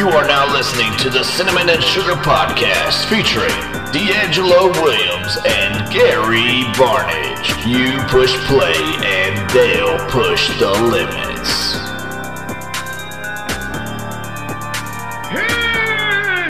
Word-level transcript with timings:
You 0.00 0.08
are 0.08 0.26
now 0.26 0.50
listening 0.50 0.96
to 1.00 1.10
the 1.10 1.22
Cinnamon 1.22 1.68
and 1.68 1.84
Sugar 1.84 2.14
Podcast 2.14 3.04
featuring 3.10 3.52
D'Angelo 3.92 4.72
Williams 4.80 5.36
and 5.46 5.92
Gary 5.92 6.64
Barnage. 6.78 7.66
You 7.66 7.98
push 8.08 8.34
play 8.46 8.72
and 9.04 9.50
they'll 9.50 9.98
push 10.08 10.48
the 10.58 10.70
limits. 10.70 11.76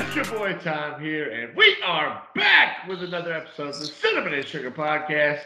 It's 0.07 0.14
your 0.14 0.39
boy 0.39 0.57
Tom 0.62 1.01
here, 1.03 1.30
and 1.32 1.57
we 1.57 1.75
are 1.85 2.23
back 2.37 2.87
with 2.87 3.03
another 3.03 3.32
episode 3.32 3.71
of 3.71 3.80
the 3.80 3.87
Cinnamon 3.87 4.35
and 4.35 4.46
Sugar 4.46 4.71
Podcast. 4.71 5.41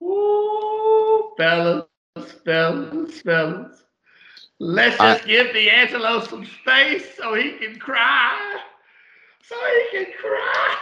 Woo, 0.00 1.32
fellas, 1.38 1.86
fellas, 2.44 3.22
fellas. 3.22 3.84
Let's 4.60 4.96
just 4.98 5.24
give 5.24 5.52
D'Angelo 5.52 6.20
some 6.24 6.44
space 6.44 7.16
so 7.16 7.34
he 7.34 7.52
can 7.52 7.78
cry. 7.78 8.58
So 9.42 9.54
he 9.56 10.04
can 10.04 10.12
cry. 10.20 10.76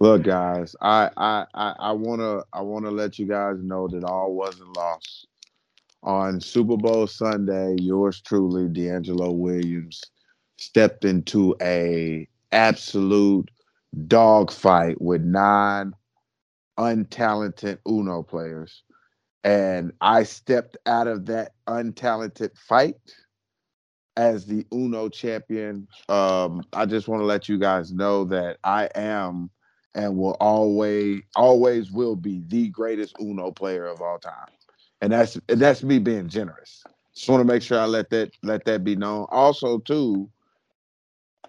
Look, 0.00 0.24
guys, 0.24 0.74
I 0.80 1.10
I 1.16 1.46
I, 1.54 1.74
I 1.78 1.92
wanna 1.92 2.42
I 2.52 2.62
wanna 2.62 2.90
let 2.90 3.18
you 3.18 3.26
guys 3.26 3.56
know 3.62 3.88
that 3.88 4.04
all 4.04 4.34
wasn't 4.34 4.76
lost. 4.76 5.26
On 6.02 6.40
Super 6.40 6.76
Bowl 6.76 7.06
Sunday, 7.06 7.76
yours 7.80 8.20
truly, 8.22 8.68
D'Angelo 8.68 9.32
Williams, 9.32 10.00
stepped 10.56 11.04
into 11.04 11.56
a 11.60 12.28
absolute 12.52 13.50
dogfight 14.06 15.00
with 15.00 15.22
nine 15.22 15.92
untalented 16.78 17.78
Uno 17.88 18.22
players. 18.22 18.82
And 19.46 19.92
I 20.00 20.24
stepped 20.24 20.76
out 20.86 21.06
of 21.06 21.26
that 21.26 21.52
untalented 21.68 22.58
fight 22.58 22.96
as 24.16 24.44
the 24.44 24.66
Uno 24.72 25.08
champion. 25.08 25.86
Um, 26.08 26.64
I 26.72 26.84
just 26.84 27.06
want 27.06 27.20
to 27.20 27.26
let 27.26 27.48
you 27.48 27.56
guys 27.56 27.92
know 27.92 28.24
that 28.24 28.58
I 28.64 28.88
am 28.96 29.50
and 29.94 30.16
will 30.16 30.36
always 30.40 31.22
always 31.36 31.92
will 31.92 32.16
be 32.16 32.42
the 32.48 32.70
greatest 32.70 33.14
Uno 33.20 33.52
player 33.52 33.86
of 33.86 34.02
all 34.02 34.18
time. 34.18 34.48
And 35.00 35.12
that's 35.12 35.38
and 35.48 35.60
that's 35.60 35.84
me 35.84 36.00
being 36.00 36.28
generous. 36.28 36.82
Just 37.14 37.28
want 37.28 37.40
to 37.40 37.44
make 37.44 37.62
sure 37.62 37.78
I 37.78 37.84
let 37.84 38.10
that 38.10 38.32
let 38.42 38.64
that 38.64 38.82
be 38.82 38.96
known. 38.96 39.26
Also, 39.30 39.78
too, 39.78 40.28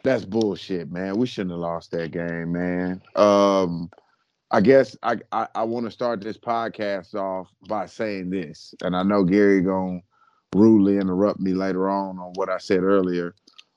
that's 0.03 0.23
bullshit, 0.23 0.91
man. 0.91 1.17
We 1.17 1.25
shouldn't 1.25 1.51
have 1.51 1.61
lost 1.61 1.89
that 1.91 2.11
game, 2.11 2.51
man. 2.51 3.01
Um, 3.15 3.89
I 4.51 4.61
guess 4.61 4.95
I 5.03 5.17
I, 5.31 5.47
I 5.55 5.63
want 5.63 5.85
to 5.85 5.91
start 5.91 6.21
this 6.21 6.37
podcast 6.37 7.15
off 7.15 7.49
by 7.67 7.85
saying 7.85 8.29
this, 8.29 8.73
and 8.83 8.95
I 8.95 9.03
know 9.03 9.23
Gary 9.23 9.61
gonna 9.61 10.01
rudely 10.55 10.97
interrupt 10.97 11.39
me 11.39 11.53
later 11.53 11.89
on 11.89 12.17
on 12.19 12.31
what 12.35 12.49
I 12.49 12.57
said 12.57 12.83
earlier, 12.83 13.35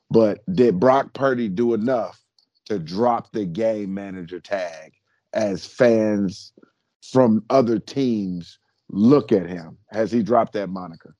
but 0.09 0.39
did 0.53 0.79
Brock 0.79 1.13
Purdy 1.13 1.49
do 1.49 1.73
enough 1.73 2.21
to 2.65 2.79
drop 2.79 3.31
the 3.33 3.45
game 3.45 3.93
manager 3.93 4.39
tag 4.39 4.93
as 5.33 5.65
fans 5.65 6.53
from 7.01 7.43
other 7.49 7.79
teams 7.79 8.57
look 8.89 9.31
at 9.33 9.47
him? 9.49 9.77
Has 9.91 10.11
he 10.11 10.23
dropped 10.23 10.53
that 10.53 10.69
moniker? 10.69 11.15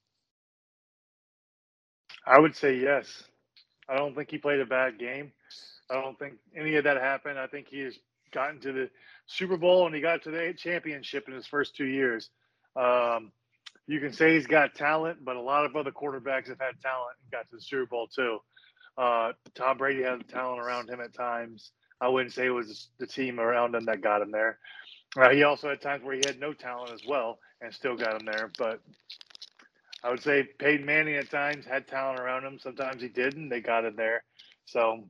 I 2.25 2.39
would 2.39 2.55
say 2.55 2.77
yes. 2.77 3.23
I 3.89 3.97
don't 3.97 4.15
think 4.15 4.31
he 4.31 4.37
played 4.37 4.61
a 4.61 4.65
bad 4.65 4.97
game. 4.97 5.33
I 5.89 5.95
don't 5.95 6.17
think 6.17 6.35
any 6.55 6.75
of 6.75 6.85
that 6.85 6.97
happened. 6.97 7.37
I 7.37 7.47
think 7.47 7.67
he 7.67 7.79
has 7.81 7.99
gotten 8.31 8.59
to 8.61 8.71
the 8.71 8.89
Super 9.27 9.57
Bowl 9.57 9.85
and 9.85 9.95
he 9.95 10.01
got 10.01 10.23
to 10.23 10.31
the 10.31 10.53
championship 10.57 11.27
in 11.27 11.33
his 11.33 11.47
first 11.47 11.75
two 11.75 11.85
years. 11.85 12.29
Um, 12.75 13.31
you 13.87 13.99
can 13.99 14.13
say 14.13 14.35
he's 14.35 14.47
got 14.47 14.75
talent, 14.75 15.23
but 15.23 15.35
a 15.35 15.41
lot 15.41 15.65
of 15.65 15.75
other 15.75 15.91
quarterbacks 15.91 16.47
have 16.47 16.59
had 16.59 16.79
talent 16.81 17.17
and 17.21 17.31
got 17.31 17.49
to 17.49 17.55
the 17.57 17.61
Super 17.61 17.85
Bowl 17.85 18.07
too. 18.07 18.39
Uh, 18.97 19.31
Tom 19.55 19.77
Brady 19.77 20.03
had 20.03 20.27
talent 20.27 20.61
around 20.61 20.89
him 20.89 21.01
at 21.01 21.13
times. 21.13 21.71
I 21.99 22.07
wouldn't 22.07 22.33
say 22.33 22.45
it 22.45 22.49
was 22.49 22.89
the 22.99 23.07
team 23.07 23.39
around 23.39 23.75
him 23.75 23.85
that 23.85 24.01
got 24.01 24.21
him 24.21 24.31
there. 24.31 24.57
Uh, 25.15 25.29
he 25.29 25.43
also 25.43 25.69
had 25.69 25.81
times 25.81 26.03
where 26.03 26.15
he 26.15 26.21
had 26.25 26.39
no 26.39 26.53
talent 26.53 26.91
as 26.91 27.01
well 27.07 27.39
and 27.61 27.73
still 27.73 27.95
got 27.95 28.19
him 28.19 28.25
there. 28.25 28.51
But 28.57 28.81
I 30.03 30.09
would 30.09 30.23
say 30.23 30.47
Peyton 30.57 30.85
Manning 30.85 31.15
at 31.15 31.29
times 31.29 31.65
had 31.65 31.87
talent 31.87 32.19
around 32.19 32.45
him. 32.45 32.59
Sometimes 32.59 33.01
he 33.01 33.07
didn't. 33.07 33.49
They 33.49 33.61
got 33.61 33.85
him 33.85 33.95
there. 33.95 34.23
So 34.65 35.03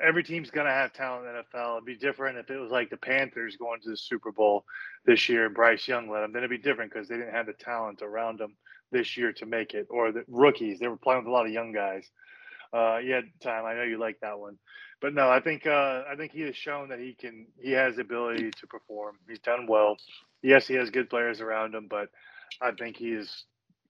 every 0.00 0.22
team's 0.22 0.50
going 0.50 0.66
to 0.66 0.72
have 0.72 0.92
talent 0.92 1.26
in 1.26 1.32
the 1.32 1.58
NFL. 1.58 1.76
It'd 1.76 1.84
be 1.84 1.96
different 1.96 2.38
if 2.38 2.50
it 2.50 2.58
was 2.58 2.70
like 2.70 2.90
the 2.90 2.96
Panthers 2.96 3.56
going 3.56 3.80
to 3.82 3.90
the 3.90 3.96
Super 3.96 4.32
Bowl 4.32 4.64
this 5.04 5.28
year 5.28 5.46
and 5.46 5.54
Bryce 5.54 5.86
Young 5.86 6.10
led 6.10 6.22
them. 6.22 6.32
Then 6.32 6.44
it'd 6.44 6.50
be 6.50 6.58
different 6.58 6.92
because 6.92 7.08
they 7.08 7.16
didn't 7.16 7.34
have 7.34 7.46
the 7.46 7.52
talent 7.52 8.02
around 8.02 8.38
them 8.38 8.54
this 8.90 9.16
year 9.16 9.32
to 9.34 9.46
make 9.46 9.74
it. 9.74 9.86
Or 9.90 10.12
the 10.12 10.24
rookies. 10.28 10.78
They 10.78 10.88
were 10.88 10.96
playing 10.96 11.20
with 11.20 11.28
a 11.28 11.32
lot 11.32 11.46
of 11.46 11.52
young 11.52 11.72
guys. 11.72 12.08
Uh, 12.72 12.98
yeah, 12.98 13.22
time. 13.42 13.64
I 13.64 13.74
know 13.74 13.82
you 13.82 13.98
like 13.98 14.20
that 14.20 14.38
one, 14.38 14.58
but 15.00 15.14
no, 15.14 15.30
I 15.30 15.40
think 15.40 15.66
uh, 15.66 16.02
I 16.06 16.16
think 16.16 16.32
he 16.32 16.42
has 16.42 16.54
shown 16.54 16.90
that 16.90 16.98
he 16.98 17.14
can. 17.14 17.46
He 17.58 17.72
has 17.72 17.96
the 17.96 18.02
ability 18.02 18.50
to 18.50 18.66
perform. 18.66 19.16
He's 19.26 19.38
done 19.38 19.66
well. 19.66 19.96
Yes, 20.42 20.66
he 20.66 20.74
has 20.74 20.90
good 20.90 21.08
players 21.08 21.40
around 21.40 21.74
him, 21.74 21.86
but 21.88 22.10
I 22.60 22.72
think 22.72 22.98
he 22.98 23.12
is 23.12 23.44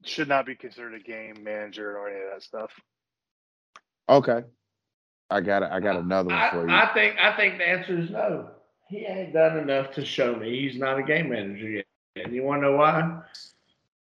should 0.05 0.29
not 0.29 0.47
be 0.47 0.55
considered 0.55 0.95
a 0.95 1.01
game 1.01 1.43
manager 1.43 1.99
or 1.99 2.09
any 2.09 2.21
of 2.21 2.31
that 2.35 2.43
stuff. 2.45 2.71
Okay, 4.09 4.45
I 5.31 5.41
got. 5.41 5.63
I 5.63 5.81
got 5.81 5.97
another 5.97 6.31
one 6.31 6.51
for 6.51 6.67
you. 6.67 6.73
I, 6.73 6.91
I 6.91 6.95
think 6.95 7.17
I 7.21 7.37
think 7.37 7.59
the 7.59 7.69
answer 7.69 7.99
is 7.99 8.11
no. 8.11 8.51
He 8.89 9.05
ain't 9.05 9.35
done 9.35 9.59
enough 9.59 9.93
to 9.93 10.05
show 10.05 10.35
me 10.35 10.61
he's 10.61 10.79
not 10.79 10.99
a 10.99 11.03
game 11.03 11.29
manager 11.29 11.69
yet. 11.69 11.85
And 12.17 12.35
you 12.35 12.43
want 12.43 12.63
to 12.63 12.71
know 12.71 12.77
why? 12.77 13.21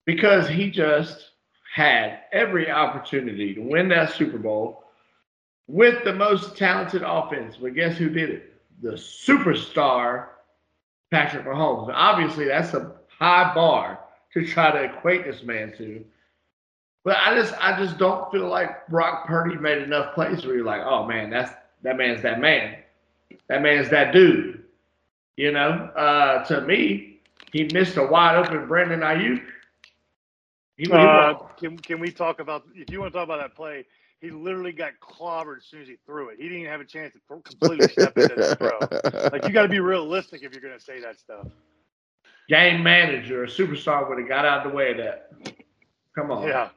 Because 0.05 0.47
he 0.47 0.69
just 0.69 1.31
had 1.73 2.19
every 2.33 2.69
opportunity 2.69 3.53
to 3.55 3.61
win 3.61 3.87
that 3.89 4.13
Super 4.13 4.37
Bowl 4.37 4.83
with 5.67 6.03
the 6.03 6.13
most 6.13 6.57
talented 6.57 7.01
offense. 7.03 7.55
But 7.55 7.75
guess 7.75 7.97
who 7.97 8.09
did 8.09 8.29
it? 8.29 8.61
The 8.81 8.91
superstar 8.91 10.27
Patrick 11.11 11.45
Mahomes. 11.45 11.91
Obviously, 11.93 12.45
that's 12.45 12.73
a 12.73 12.91
high 13.07 13.53
bar 13.53 13.99
to 14.33 14.45
try 14.45 14.71
to 14.71 14.83
equate 14.83 15.25
this 15.25 15.43
man 15.43 15.73
to. 15.77 16.03
But 17.03 17.17
I 17.17 17.35
just 17.35 17.53
I 17.59 17.77
just 17.77 17.97
don't 17.97 18.31
feel 18.31 18.47
like 18.47 18.87
Brock 18.87 19.27
Purdy 19.27 19.55
made 19.55 19.81
enough 19.81 20.13
plays 20.13 20.45
where 20.45 20.55
you're 20.55 20.65
like, 20.65 20.81
oh 20.83 21.05
man, 21.05 21.29
that's 21.29 21.53
that 21.81 21.97
man's 21.97 22.21
that 22.23 22.39
man. 22.39 22.77
That 23.47 23.61
man's 23.61 23.89
that 23.89 24.13
dude. 24.13 24.63
You 25.35 25.51
know, 25.51 25.89
uh, 25.95 26.45
to 26.45 26.61
me, 26.61 27.19
he 27.51 27.65
missed 27.73 27.97
a 27.97 28.03
wide 28.05 28.37
open 28.37 28.67
Brandon 28.67 29.01
Aiyuk. 29.01 29.43
He, 30.77 30.91
uh, 30.91 31.33
can 31.57 31.77
can 31.77 31.99
we 31.99 32.11
talk 32.11 32.39
about 32.39 32.63
if 32.73 32.89
you 32.89 33.01
want 33.01 33.11
to 33.11 33.17
talk 33.17 33.25
about 33.25 33.41
that 33.41 33.55
play? 33.55 33.85
He 34.21 34.31
literally 34.31 34.71
got 34.71 34.93
clobbered 35.01 35.57
as 35.57 35.65
soon 35.65 35.81
as 35.81 35.87
he 35.89 35.97
threw 36.05 36.29
it. 36.29 36.37
He 36.37 36.43
didn't 36.43 36.59
even 36.59 36.71
have 36.71 36.79
a 36.79 36.85
chance 36.85 37.13
to 37.13 37.19
completely 37.27 37.89
step 37.89 38.17
into 38.17 38.35
the 38.35 38.55
throw. 38.55 39.29
Like 39.33 39.45
you 39.45 39.53
got 39.53 39.63
to 39.63 39.67
be 39.67 39.81
realistic 39.81 40.43
if 40.43 40.53
you're 40.53 40.61
going 40.61 40.77
to 40.77 40.83
say 40.83 41.01
that 41.01 41.19
stuff. 41.19 41.47
Game 42.47 42.81
manager, 42.81 43.43
a 43.43 43.47
superstar 43.47 44.07
would 44.07 44.19
have 44.19 44.29
got 44.29 44.45
out 44.45 44.65
of 44.65 44.71
the 44.71 44.77
way 44.77 44.91
of 44.91 44.97
that. 44.97 45.31
Come 46.15 46.31
on. 46.31 46.47
Yeah. 46.47 46.69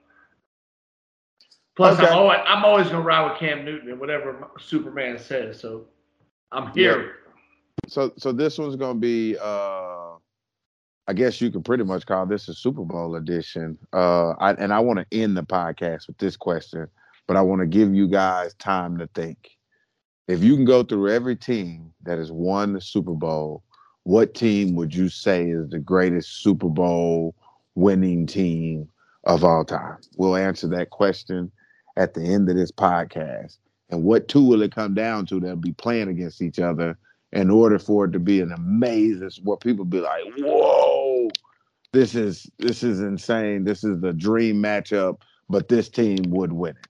Plus, 1.77 1.99
Okay. 1.99 2.09
I'm 2.09 2.17
always, 2.19 2.39
I'm 2.47 2.65
always 2.65 2.87
gonna 2.89 3.03
ride 3.03 3.31
with 3.31 3.39
Cam 3.39 3.65
Newton 3.65 3.91
and 3.91 4.01
whatever 4.01 4.49
Superman 4.59 5.19
says. 5.19 5.61
So 5.61 5.85
I'm 6.53 6.73
here. 6.73 7.17
so 7.87 8.13
so 8.17 8.33
this 8.33 8.59
one's 8.59 8.77
gonna 8.77 8.99
be 8.99 9.37
uh 9.41 10.15
I 11.09 11.13
guess 11.15 11.41
you 11.41 11.53
can 11.53 11.63
pretty 11.63 11.85
much 11.85 12.05
call 12.07 12.27
this 12.27 12.49
a 12.49 12.55
Super 12.55 12.85
Bowl 12.85 13.15
edition. 13.17 13.79
Uh 13.93 14.31
I, 14.41 14.53
and 14.55 14.73
I 14.73 14.81
want 14.81 14.99
to 14.99 15.07
end 15.17 15.37
the 15.37 15.43
podcast 15.43 16.07
with 16.07 16.17
this 16.19 16.37
question, 16.37 16.89
but 17.27 17.37
I 17.37 17.43
want 17.43 17.61
to 17.61 17.67
give 17.67 17.95
you 17.95 18.09
guys 18.09 18.55
time 18.55 18.97
to 18.99 19.07
think. 19.15 19.51
If 20.29 20.43
you 20.43 20.57
can 20.57 20.65
go 20.65 20.83
through 20.83 21.11
every 21.13 21.37
team 21.37 21.93
that 22.03 22.19
has 22.19 22.33
won 22.33 22.73
the 22.73 22.81
Super 22.81 23.13
Bowl, 23.15 23.63
what 24.05 24.35
team 24.35 24.75
would 24.77 24.95
you 24.95 25.09
say 25.09 25.51
is 25.51 25.69
the 25.69 25.79
greatest 25.79 26.43
Super 26.43 26.69
Bowl 26.69 27.35
winning 27.75 28.27
team 28.27 28.89
of 29.25 29.45
all 29.45 29.65
time? 29.65 29.99
We'll 30.17 30.37
answer 30.37 30.67
that 30.69 30.91
question 30.91 31.53
at 31.97 32.15
the 32.15 32.23
end 32.23 32.49
of 32.49 32.57
this 32.57 32.73
podcast. 32.73 33.59
And 33.91 34.03
what 34.03 34.29
two 34.29 34.45
will 34.45 34.63
it 34.63 34.75
come 34.75 34.95
down 34.95 35.27
to 35.27 35.41
that'll 35.41 35.57
be 35.57 35.73
playing 35.73 36.09
against 36.09 36.43
each 36.43 36.59
other 36.59 36.99
in 37.33 37.51
order 37.51 37.79
for 37.79 38.07
it 38.07 38.13
to 38.13 38.19
be 38.19 38.41
an 38.41 38.53
amazing 38.53 39.31
where 39.45 39.57
people 39.57 39.85
be 39.85 40.01
like, 40.01 40.23
whoa, 40.39 41.29
this 41.93 42.15
is 42.15 42.51
this 42.59 42.83
is 42.83 43.01
insane. 43.01 43.65
This 43.65 43.85
is 43.85 44.01
the 44.01 44.13
dream 44.13 44.57
matchup, 44.63 45.21
but 45.49 45.69
this 45.69 45.89
team 45.89 46.19
would 46.29 46.53
win 46.53 46.77
it. 46.77 46.89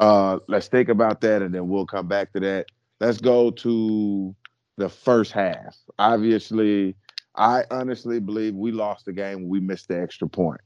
Uh 0.00 0.38
let's 0.48 0.68
think 0.68 0.88
about 0.88 1.20
that 1.22 1.42
and 1.42 1.54
then 1.54 1.68
we'll 1.68 1.86
come 1.86 2.08
back 2.08 2.32
to 2.32 2.40
that. 2.40 2.66
Let's 3.00 3.20
go 3.20 3.50
to 3.50 4.34
the 4.76 4.88
first 4.88 5.32
half. 5.32 5.76
Obviously, 5.98 6.96
I 7.36 7.64
honestly 7.70 8.20
believe 8.20 8.54
we 8.54 8.72
lost 8.72 9.06
the 9.06 9.12
game. 9.12 9.48
We 9.48 9.60
missed 9.60 9.88
the 9.88 10.00
extra 10.00 10.28
point. 10.28 10.60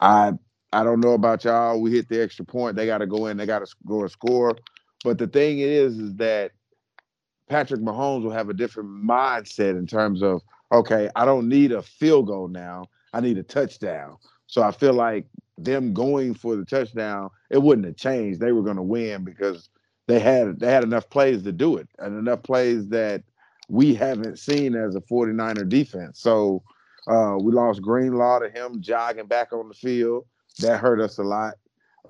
I 0.00 0.32
I 0.72 0.84
don't 0.84 1.00
know 1.00 1.12
about 1.12 1.44
y'all. 1.44 1.80
We 1.80 1.92
hit 1.92 2.08
the 2.08 2.22
extra 2.22 2.44
point. 2.44 2.76
They 2.76 2.86
got 2.86 2.98
to 2.98 3.06
go 3.06 3.26
in. 3.26 3.36
They 3.36 3.46
got 3.46 3.66
to 3.66 3.74
go 3.86 4.00
and 4.00 4.10
score. 4.10 4.56
But 5.04 5.18
the 5.18 5.26
thing 5.26 5.58
is, 5.58 5.98
is 5.98 6.14
that 6.16 6.52
Patrick 7.48 7.80
Mahomes 7.80 8.22
will 8.22 8.30
have 8.30 8.48
a 8.48 8.54
different 8.54 8.88
mindset 8.88 9.76
in 9.78 9.86
terms 9.86 10.22
of, 10.22 10.42
okay, 10.70 11.10
I 11.14 11.24
don't 11.24 11.48
need 11.48 11.72
a 11.72 11.82
field 11.82 12.28
goal 12.28 12.48
now. 12.48 12.86
I 13.12 13.20
need 13.20 13.36
a 13.36 13.42
touchdown. 13.42 14.16
So 14.46 14.62
I 14.62 14.70
feel 14.70 14.94
like 14.94 15.26
them 15.58 15.92
going 15.92 16.34
for 16.34 16.56
the 16.56 16.64
touchdown 16.64 17.30
it 17.50 17.62
wouldn't 17.62 17.86
have 17.86 17.96
changed. 17.96 18.40
They 18.40 18.52
were 18.52 18.62
going 18.62 18.76
to 18.76 18.82
win 18.82 19.24
because 19.24 19.68
they 20.08 20.18
had 20.18 20.58
they 20.58 20.70
had 20.70 20.82
enough 20.82 21.08
plays 21.10 21.42
to 21.42 21.52
do 21.52 21.76
it 21.76 21.88
and 21.98 22.18
enough 22.18 22.42
plays 22.42 22.88
that 22.88 23.22
we 23.68 23.94
haven't 23.94 24.38
seen 24.38 24.74
as 24.74 24.96
a 24.96 25.00
49er 25.00 25.68
defense. 25.68 26.20
So 26.20 26.62
uh, 27.06 27.36
we 27.40 27.52
lost 27.52 27.82
Greenlaw 27.82 28.40
to 28.40 28.50
him 28.50 28.80
jogging 28.80 29.26
back 29.26 29.52
on 29.52 29.68
the 29.68 29.74
field. 29.74 30.26
That 30.60 30.80
hurt 30.80 31.00
us 31.00 31.18
a 31.18 31.22
lot. 31.22 31.54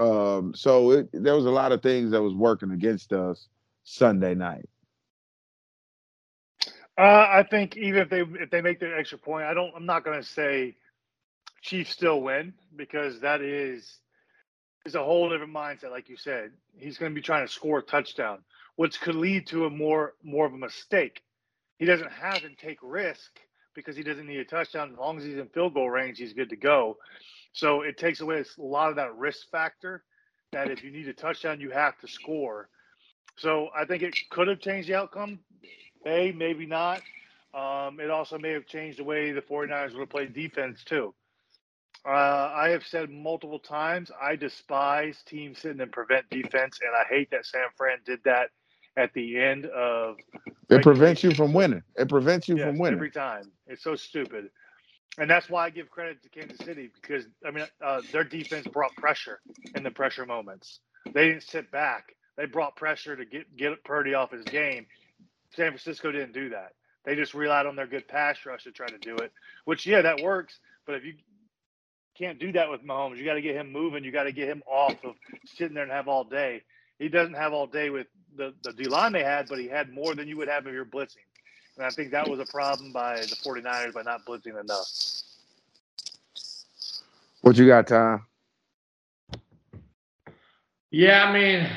Um, 0.01 0.55
so 0.55 0.91
it, 0.93 1.09
there 1.13 1.35
was 1.35 1.47
a 1.47 1.51
lot 1.51 1.73
of 1.73 1.83
things 1.83 2.11
that 2.13 2.23
was 2.23 2.35
working 2.35 2.71
against 2.71 3.13
us 3.13 3.49
Sunday 3.85 4.35
night. 4.35 4.69
Uh, 6.99 7.27
I 7.31 7.47
think 7.49 7.77
even 7.77 8.03
if 8.03 8.11
they 8.11 8.21
if 8.21 8.51
they 8.51 8.61
make 8.61 8.79
the 8.79 8.95
extra 8.97 9.19
point, 9.19 9.47
I 9.47 9.55
don't. 9.55 9.73
I'm 9.75 9.87
not 9.87 10.05
going 10.05 10.21
to 10.21 10.27
say 10.27 10.77
Chiefs 11.63 11.91
still 11.91 12.21
win 12.21 12.53
because 12.77 13.21
that 13.21 13.41
is 13.41 13.99
is 14.85 14.95
a 14.95 15.03
whole 15.03 15.31
different 15.31 15.55
mindset. 15.55 15.91
Like 15.91 16.09
you 16.09 16.17
said, 16.17 16.53
he's 16.77 16.99
going 16.99 17.13
to 17.13 17.15
be 17.15 17.23
trying 17.23 17.47
to 17.47 17.53
score 17.53 17.79
a 17.79 17.83
touchdown, 17.83 18.39
which 18.77 19.01
could 19.01 19.15
lead 19.15 19.47
to 19.49 19.65
a 19.65 19.71
more 19.71 20.15
more 20.23 20.45
of 20.45 20.53
a 20.53 20.59
mistake. 20.59 21.23
He 21.79 21.87
doesn't 21.87 22.13
have 22.13 22.41
to 22.43 22.55
take 22.55 22.79
risk 22.83 23.41
because 23.75 23.97
he 23.97 24.03
doesn't 24.03 24.27
need 24.27 24.39
a 24.39 24.45
touchdown. 24.45 24.91
As 24.93 24.99
long 24.99 25.19
as 25.19 25.25
he's 25.25 25.39
in 25.39 25.49
field 25.49 25.75
goal 25.75 25.89
range, 25.89 26.19
he's 26.19 26.35
good 26.35 26.51
to 26.51 26.57
go. 26.57 26.99
So 27.53 27.83
it 27.83 27.99
takes 27.99 28.21
away 28.21 28.41
a 28.41 28.63
lot 28.63 28.91
of 28.91 28.97
that 28.97 29.17
risk 29.17 29.51
factor. 29.51 30.05
That 30.53 30.71
if 30.71 30.85
you 30.85 30.91
need 30.91 31.09
a 31.09 31.15
touchdown, 31.15 31.61
you 31.61 31.71
have 31.71 31.99
to 32.01 32.09
score. 32.09 32.69
So 33.39 33.69
I 33.75 33.85
think 33.87 34.03
it 34.03 34.15
could 34.31 34.49
have 34.49 34.61
changed 34.61 34.89
the 34.89 34.95
outcome. 34.95 35.41
May, 36.05 36.33
maybe 36.33 36.67
not. 36.67 37.01
Um, 37.55 38.01
it 38.01 38.11
also 38.11 38.39
may 38.39 38.51
have 38.51 38.67
changed 38.67 38.99
the 38.99 39.05
way 39.05 39.33
the 39.33 39.41
49ers 39.41 39.97
would 39.97 40.11
play 40.11 40.27
defense, 40.27 40.85
too. 40.85 41.15
Uh, 42.05 42.53
I 42.55 42.71
have 42.71 42.85
said 42.85 43.11
multiple 43.11 43.61
times 43.61 44.11
I 44.21 44.35
despise 44.35 45.23
teams 45.25 45.61
sitting 45.61 45.81
and 45.81 45.93
prevent 45.93 46.29
defense, 46.31 46.81
and 46.83 46.91
I 46.95 47.05
hate 47.09 47.31
that 47.31 47.47
San 47.47 47.63
Fran 47.77 47.99
did 48.05 48.19
that 48.25 48.51
at 48.97 49.13
the 49.15 49.39
end 49.39 49.67
of. 49.67 50.17
It 50.69 50.83
prevents 50.83 51.23
you 51.23 51.33
from 51.33 51.53
winning. 51.53 51.83
It 51.97 52.09
prevents 52.09 52.49
you 52.49 52.57
yes, 52.57 52.67
from 52.67 52.79
winning 52.79 52.99
every 52.99 53.11
time. 53.11 53.53
It's 53.69 53.85
so 53.85 53.95
stupid, 53.95 54.51
and 55.19 55.29
that's 55.31 55.49
why 55.49 55.67
I 55.67 55.71
give 55.71 55.91
credit 55.91 56.23
to 56.23 56.29
Kansas 56.29 56.65
City 56.65 56.91
because 57.01 57.25
I 57.47 57.51
mean 57.51 57.67
uh, 57.85 58.03
their 58.13 58.25
defense 58.25 58.67
brought 58.67 58.95
pressure 58.97 59.41
in 59.75 59.83
the 59.83 59.91
pressure 59.91 60.27
moments. 60.27 60.81
They 61.13 61.29
didn't 61.29 61.43
sit 61.43 61.71
back. 61.71 62.15
They 62.37 62.47
brought 62.47 62.77
pressure 62.77 63.17
to 63.17 63.25
get 63.25 63.57
get 63.57 63.85
Purdy 63.85 64.15
off 64.15 64.31
his 64.31 64.45
game. 64.45 64.87
San 65.55 65.69
Francisco 65.69 66.13
didn't 66.13 66.33
do 66.33 66.51
that. 66.51 66.73
They 67.05 67.17
just 67.17 67.35
relied 67.35 67.67
on 67.67 67.77
their 67.77 67.87
good 67.87 68.09
pass 68.09 68.39
rush 68.47 68.65
to 68.65 68.73
try 68.73 68.87
to 68.87 68.99
do 68.99 69.17
it, 69.17 69.33
which 69.65 69.87
yeah, 69.87 70.03
that 70.03 70.21
works. 70.21 70.59
But 70.87 70.97
if 70.97 71.05
you 71.05 71.15
can't 72.17 72.39
do 72.39 72.53
that 72.53 72.71
with 72.71 72.85
Mahomes. 72.85 73.19
You 73.19 73.25
got 73.25 73.35
to 73.35 73.43
get 73.43 73.57
him 73.57 73.73
moving. 73.73 74.05
You 74.05 74.13
got 74.13 74.25
to 74.25 74.33
get 74.33 74.49
him 74.49 74.63
off 74.67 74.97
of 75.05 75.15
sitting 75.57 75.75
there 75.75 75.85
and 75.85 75.93
have 75.93 76.09
all 76.09 76.25
day. 76.25 76.63
He 76.99 77.09
doesn't 77.09 77.35
have 77.35 77.53
all 77.53 77.67
day 77.67 77.91
with 77.91 78.07
the, 78.37 78.55
the 78.63 78.73
D 78.73 78.85
line 78.85 79.13
they 79.13 79.25
had, 79.25 79.49
but 79.49 79.59
he 79.59 79.69
had 79.69 79.93
more 79.93 80.15
than 80.15 80.29
you 80.29 80.37
would 80.37 80.49
have 80.49 80.67
if 80.67 80.73
you're 80.73 80.85
blitzing. 80.85 81.17
And 81.77 81.87
I 81.87 81.91
think 81.91 82.11
that 82.11 82.29
was 82.29 82.39
a 82.39 82.47
problem 82.47 82.93
by 82.93 83.21
the 83.21 83.37
49ers 83.37 83.95
by 83.95 84.03
not 84.03 84.25
blitzing 84.27 84.61
enough. 84.61 84.89
What 87.41 87.57
you 87.57 87.67
got, 87.67 87.87
Tom? 87.89 88.27
Yeah, 90.91 91.25
I 91.25 91.33
mean, 91.33 91.69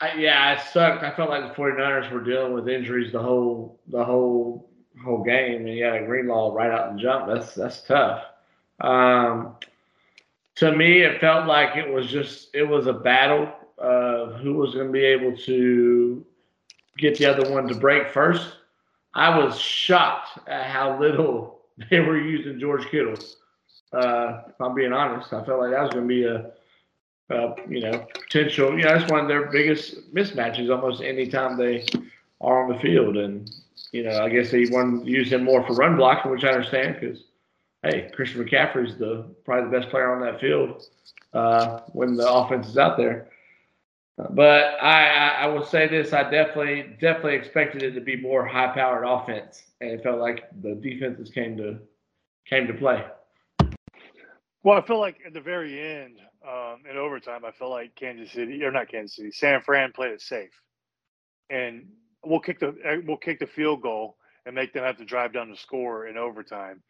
I, 0.00 0.14
yeah, 0.14 0.52
it 0.52 0.60
sucked. 0.72 1.02
I 1.02 1.10
felt 1.10 1.30
like 1.30 1.48
the 1.48 1.60
49ers 1.60 2.10
were 2.12 2.22
dealing 2.22 2.52
with 2.52 2.68
injuries 2.68 3.12
the 3.12 3.22
whole 3.22 3.80
the 3.88 4.04
whole 4.04 4.70
whole 5.02 5.24
game, 5.24 5.66
and 5.66 5.74
you 5.74 5.84
had 5.84 6.02
a 6.02 6.06
Greenlaw 6.06 6.54
right 6.54 6.70
out 6.70 6.94
the 6.94 7.00
jump. 7.00 7.26
That's 7.26 7.54
that's 7.54 7.82
tough. 7.82 8.24
Um, 8.80 9.56
to 10.56 10.76
me, 10.76 11.02
it 11.02 11.20
felt 11.20 11.46
like 11.46 11.76
it 11.76 11.90
was 11.90 12.08
just 12.08 12.54
it 12.54 12.64
was 12.64 12.86
a 12.86 12.92
battle 12.92 13.50
of 13.78 14.34
who 14.36 14.54
was 14.54 14.74
going 14.74 14.88
to 14.88 14.92
be 14.92 15.04
able 15.04 15.36
to 15.36 16.24
get 16.96 17.16
the 17.16 17.26
other 17.26 17.50
one 17.50 17.66
to 17.68 17.74
break 17.74 18.08
first. 18.10 18.57
I 19.18 19.36
was 19.36 19.58
shocked 19.58 20.38
at 20.46 20.66
how 20.66 20.98
little 21.00 21.62
they 21.90 22.00
were 22.00 22.18
using 22.18 22.60
George 22.60 22.86
Kittle. 22.86 23.16
Uh, 23.92 24.42
if 24.48 24.60
I'm 24.60 24.74
being 24.74 24.92
honest, 24.92 25.32
I 25.32 25.44
felt 25.44 25.60
like 25.60 25.72
that 25.72 25.82
was 25.82 25.92
going 25.92 26.06
to 26.06 26.08
be 26.08 26.24
a, 26.24 26.50
a, 27.30 27.54
you 27.68 27.80
know 27.80 28.06
potential. 28.14 28.70
You 28.70 28.84
know, 28.84 28.98
that's 28.98 29.10
one 29.10 29.20
of 29.20 29.28
their 29.28 29.50
biggest 29.50 30.14
mismatches 30.14 30.70
almost 30.70 31.02
any 31.02 31.28
time 31.28 31.56
they 31.56 31.84
are 32.40 32.62
on 32.62 32.72
the 32.72 32.78
field, 32.80 33.16
and 33.16 33.50
you 33.92 34.04
know 34.04 34.22
I 34.22 34.28
guess 34.28 34.50
they 34.50 34.66
want 34.66 35.04
to 35.04 35.10
use 35.10 35.32
him 35.32 35.44
more 35.44 35.66
for 35.66 35.74
run 35.74 35.96
blocking, 35.96 36.30
which 36.30 36.44
I 36.44 36.50
understand 36.50 36.98
because 37.00 37.24
hey, 37.82 38.10
Christian 38.14 38.44
McCaffrey's 38.44 38.98
the 38.98 39.24
probably 39.44 39.70
the 39.70 39.78
best 39.78 39.90
player 39.90 40.14
on 40.14 40.20
that 40.20 40.40
field 40.40 40.84
uh, 41.32 41.80
when 41.92 42.14
the 42.14 42.30
offense 42.30 42.68
is 42.68 42.78
out 42.78 42.96
there. 42.96 43.28
But 44.30 44.82
I, 44.82 45.36
I, 45.42 45.46
will 45.46 45.64
say 45.64 45.86
this: 45.86 46.12
I 46.12 46.28
definitely, 46.28 46.96
definitely 47.00 47.36
expected 47.36 47.82
it 47.82 47.92
to 47.92 48.00
be 48.00 48.16
more 48.16 48.44
high-powered 48.44 49.04
offense, 49.06 49.62
and 49.80 49.90
it 49.90 50.02
felt 50.02 50.18
like 50.18 50.44
the 50.60 50.74
defenses 50.74 51.30
came 51.30 51.56
to 51.58 51.78
came 52.46 52.66
to 52.66 52.74
play. 52.74 53.04
Well, 54.64 54.76
I 54.76 54.84
feel 54.84 54.98
like 54.98 55.18
at 55.24 55.34
the 55.34 55.40
very 55.40 55.80
end, 55.80 56.18
um, 56.46 56.82
in 56.90 56.96
overtime, 56.96 57.44
I 57.44 57.52
feel 57.52 57.70
like 57.70 57.94
Kansas 57.94 58.32
City 58.32 58.64
or 58.64 58.72
not 58.72 58.88
Kansas 58.88 59.14
City, 59.14 59.30
San 59.30 59.60
Fran 59.60 59.92
played 59.92 60.10
it 60.10 60.20
safe, 60.20 60.50
and 61.48 61.86
we'll 62.24 62.40
kick 62.40 62.58
the 62.58 62.74
we'll 63.06 63.16
kick 63.16 63.38
the 63.38 63.46
field 63.46 63.82
goal 63.82 64.16
and 64.46 64.54
make 64.54 64.72
them 64.72 64.82
have 64.82 64.96
to 64.96 65.04
drive 65.04 65.32
down 65.32 65.50
the 65.50 65.56
score 65.56 66.08
in 66.08 66.16
overtime 66.16 66.82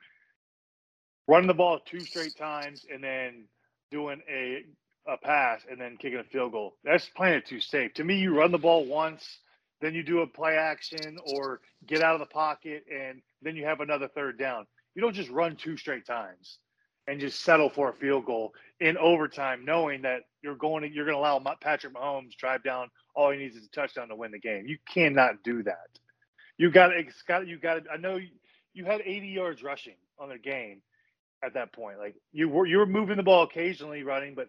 running 1.28 1.46
the 1.46 1.54
ball 1.54 1.78
two 1.84 2.00
straight 2.00 2.36
times 2.36 2.84
and 2.92 3.04
then 3.04 3.44
doing 3.92 4.20
a 4.28 4.64
a 5.08 5.16
pass 5.16 5.62
and 5.70 5.80
then 5.80 5.96
kicking 5.96 6.18
a 6.18 6.24
field 6.24 6.52
goal. 6.52 6.74
That's 6.84 7.08
playing 7.16 7.38
it 7.38 7.46
too 7.46 7.60
safe. 7.60 7.94
To 7.94 8.04
me, 8.04 8.18
you 8.18 8.36
run 8.36 8.52
the 8.52 8.58
ball 8.58 8.84
once, 8.84 9.38
then 9.80 9.94
you 9.94 10.02
do 10.02 10.20
a 10.20 10.26
play 10.26 10.56
action 10.56 11.18
or 11.34 11.60
get 11.86 12.02
out 12.02 12.14
of 12.14 12.20
the 12.20 12.26
pocket, 12.26 12.84
and 12.92 13.22
then 13.42 13.56
you 13.56 13.64
have 13.64 13.80
another 13.80 14.08
third 14.08 14.38
down. 14.38 14.66
You 14.94 15.02
don't 15.02 15.14
just 15.14 15.30
run 15.30 15.56
two 15.56 15.76
straight 15.76 16.06
times 16.06 16.58
and 17.06 17.20
just 17.20 17.40
settle 17.42 17.70
for 17.70 17.88
a 17.88 17.94
field 17.94 18.26
goal 18.26 18.52
in 18.80 18.98
overtime, 18.98 19.64
knowing 19.64 20.02
that 20.02 20.22
you're 20.42 20.56
going 20.56 20.82
to 20.82 20.88
you're 20.90 21.06
going 21.06 21.16
to 21.16 21.20
allow 21.20 21.42
Patrick 21.60 21.94
Mahomes 21.94 22.36
drive 22.36 22.62
down. 22.62 22.90
All 23.14 23.30
he 23.30 23.38
needs 23.38 23.56
is 23.56 23.66
a 23.66 23.70
touchdown 23.70 24.08
to 24.08 24.16
win 24.16 24.30
the 24.30 24.38
game. 24.38 24.66
You 24.66 24.78
cannot 24.92 25.42
do 25.42 25.62
that. 25.62 25.88
You 26.58 26.70
got 26.70 26.92
it's 26.92 27.22
got 27.22 27.46
you 27.46 27.58
got. 27.58 27.82
I 27.92 27.96
know 27.96 28.16
you, 28.16 28.28
you 28.74 28.84
had 28.84 29.00
80 29.00 29.28
yards 29.28 29.62
rushing 29.62 29.96
on 30.18 30.28
the 30.28 30.38
game 30.38 30.82
at 31.42 31.54
that 31.54 31.72
point. 31.72 31.98
Like 31.98 32.16
you 32.32 32.48
were 32.48 32.66
you 32.66 32.78
were 32.78 32.86
moving 32.86 33.16
the 33.16 33.22
ball 33.22 33.44
occasionally 33.44 34.02
running, 34.02 34.34
but 34.34 34.48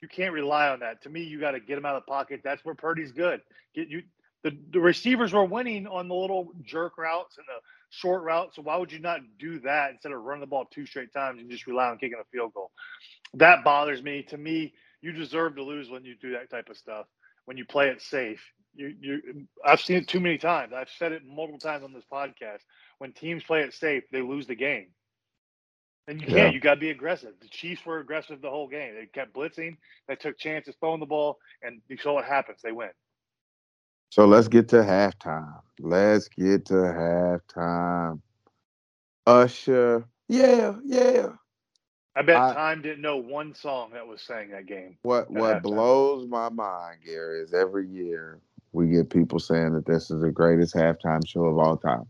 you 0.00 0.08
can't 0.08 0.32
rely 0.32 0.68
on 0.68 0.80
that. 0.80 1.02
To 1.02 1.10
me, 1.10 1.22
you 1.22 1.40
got 1.40 1.52
to 1.52 1.60
get 1.60 1.78
him 1.78 1.86
out 1.86 1.96
of 1.96 2.02
the 2.04 2.10
pocket. 2.10 2.40
That's 2.44 2.64
where 2.64 2.74
Purdy's 2.74 3.12
good. 3.12 3.40
Get 3.74 3.88
you 3.88 4.02
the, 4.44 4.56
the 4.72 4.80
receivers 4.80 5.32
were 5.32 5.44
winning 5.44 5.86
on 5.86 6.06
the 6.06 6.14
little 6.14 6.52
jerk 6.62 6.98
routes 6.98 7.38
and 7.38 7.46
the 7.46 7.60
short 7.88 8.22
routes. 8.22 8.56
So 8.56 8.62
why 8.62 8.76
would 8.76 8.92
you 8.92 8.98
not 8.98 9.20
do 9.38 9.58
that 9.60 9.92
instead 9.92 10.12
of 10.12 10.22
running 10.22 10.42
the 10.42 10.46
ball 10.46 10.66
two 10.70 10.84
straight 10.84 11.12
times 11.12 11.40
and 11.40 11.50
just 11.50 11.66
rely 11.66 11.88
on 11.88 11.96
kicking 11.98 12.18
a 12.20 12.24
field 12.30 12.52
goal? 12.52 12.70
That 13.32 13.64
bothers 13.64 14.02
me. 14.02 14.22
To 14.24 14.36
me, 14.36 14.74
you 15.00 15.12
deserve 15.12 15.56
to 15.56 15.62
lose 15.62 15.90
when 15.90 16.04
you 16.04 16.14
do 16.20 16.32
that 16.32 16.50
type 16.50 16.68
of 16.68 16.76
stuff. 16.76 17.06
When 17.46 17.56
you 17.56 17.64
play 17.64 17.88
it 17.88 18.02
safe, 18.02 18.42
you 18.74 18.94
you 19.00 19.46
I've 19.64 19.80
seen 19.80 19.96
it 19.96 20.08
too 20.08 20.20
many 20.20 20.38
times. 20.38 20.72
I've 20.74 20.90
said 20.98 21.12
it 21.12 21.22
multiple 21.26 21.58
times 21.58 21.82
on 21.82 21.92
this 21.92 22.04
podcast. 22.12 22.60
When 22.98 23.12
teams 23.12 23.42
play 23.42 23.60
it 23.60 23.74
safe, 23.74 24.04
they 24.12 24.20
lose 24.20 24.46
the 24.46 24.54
game. 24.54 24.88
And 26.06 26.20
you 26.20 26.26
can't. 26.26 26.54
You 26.54 26.60
got 26.60 26.74
to 26.74 26.80
be 26.80 26.90
aggressive. 26.90 27.32
The 27.40 27.48
Chiefs 27.48 27.84
were 27.86 27.98
aggressive 28.00 28.42
the 28.42 28.50
whole 28.50 28.68
game. 28.68 28.94
They 28.94 29.06
kept 29.06 29.34
blitzing. 29.34 29.76
They 30.06 30.16
took 30.16 30.38
chances 30.38 30.74
throwing 30.80 31.00
the 31.00 31.06
ball, 31.06 31.38
and 31.62 31.80
you 31.88 31.96
saw 31.96 32.14
what 32.14 32.24
happens. 32.26 32.60
They 32.62 32.72
win. 32.72 32.90
So 34.10 34.26
let's 34.26 34.48
get 34.48 34.68
to 34.68 34.76
halftime. 34.76 35.60
Let's 35.80 36.28
get 36.28 36.66
to 36.66 36.74
halftime. 36.74 38.20
Usher, 39.26 40.04
yeah, 40.28 40.74
yeah. 40.84 41.28
I 42.16 42.22
bet 42.22 42.36
I, 42.36 42.52
Time 42.52 42.82
didn't 42.82 43.02
know 43.02 43.16
one 43.16 43.54
song 43.54 43.90
that 43.94 44.06
was 44.06 44.22
sang 44.22 44.50
that 44.50 44.66
game. 44.66 44.98
What 45.02 45.30
What 45.30 45.62
halftime. 45.62 45.62
blows 45.62 46.28
my 46.28 46.48
mind, 46.50 47.00
Gary, 47.04 47.40
is 47.40 47.54
every 47.54 47.88
year 47.88 48.40
we 48.72 48.88
get 48.88 49.10
people 49.10 49.38
saying 49.38 49.74
that 49.74 49.86
this 49.86 50.10
is 50.10 50.20
the 50.20 50.30
greatest 50.30 50.74
halftime 50.74 51.26
show 51.26 51.44
of 51.44 51.58
all 51.58 51.76
time. 51.76 52.06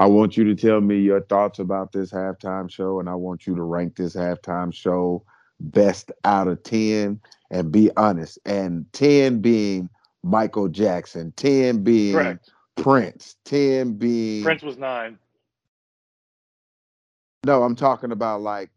I 0.00 0.06
want 0.06 0.34
you 0.34 0.44
to 0.44 0.54
tell 0.54 0.80
me 0.80 0.98
your 0.98 1.20
thoughts 1.20 1.58
about 1.58 1.92
this 1.92 2.10
halftime 2.10 2.70
show, 2.70 3.00
and 3.00 3.08
I 3.08 3.14
want 3.14 3.46
you 3.46 3.54
to 3.54 3.62
rank 3.62 3.96
this 3.96 4.16
halftime 4.16 4.72
show 4.72 5.22
best 5.60 6.10
out 6.24 6.48
of 6.48 6.62
10 6.62 7.20
and 7.50 7.70
be 7.70 7.90
honest. 7.98 8.38
And 8.46 8.90
10 8.94 9.42
being 9.42 9.90
Michael 10.22 10.68
Jackson, 10.68 11.34
10 11.36 11.84
being 11.84 12.14
Correct. 12.14 12.50
Prince, 12.76 13.36
10 13.44 13.92
being 13.98 14.42
Prince 14.42 14.62
was 14.62 14.78
nine. 14.78 15.18
No, 17.44 17.62
I'm 17.62 17.76
talking 17.76 18.10
about 18.10 18.40
like 18.40 18.70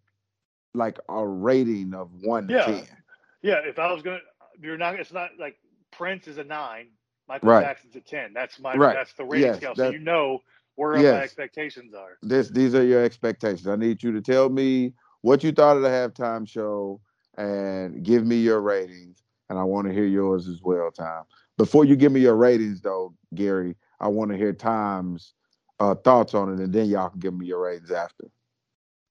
like 0.73 0.99
a 1.07 1.25
rating 1.25 1.93
of 1.93 2.09
one 2.21 2.49
yeah. 2.49 2.65
to 2.65 2.73
ten. 2.73 2.97
Yeah, 3.41 3.59
if 3.63 3.79
I 3.79 3.93
was 3.93 4.01
gonna 4.01 4.19
you're 4.61 4.77
not 4.77 4.99
it's 4.99 5.13
not 5.13 5.29
like 5.39 5.57
Prince 5.91 6.27
is 6.27 6.37
a 6.37 6.43
nine, 6.43 6.87
Michael 7.29 7.49
right. 7.49 7.63
Jackson's 7.63 7.95
a 7.95 8.01
ten. 8.01 8.33
That's 8.33 8.59
my 8.59 8.75
right. 8.75 8.93
that's 8.93 9.13
the 9.13 9.23
rating 9.23 9.47
yes, 9.47 9.57
scale. 9.57 9.75
So 9.75 9.89
you 9.89 9.99
know 9.99 10.41
where 10.75 10.97
yes. 10.97 11.13
my 11.13 11.21
expectations 11.21 11.93
are. 11.93 12.17
This 12.21 12.49
these 12.49 12.75
are 12.75 12.83
your 12.83 13.03
expectations. 13.03 13.67
I 13.67 13.75
need 13.75 14.01
you 14.01 14.11
to 14.13 14.21
tell 14.21 14.49
me 14.49 14.93
what 15.21 15.43
you 15.43 15.51
thought 15.51 15.77
of 15.77 15.83
the 15.83 15.89
halftime 15.89 16.47
show 16.47 16.99
and 17.37 18.03
give 18.03 18.25
me 18.25 18.37
your 18.37 18.61
ratings. 18.61 19.23
and 19.49 19.59
I 19.59 19.63
want 19.63 19.87
to 19.87 19.93
hear 19.93 20.05
yours 20.05 20.47
as 20.47 20.61
well, 20.61 20.91
Tom. 20.91 21.25
Before 21.57 21.85
you 21.85 21.95
give 21.95 22.11
me 22.11 22.21
your 22.21 22.35
ratings, 22.35 22.81
though, 22.81 23.13
Gary, 23.35 23.75
I 23.99 24.07
want 24.07 24.31
to 24.31 24.37
hear 24.37 24.53
Tom's 24.53 25.33
uh, 25.79 25.95
thoughts 25.95 26.33
on 26.33 26.53
it, 26.53 26.59
and 26.59 26.73
then 26.73 26.87
y'all 26.87 27.09
can 27.09 27.19
give 27.19 27.33
me 27.33 27.45
your 27.45 27.61
ratings 27.61 27.91
after. 27.91 28.25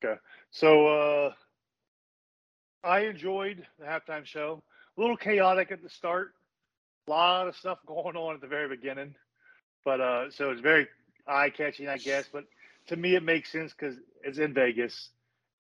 Okay. 0.05 0.19
So 0.51 0.87
uh, 0.87 1.33
I 2.85 3.01
enjoyed 3.01 3.67
the 3.79 3.87
halftime 3.87 4.25
show. 4.25 4.63
A 4.97 5.01
little 5.01 5.17
chaotic 5.17 5.71
at 5.73 5.83
the 5.83 5.89
start. 5.89 6.35
A 7.07 7.11
lot 7.11 7.49
of 7.49 7.57
stuff 7.57 7.79
going 7.87 8.17
on 8.17 8.35
at 8.35 8.41
the 8.41 8.47
very 8.47 8.69
beginning, 8.69 9.15
but 9.85 10.01
uh, 10.01 10.31
so 10.31 10.51
it's 10.51 10.61
very 10.61 10.87
eye 11.27 11.51
catching, 11.51 11.89
I 11.89 11.99
guess. 11.99 12.29
But 12.33 12.45
to 12.89 12.97
me, 12.97 13.15
it 13.15 13.23
makes 13.23 13.51
sense 13.51 13.73
because 13.73 13.97
it's 14.23 14.39
in 14.39 14.55
Vegas, 14.55 15.11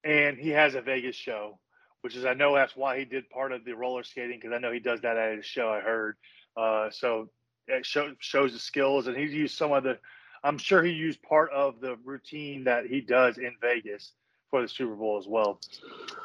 and 0.05 0.39
he 0.39 0.51
has 0.51 0.75
a 0.75 0.81
Vegas 0.81 1.17
show, 1.17 1.59
which 2.01 2.17
is 2.17 2.25
I 2.25 2.35
know 2.35 2.55
that's 2.55 2.77
why 2.77 2.99
he 2.99 3.05
did 3.05 3.31
part 3.31 3.53
of 3.53 3.65
the 3.65 3.75
roller 3.75 4.03
skating 4.03 4.39
because 4.41 4.55
I 4.55 4.59
know 4.59 4.73
he 4.73 4.81
does 4.81 5.01
that 5.03 5.17
at 5.17 5.37
his 5.37 5.47
show. 5.47 5.69
I 5.69 5.81
heard. 5.81 6.17
Uh, 6.57 6.91
so 6.91 7.29
it 7.69 7.87
show, 7.87 8.13
shows 8.19 8.53
the 8.53 8.59
skills, 8.59 9.07
and 9.07 9.17
he's 9.17 9.33
used 9.33 9.57
some 9.57 9.73
of 9.73 9.85
the. 9.85 9.99
I'm 10.45 10.59
sure 10.59 10.83
he 10.83 10.91
used 10.91 11.23
part 11.23 11.53
of 11.53 11.81
the 11.81 11.97
routine 12.05 12.65
that 12.65 12.87
he 12.87 13.01
does 13.01 13.39
in 13.39 13.55
Vegas 13.61 14.13
for 14.51 14.61
the 14.61 14.69
Super 14.69 14.95
Bowl 14.95 15.19
as 15.19 15.29
well. 15.29 15.61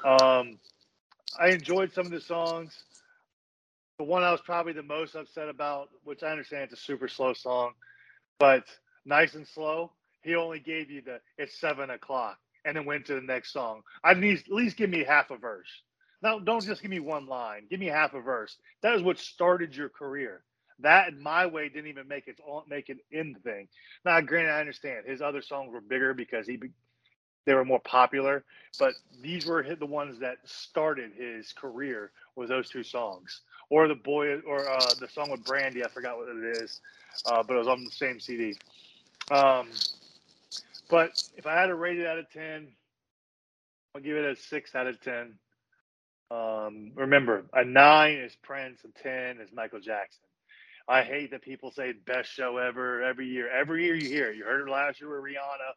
Um, 0.03 0.59
I 1.39 1.49
enjoyed 1.49 1.93
some 1.93 2.07
of 2.07 2.11
the 2.11 2.19
songs. 2.19 2.83
The 3.99 4.03
one 4.03 4.23
I 4.23 4.31
was 4.31 4.41
probably 4.41 4.73
the 4.73 4.83
most 4.83 5.15
upset 5.15 5.49
about, 5.49 5.89
which 6.03 6.23
I 6.23 6.31
understand 6.31 6.63
it's 6.63 6.73
a 6.73 6.83
super 6.83 7.07
slow 7.07 7.33
song, 7.33 7.73
but 8.39 8.65
nice 9.07 9.35
and 9.35 9.47
slow. 9.47 9.91
He 10.21 10.35
only 10.35 10.59
gave 10.59 10.91
you 10.91 11.01
the 11.01 11.19
it's 11.37 11.59
seven 11.59 11.89
o'clock 11.89 12.37
and 12.65 12.75
then 12.75 12.85
went 12.85 13.05
to 13.07 13.15
the 13.15 13.21
next 13.21 13.53
song. 13.53 13.81
I 14.03 14.13
need 14.13 14.39
at 14.39 14.51
least 14.51 14.77
give 14.77 14.89
me 14.89 15.03
half 15.03 15.31
a 15.31 15.37
verse. 15.37 15.69
Now 16.21 16.39
don't 16.39 16.63
just 16.63 16.81
give 16.81 16.91
me 16.91 16.99
one 16.99 17.27
line. 17.27 17.67
Give 17.69 17.79
me 17.79 17.87
half 17.87 18.13
a 18.13 18.21
verse. 18.21 18.57
That 18.81 18.95
is 18.95 19.01
what 19.01 19.19
started 19.19 19.75
your 19.75 19.89
career. 19.89 20.43
That 20.79 21.07
in 21.09 21.21
my 21.21 21.47
way 21.47 21.69
didn't 21.69 21.89
even 21.89 22.07
make 22.07 22.27
it 22.27 22.39
make 22.67 22.89
an 22.89 22.99
end 23.11 23.37
thing. 23.43 23.67
Now, 24.05 24.21
granted, 24.21 24.51
I 24.51 24.59
understand 24.59 25.05
his 25.07 25.21
other 25.21 25.41
songs 25.41 25.73
were 25.73 25.81
bigger 25.81 26.13
because 26.13 26.45
he 26.45 26.59
they 27.45 27.53
were 27.53 27.65
more 27.65 27.79
popular, 27.79 28.43
but 28.77 28.93
these 29.21 29.45
were 29.45 29.63
the 29.79 29.85
ones 29.85 30.19
that 30.19 30.37
started 30.43 31.13
his 31.17 31.53
career 31.53 32.11
with 32.35 32.49
those 32.49 32.69
two 32.69 32.83
songs, 32.83 33.41
or 33.69 33.87
the 33.87 33.95
boy, 33.95 34.39
or 34.41 34.69
uh, 34.69 34.93
the 34.99 35.07
song 35.07 35.31
with 35.31 35.45
Brandy. 35.45 35.83
I 35.83 35.87
forgot 35.87 36.17
what 36.17 36.27
it 36.27 36.57
is, 36.57 36.81
uh, 37.25 37.41
but 37.47 37.55
it 37.55 37.59
was 37.59 37.69
on 37.69 37.85
the 37.85 37.91
same 37.91 38.19
CD. 38.19 38.53
Um, 39.31 39.69
but 40.89 41.11
if 41.35 41.45
I 41.45 41.59
had 41.59 41.67
to 41.67 41.75
rate 41.75 41.99
it 41.99 42.07
out 42.07 42.19
of 42.19 42.29
ten, 42.31 42.67
I'll 43.95 44.01
give 44.01 44.17
it 44.17 44.25
a 44.25 44.35
six 44.35 44.75
out 44.75 44.87
of 44.87 45.01
ten. 45.01 45.33
Um, 46.29 46.91
remember, 46.95 47.45
a 47.53 47.63
nine 47.63 48.17
is 48.17 48.35
Prince, 48.43 48.79
a 48.83 49.01
ten 49.01 49.39
is 49.41 49.49
Michael 49.53 49.79
Jackson. 49.79 50.21
I 50.87 51.03
hate 51.03 51.31
that 51.31 51.41
people 51.41 51.71
say 51.71 51.93
best 52.05 52.31
show 52.31 52.57
ever 52.57 53.03
every 53.03 53.27
year. 53.27 53.49
Every 53.49 53.85
year 53.85 53.95
you 53.95 54.07
hear 54.07 54.29
it. 54.31 54.37
You 54.37 54.45
heard 54.45 54.67
it 54.67 54.71
last 54.71 55.01
year 55.01 55.09
with 55.09 55.19
Rihanna. 55.31 55.73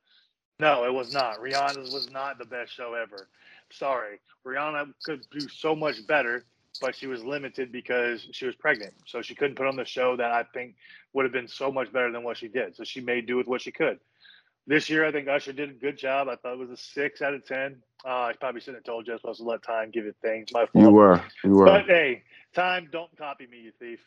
No, 0.60 0.84
it 0.84 0.92
was 0.92 1.12
not. 1.12 1.40
Rihanna's 1.40 1.92
was 1.92 2.10
not 2.10 2.38
the 2.38 2.44
best 2.44 2.72
show 2.72 2.94
ever. 2.94 3.28
Sorry. 3.72 4.20
Rihanna 4.46 4.92
could 5.04 5.22
do 5.32 5.48
so 5.48 5.74
much 5.74 6.06
better, 6.06 6.44
but 6.80 6.94
she 6.94 7.06
was 7.06 7.22
limited 7.22 7.70
because 7.72 8.26
she 8.32 8.46
was 8.46 8.54
pregnant. 8.54 8.94
So 9.06 9.22
she 9.22 9.34
couldn't 9.34 9.56
put 9.56 9.66
on 9.66 9.76
the 9.76 9.84
show 9.84 10.16
that 10.16 10.30
I 10.32 10.44
think 10.54 10.74
would 11.12 11.24
have 11.24 11.32
been 11.32 11.48
so 11.48 11.70
much 11.70 11.92
better 11.92 12.10
than 12.10 12.22
what 12.22 12.38
she 12.38 12.48
did. 12.48 12.76
So 12.76 12.84
she 12.84 13.00
made 13.00 13.26
do 13.26 13.36
with 13.36 13.46
what 13.46 13.62
she 13.62 13.72
could. 13.72 13.98
This 14.66 14.88
year, 14.88 15.04
I 15.04 15.12
think 15.12 15.28
Usher 15.28 15.52
did 15.52 15.70
a 15.70 15.74
good 15.74 15.98
job. 15.98 16.28
I 16.28 16.36
thought 16.36 16.54
it 16.54 16.58
was 16.58 16.70
a 16.70 16.76
six 16.76 17.22
out 17.22 17.34
of 17.34 17.44
10. 17.46 17.76
Uh, 18.04 18.08
I 18.08 18.32
probably 18.38 18.60
shouldn't 18.60 18.78
have 18.78 18.84
told 18.84 19.06
you 19.06 19.12
I 19.12 19.14
was 19.14 19.20
supposed 19.22 19.40
to 19.40 19.44
let 19.44 19.62
time 19.62 19.90
give 19.90 20.06
it 20.06 20.16
things. 20.22 20.48
My 20.52 20.66
fault. 20.66 20.84
You 20.84 20.90
were. 20.90 21.22
You 21.44 21.50
were. 21.50 21.66
But 21.66 21.86
hey, 21.86 22.22
time, 22.54 22.88
don't 22.92 23.14
copy 23.16 23.46
me, 23.46 23.60
you 23.60 23.72
thief. 23.78 24.00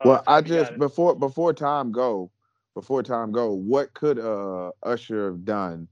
Uh, 0.00 0.08
well, 0.08 0.24
I 0.26 0.40
just 0.40 0.76
before 0.78 1.14
before 1.14 1.52
time 1.52 1.92
go, 1.92 2.30
before 2.74 3.02
time 3.02 3.30
go, 3.32 3.52
what 3.52 3.94
could 3.94 4.18
uh 4.18 4.72
Usher 4.82 5.26
have 5.26 5.44
done 5.44 5.88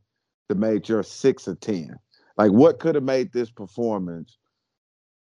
to 0.48 0.56
make 0.56 0.88
your 0.88 1.02
six 1.02 1.46
or 1.46 1.54
ten? 1.54 1.96
Like 2.36 2.50
what 2.50 2.80
could 2.80 2.96
have 2.96 3.04
made 3.04 3.32
this 3.32 3.50
performance 3.50 4.38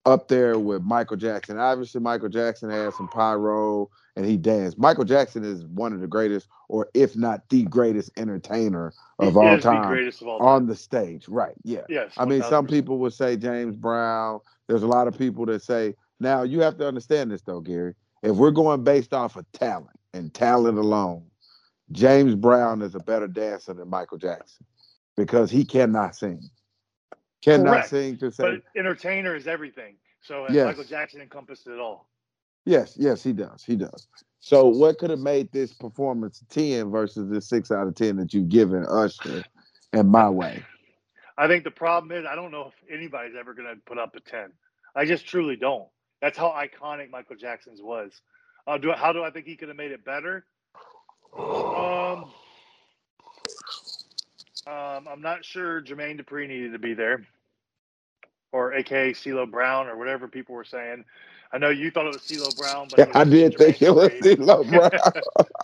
up 0.05 0.27
there 0.27 0.57
with 0.57 0.81
Michael 0.81 1.17
Jackson? 1.17 1.57
Obviously, 1.57 2.01
Michael 2.01 2.29
Jackson 2.29 2.69
had 2.69 2.93
some 2.93 3.07
pyro 3.07 3.89
and 4.15 4.25
he 4.25 4.37
danced. 4.37 4.77
Michael 4.77 5.05
Jackson 5.05 5.43
is 5.43 5.65
one 5.65 5.93
of 5.93 6.01
the 6.01 6.07
greatest, 6.07 6.47
or 6.69 6.89
if 6.93 7.15
not 7.15 7.47
the 7.49 7.63
greatest 7.63 8.11
entertainer 8.17 8.93
of, 9.19 9.37
all 9.37 9.57
time, 9.59 9.83
of 9.83 10.27
all 10.27 10.39
time 10.39 10.47
on 10.47 10.67
the 10.67 10.75
stage. 10.75 11.27
Right. 11.27 11.55
Yeah. 11.63 11.81
Yes. 11.89 12.13
I 12.17 12.25
mean, 12.25 12.43
some 12.43 12.67
people 12.67 12.97
would 12.99 13.13
say 13.13 13.37
James 13.37 13.75
Brown. 13.75 14.39
There's 14.67 14.83
a 14.83 14.87
lot 14.87 15.07
of 15.07 15.17
people 15.17 15.45
that 15.47 15.63
say 15.63 15.95
now 16.19 16.43
you 16.43 16.61
have 16.61 16.77
to 16.77 16.87
understand 16.87 17.31
this 17.31 17.41
though, 17.41 17.61
Gary. 17.61 17.95
If 18.23 18.35
we're 18.35 18.51
going 18.51 18.83
based 18.83 19.13
off 19.13 19.35
of 19.35 19.51
talent 19.53 19.99
and 20.13 20.33
talent 20.33 20.77
alone, 20.77 21.25
James 21.91 22.35
Brown 22.35 22.81
is 22.81 22.95
a 22.95 22.99
better 22.99 23.27
dancer 23.27 23.73
than 23.73 23.89
Michael 23.89 24.17
Jackson 24.17 24.65
because 25.17 25.51
he 25.51 25.65
cannot 25.65 26.15
sing. 26.15 26.49
Cannot 27.41 27.71
Correct. 27.71 27.89
sing 27.89 28.17
to 28.17 28.31
say. 28.31 28.43
But 28.43 28.79
entertainer 28.79 29.35
is 29.35 29.47
everything. 29.47 29.95
So 30.21 30.45
yes. 30.49 30.65
Michael 30.65 30.83
Jackson 30.83 31.21
encompassed 31.21 31.67
it 31.67 31.79
all. 31.79 32.07
Yes, 32.65 32.95
yes, 32.97 33.23
he 33.23 33.33
does. 33.33 33.63
He 33.63 33.75
does. 33.75 34.07
So 34.39 34.67
what 34.67 34.99
could 34.99 35.09
have 35.09 35.19
made 35.19 35.51
this 35.51 35.73
performance 35.73 36.43
10 36.49 36.91
versus 36.91 37.29
the 37.29 37.41
6 37.41 37.71
out 37.71 37.87
of 37.87 37.95
10 37.95 38.17
that 38.17 38.33
you've 38.33 38.49
given 38.49 38.85
Usher 38.87 39.43
and 39.93 40.09
my 40.09 40.29
way? 40.29 40.63
I 41.37 41.47
think 41.47 41.63
the 41.63 41.71
problem 41.71 42.11
is 42.11 42.25
I 42.25 42.35
don't 42.35 42.51
know 42.51 42.67
if 42.67 42.93
anybody's 42.93 43.35
ever 43.39 43.53
going 43.53 43.67
to 43.73 43.81
put 43.85 43.97
up 43.97 44.15
a 44.15 44.19
10. 44.19 44.51
I 44.95 45.05
just 45.05 45.25
truly 45.25 45.55
don't. 45.55 45.87
That's 46.21 46.37
how 46.37 46.49
iconic 46.49 47.09
Michael 47.09 47.35
Jackson's 47.35 47.81
was. 47.81 48.21
Uh, 48.67 48.77
do 48.77 48.91
how 48.91 49.11
do 49.11 49.23
I 49.23 49.31
think 49.31 49.47
he 49.47 49.55
could 49.55 49.69
have 49.69 49.77
made 49.77 49.91
it 49.91 50.05
better? 50.05 50.45
Um, 51.37 52.31
um, 54.67 55.07
I'm 55.07 55.21
not 55.21 55.45
sure 55.45 55.81
Jermaine 55.81 56.21
Dupri 56.21 56.47
needed 56.47 56.73
to 56.73 56.79
be 56.79 56.93
there, 56.93 57.25
or 58.51 58.73
AKA 58.73 59.13
CeeLo 59.13 59.49
Brown, 59.49 59.87
or 59.87 59.97
whatever 59.97 60.27
people 60.27 60.55
were 60.55 60.63
saying. 60.63 61.05
I 61.53 61.57
know 61.57 61.69
you 61.69 61.91
thought 61.91 62.05
it 62.05 62.13
was 62.13 62.21
CeeLo 62.21 62.55
Brown, 62.57 62.87
but 62.89 62.99
yeah, 62.99 63.05
I 63.13 63.23
did 63.23 63.53
Jermaine 63.53 63.57
think 63.57 63.81
it 63.81 63.91
was 63.95 64.09
CeeLo 64.09 64.69
Brown. 64.69 64.91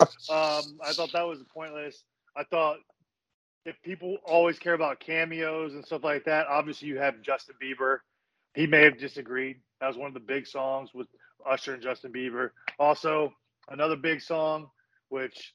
um, 0.28 0.78
I 0.84 0.92
thought 0.94 1.12
that 1.12 1.26
was 1.26 1.40
pointless. 1.52 2.04
I 2.36 2.44
thought 2.44 2.78
if 3.64 3.80
people 3.82 4.18
always 4.24 4.58
care 4.58 4.74
about 4.74 5.00
cameos 5.00 5.74
and 5.74 5.84
stuff 5.84 6.04
like 6.04 6.24
that, 6.24 6.46
obviously 6.48 6.88
you 6.88 6.98
have 6.98 7.20
Justin 7.22 7.54
Bieber. 7.62 7.98
He 8.54 8.66
may 8.66 8.82
have 8.82 8.98
disagreed. 8.98 9.58
That 9.80 9.88
was 9.88 9.96
one 9.96 10.08
of 10.08 10.14
the 10.14 10.20
big 10.20 10.46
songs 10.46 10.94
with 10.94 11.06
Usher 11.46 11.74
and 11.74 11.82
Justin 11.82 12.12
Bieber. 12.12 12.50
Also, 12.78 13.32
another 13.68 13.96
big 13.96 14.20
song 14.20 14.68
which 15.10 15.54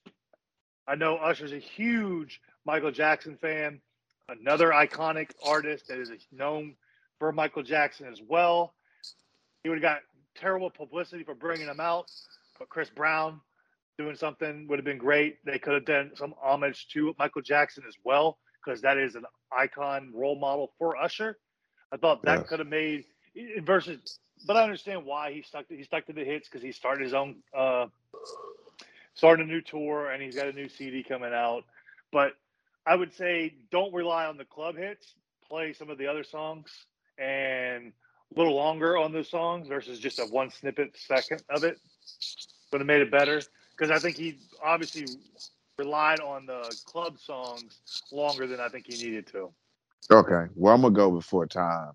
I 0.88 0.96
know 0.96 1.18
Usher's 1.18 1.54
a 1.54 1.60
huge 1.60 2.42
Michael 2.66 2.92
Jackson 2.92 3.38
fan, 3.38 3.82
another 4.30 4.70
iconic 4.70 5.32
artist 5.46 5.88
that 5.88 6.00
is 6.00 6.12
known 6.32 6.76
for 7.20 7.32
Michael 7.32 7.64
Jackson 7.64 8.08
as 8.12 8.22
well. 8.28 8.74
He 9.64 9.70
would 9.70 9.78
have 9.78 9.82
got 9.82 10.00
terrible 10.36 10.70
publicity 10.70 11.24
for 11.24 11.36
bringing 11.36 11.68
him 11.68 11.80
out, 11.80 12.10
but 12.60 12.70
Chris 12.70 12.90
Brown 12.90 13.42
doing 13.98 14.16
something 14.16 14.68
would 14.68 14.80
have 14.80 14.86
been 14.86 14.98
great. 14.98 15.38
They 15.46 15.60
could 15.60 15.74
have 15.74 15.86
done 15.86 16.12
some 16.16 16.34
homage 16.42 16.88
to 16.90 17.16
Michael 17.20 17.42
Jackson 17.42 17.84
as 17.88 17.96
well, 18.04 18.38
because 18.64 18.82
that 18.82 18.98
is 18.98 19.16
an 19.16 19.26
icon 19.56 20.12
role 20.14 20.38
model 20.38 20.72
for 20.80 20.98
Usher. 20.98 21.38
I 21.92 21.98
thought 21.98 22.24
that 22.24 22.40
yes. 22.40 22.50
could 22.50 22.60
have 22.60 22.68
made 22.68 23.06
versus, 23.64 24.20
but 24.48 24.58
I 24.58 24.64
understand 24.64 25.06
why 25.06 25.32
he 25.32 25.44
stuck 25.44 25.68
to, 25.68 25.76
he 25.76 25.84
stuck 25.84 26.06
to 26.08 26.14
the 26.14 26.24
hits 26.24 26.50
because 26.50 26.64
he 26.64 26.72
started 26.72 27.04
his 27.04 27.14
own 27.14 27.36
uh, 27.56 27.86
starting 29.14 29.48
a 29.48 29.52
new 29.52 29.62
tour 29.62 30.10
and 30.10 30.24
he's 30.24 30.36
got 30.36 30.48
a 30.48 30.54
new 30.54 30.68
CD 30.68 31.04
coming 31.04 31.34
out. 31.34 31.64
But 32.12 32.34
I 32.86 32.96
would 32.96 33.14
say 33.14 33.56
don't 33.72 33.94
rely 33.94 34.26
on 34.26 34.38
the 34.38 34.46
club 34.46 34.76
hits. 34.76 35.16
Play 35.48 35.74
some 35.74 35.90
of 35.90 35.98
the 35.98 36.08
other 36.08 36.24
songs 36.24 36.70
and 37.18 37.94
a 38.36 38.40
little 38.40 38.56
longer 38.56 38.98
on 38.98 39.12
those 39.12 39.30
songs 39.30 39.68
versus 39.68 40.00
just 40.00 40.20
a 40.20 40.26
one 40.26 40.50
snippet 40.50 40.96
second 40.98 41.44
of 41.50 41.64
it. 41.64 41.80
Would 42.72 42.82
have 42.82 42.88
made 42.88 43.02
it 43.02 43.12
better 43.12 43.42
because 43.78 43.92
I 43.92 44.00
think 44.00 44.18
he 44.18 44.40
obviously 44.64 45.06
relied 45.78 46.20
on 46.20 46.46
the 46.46 46.76
club 46.86 47.20
songs 47.20 47.82
longer 48.12 48.48
than 48.48 48.60
I 48.60 48.68
think 48.70 48.88
he 48.88 49.04
needed 49.04 49.28
to. 49.28 49.50
Okay, 50.12 50.52
well 50.56 50.74
I'm 50.74 50.82
gonna 50.82 50.94
go 50.94 51.12
before 51.12 51.46
time 51.46 51.92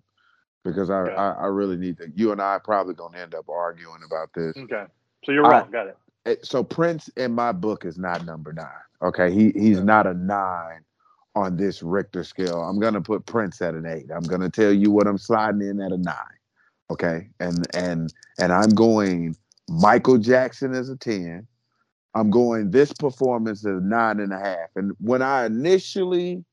because 0.64 0.90
I, 0.90 1.00
okay. 1.00 1.14
I, 1.14 1.32
I 1.32 1.46
really 1.46 1.76
need 1.76 1.98
to. 1.98 2.10
You 2.14 2.32
and 2.32 2.40
I 2.40 2.58
probably 2.62 2.94
gonna 2.94 3.18
end 3.18 3.34
up 3.34 3.48
arguing 3.48 4.02
about 4.06 4.32
this. 4.34 4.56
Okay, 4.56 4.84
so 5.24 5.32
you're 5.32 5.42
wrong. 5.42 5.68
I, 5.68 5.70
Got 5.70 5.88
it. 5.88 5.96
Eh, 6.26 6.36
so 6.42 6.62
Prince 6.62 7.08
in 7.16 7.32
my 7.32 7.52
book 7.52 7.84
is 7.84 7.98
not 7.98 8.24
number 8.24 8.52
nine. 8.52 8.66
Okay, 9.02 9.30
he 9.32 9.52
he's 9.54 9.80
not 9.80 10.06
a 10.06 10.14
nine 10.14 10.80
on 11.34 11.56
this 11.56 11.82
Richter 11.82 12.24
scale. 12.24 12.62
I'm 12.62 12.80
gonna 12.80 13.00
put 13.00 13.26
Prince 13.26 13.62
at 13.62 13.74
an 13.74 13.86
eight. 13.86 14.06
I'm 14.14 14.24
gonna 14.24 14.50
tell 14.50 14.72
you 14.72 14.90
what 14.90 15.06
I'm 15.06 15.18
sliding 15.18 15.62
in 15.62 15.80
at 15.80 15.92
a 15.92 15.98
nine. 15.98 16.14
Okay, 16.90 17.28
and 17.38 17.66
and 17.76 18.12
and 18.40 18.52
I'm 18.52 18.70
going 18.70 19.36
Michael 19.68 20.18
Jackson 20.18 20.74
as 20.74 20.88
a 20.88 20.96
ten. 20.96 21.46
I'm 22.14 22.30
going 22.30 22.70
this 22.70 22.92
performance 22.92 23.64
as 23.64 23.80
nine 23.82 24.18
and 24.18 24.32
a 24.32 24.38
half. 24.38 24.70
And 24.74 24.92
when 25.00 25.22
I 25.22 25.46
initially 25.46 26.44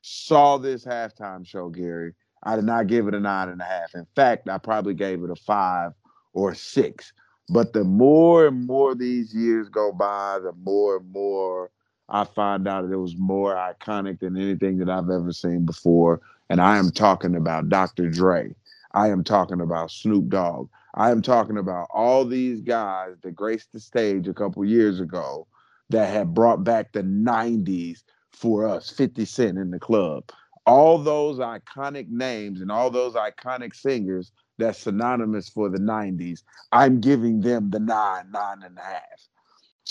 saw 0.00 0.58
this 0.58 0.84
halftime 0.84 1.46
show, 1.46 1.68
Gary, 1.68 2.14
I 2.42 2.56
did 2.56 2.64
not 2.64 2.88
give 2.88 3.06
it 3.06 3.14
a 3.14 3.20
nine 3.20 3.48
and 3.48 3.60
a 3.60 3.64
half. 3.64 3.94
In 3.94 4.06
fact, 4.16 4.48
I 4.48 4.58
probably 4.58 4.94
gave 4.94 5.22
it 5.22 5.30
a 5.30 5.36
five 5.36 5.92
or 6.32 6.54
six. 6.54 7.12
But 7.48 7.72
the 7.72 7.84
more 7.84 8.46
and 8.46 8.66
more 8.66 8.94
these 8.94 9.34
years 9.34 9.68
go 9.68 9.92
by, 9.92 10.40
the 10.42 10.52
more 10.64 10.96
and 10.96 11.12
more 11.12 11.70
I 12.08 12.24
find 12.24 12.68
out 12.68 12.86
that 12.86 12.92
it 12.92 12.98
was 12.98 13.16
more 13.16 13.54
iconic 13.54 14.20
than 14.20 14.36
anything 14.36 14.78
that 14.78 14.90
I've 14.90 15.10
ever 15.10 15.32
seen 15.32 15.64
before. 15.64 16.20
And 16.50 16.60
I 16.60 16.78
am 16.78 16.90
talking 16.90 17.36
about 17.36 17.68
Dr. 17.68 18.10
Dre. 18.10 18.54
I 18.92 19.08
am 19.08 19.24
talking 19.24 19.60
about 19.60 19.90
Snoop 19.90 20.28
Dogg. 20.28 20.68
I 20.94 21.10
am 21.10 21.22
talking 21.22 21.56
about 21.56 21.88
all 21.92 22.24
these 22.24 22.60
guys 22.60 23.16
that 23.22 23.34
graced 23.34 23.72
the 23.72 23.80
stage 23.80 24.28
a 24.28 24.34
couple 24.34 24.64
years 24.64 25.00
ago 25.00 25.46
that 25.88 26.12
had 26.12 26.34
brought 26.34 26.64
back 26.64 26.92
the 26.92 27.02
90s 27.02 28.02
for 28.32 28.66
us, 28.66 28.90
50 28.90 29.24
Cent 29.24 29.58
in 29.58 29.70
the 29.70 29.78
club. 29.78 30.24
All 30.66 30.98
those 30.98 31.38
iconic 31.38 32.08
names 32.08 32.60
and 32.60 32.70
all 32.70 32.90
those 32.90 33.14
iconic 33.14 33.74
singers 33.74 34.32
that's 34.58 34.80
synonymous 34.80 35.48
for 35.48 35.68
the 35.70 35.78
90s, 35.78 36.42
I'm 36.72 37.00
giving 37.00 37.40
them 37.40 37.70
the 37.70 37.80
nine, 37.80 38.30
nine 38.30 38.62
and 38.62 38.78
a 38.78 38.82
half. 38.82 39.28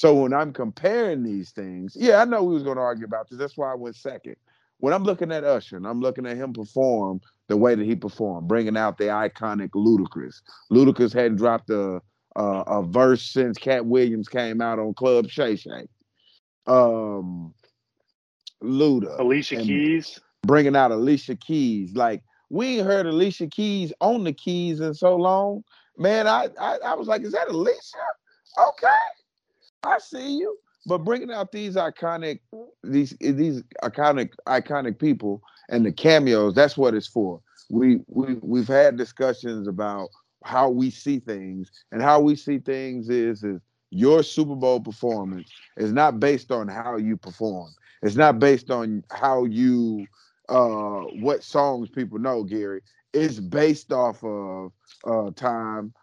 So 0.01 0.15
when 0.15 0.33
I'm 0.33 0.51
comparing 0.51 1.21
these 1.21 1.51
things, 1.51 1.95
yeah, 1.95 2.23
I 2.23 2.25
know 2.25 2.41
we 2.41 2.55
was 2.55 2.63
going 2.63 2.77
to 2.77 2.81
argue 2.81 3.05
about 3.05 3.29
this. 3.29 3.37
That's 3.37 3.55
why 3.55 3.71
I 3.71 3.75
went 3.75 3.95
second. 3.95 4.35
When 4.79 4.95
I'm 4.95 5.03
looking 5.03 5.31
at 5.31 5.43
Usher 5.43 5.77
and 5.77 5.85
I'm 5.85 6.01
looking 6.01 6.25
at 6.25 6.37
him 6.37 6.53
perform 6.53 7.21
the 7.49 7.55
way 7.55 7.75
that 7.75 7.85
he 7.85 7.95
performed, 7.95 8.47
bringing 8.47 8.75
out 8.75 8.97
the 8.97 9.03
iconic 9.03 9.69
Ludacris. 9.75 10.41
Ludacris 10.71 11.13
hadn't 11.13 11.35
dropped 11.35 11.69
a 11.69 12.01
a, 12.35 12.43
a 12.43 12.81
verse 12.81 13.21
since 13.21 13.59
Katt 13.59 13.85
Williams 13.85 14.27
came 14.27 14.59
out 14.59 14.79
on 14.79 14.95
Club 14.95 15.29
Shay 15.29 15.55
Shay. 15.55 15.87
Um, 16.65 17.53
Luda, 18.63 19.19
Alicia 19.19 19.57
Keys, 19.57 20.19
bringing 20.41 20.75
out 20.75 20.89
Alicia 20.89 21.35
Keys. 21.35 21.93
Like 21.93 22.23
we 22.49 22.79
ain't 22.79 22.87
heard 22.87 23.05
Alicia 23.05 23.49
Keys 23.49 23.93
on 24.01 24.23
the 24.23 24.33
keys 24.33 24.79
in 24.79 24.95
so 24.95 25.15
long. 25.15 25.63
Man, 25.95 26.25
I, 26.25 26.47
I 26.59 26.79
I 26.83 26.93
was 26.95 27.07
like, 27.07 27.21
is 27.21 27.33
that 27.33 27.49
Alicia? 27.49 27.77
Okay, 28.57 28.87
I 29.83 29.99
see 29.99 30.37
you. 30.37 30.57
But 30.87 30.99
bringing 30.99 31.31
out 31.31 31.51
these 31.51 31.75
iconic, 31.75 32.39
these 32.83 33.15
these 33.21 33.63
iconic 33.83 34.31
iconic 34.47 34.99
people 34.99 35.41
and 35.69 35.85
the 35.85 35.91
cameos, 35.91 36.55
that's 36.55 36.77
what 36.77 36.95
it's 36.95 37.07
for. 37.07 37.39
We 37.69 38.01
we 38.07 38.35
we've 38.41 38.67
had 38.67 38.97
discussions 38.97 39.67
about 39.67 40.09
how 40.43 40.69
we 40.71 40.89
see 40.89 41.19
things, 41.19 41.71
and 41.91 42.01
how 42.01 42.19
we 42.19 42.35
see 42.35 42.57
things 42.57 43.09
is 43.09 43.43
is 43.43 43.61
your 43.91 44.23
Super 44.23 44.55
Bowl 44.55 44.79
performance 44.79 45.51
is 45.77 45.93
not 45.93 46.19
based 46.19 46.51
on 46.51 46.67
how 46.67 46.97
you 46.97 47.15
perform. 47.17 47.69
It's 48.01 48.15
not 48.15 48.39
based 48.39 48.71
on 48.71 49.03
how 49.11 49.45
you 49.45 50.07
uh 50.49 51.01
what 51.21 51.43
songs 51.43 51.89
people 51.89 52.17
know, 52.17 52.43
Gary. 52.43 52.81
It's 53.13 53.39
based 53.39 53.93
off 53.93 54.23
of 54.23 54.71
uh 55.05 55.29
time 55.35 55.93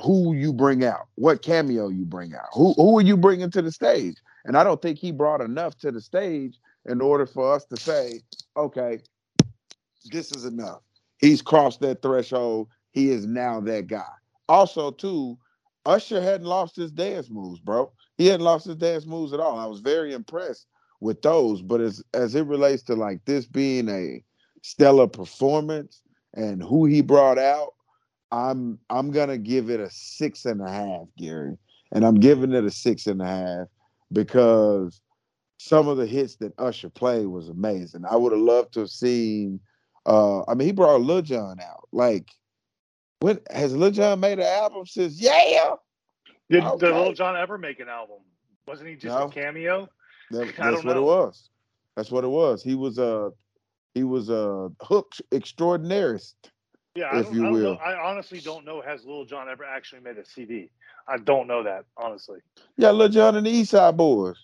who 0.00 0.34
you 0.34 0.52
bring 0.52 0.84
out, 0.84 1.06
what 1.14 1.42
cameo 1.42 1.88
you 1.88 2.04
bring 2.04 2.34
out, 2.34 2.48
who 2.52 2.74
who 2.74 2.98
are 2.98 3.02
you 3.02 3.16
bringing 3.16 3.50
to 3.50 3.62
the 3.62 3.72
stage. 3.72 4.16
And 4.44 4.56
I 4.56 4.64
don't 4.64 4.82
think 4.82 4.98
he 4.98 5.10
brought 5.12 5.40
enough 5.40 5.76
to 5.78 5.90
the 5.90 6.00
stage 6.00 6.58
in 6.86 7.00
order 7.00 7.26
for 7.26 7.54
us 7.54 7.64
to 7.66 7.76
say, 7.76 8.20
okay, 8.56 8.98
this 10.10 10.32
is 10.32 10.44
enough. 10.44 10.82
He's 11.18 11.40
crossed 11.40 11.80
that 11.80 12.02
threshold. 12.02 12.68
He 12.90 13.10
is 13.10 13.26
now 13.26 13.60
that 13.60 13.86
guy. 13.86 14.04
Also, 14.48 14.90
too, 14.90 15.38
Usher 15.86 16.20
hadn't 16.20 16.46
lost 16.46 16.76
his 16.76 16.92
dance 16.92 17.30
moves, 17.30 17.60
bro. 17.60 17.90
He 18.18 18.26
hadn't 18.26 18.44
lost 18.44 18.66
his 18.66 18.76
dance 18.76 19.06
moves 19.06 19.32
at 19.32 19.40
all. 19.40 19.58
I 19.58 19.66
was 19.66 19.80
very 19.80 20.12
impressed 20.12 20.66
with 21.00 21.22
those. 21.22 21.62
But 21.62 21.80
as 21.80 22.02
as 22.12 22.34
it 22.34 22.46
relates 22.46 22.82
to 22.84 22.94
like 22.94 23.24
this 23.24 23.46
being 23.46 23.88
a 23.88 24.22
stellar 24.62 25.06
performance 25.06 26.02
and 26.34 26.62
who 26.62 26.86
he 26.86 27.00
brought 27.00 27.38
out, 27.38 27.74
I'm 28.32 28.78
I'm 28.90 29.10
gonna 29.10 29.38
give 29.38 29.70
it 29.70 29.80
a 29.80 29.90
six 29.90 30.44
and 30.44 30.60
a 30.60 30.70
half, 30.70 31.06
Gary. 31.18 31.56
And 31.92 32.04
I'm 32.04 32.16
giving 32.16 32.52
it 32.52 32.64
a 32.64 32.70
six 32.70 33.06
and 33.06 33.22
a 33.22 33.26
half 33.26 33.66
because 34.12 35.00
some 35.58 35.86
of 35.86 35.96
the 35.96 36.06
hits 36.06 36.36
that 36.36 36.52
Usher 36.58 36.90
played 36.90 37.26
was 37.26 37.48
amazing. 37.48 38.04
I 38.08 38.16
would 38.16 38.32
have 38.32 38.40
loved 38.40 38.74
to 38.74 38.80
have 38.80 38.90
seen 38.90 39.60
uh 40.06 40.42
I 40.48 40.54
mean 40.54 40.66
he 40.66 40.72
brought 40.72 41.00
Lil 41.00 41.22
Jon 41.22 41.60
out. 41.60 41.88
Like 41.92 42.28
when 43.20 43.38
has 43.50 43.74
Lil 43.74 43.90
Jon 43.90 44.20
made 44.20 44.38
an 44.38 44.46
album 44.46 44.86
since 44.86 45.20
yeah? 45.20 45.74
Did, 46.50 46.62
okay. 46.62 46.86
did 46.86 46.94
Lil 46.94 47.12
Jon 47.12 47.36
ever 47.36 47.56
make 47.56 47.80
an 47.80 47.88
album? 47.88 48.18
Wasn't 48.66 48.88
he 48.88 48.96
just 48.96 49.16
no. 49.16 49.26
a 49.26 49.30
cameo? 49.30 49.88
That, 50.30 50.52
that's 50.58 50.84
what 50.84 50.96
know. 50.96 50.98
it 50.98 51.02
was. 51.02 51.48
That's 51.96 52.10
what 52.10 52.24
it 52.24 52.28
was. 52.28 52.62
He 52.62 52.74
was 52.74 52.98
a 52.98 53.30
he 53.94 54.04
was 54.04 54.28
a 54.28 54.70
hook 54.82 55.12
extraordinarist. 55.32 56.34
Yeah, 56.94 57.18
if 57.18 57.32
you 57.32 57.42
will. 57.42 57.74
Know, 57.74 57.80
I 57.84 57.94
honestly 57.94 58.40
don't 58.40 58.64
know. 58.64 58.80
Has 58.80 59.04
Lil 59.04 59.24
Jon 59.24 59.48
ever 59.48 59.64
actually 59.64 60.02
made 60.02 60.16
a 60.16 60.24
CD? 60.24 60.70
I 61.08 61.18
don't 61.18 61.48
know 61.48 61.64
that 61.64 61.84
honestly. 61.96 62.38
Yeah, 62.76 62.90
Lil 62.90 63.08
Jon 63.08 63.36
and 63.36 63.46
the 63.46 63.50
East 63.50 63.72
Side 63.72 63.96
Boys. 63.96 64.36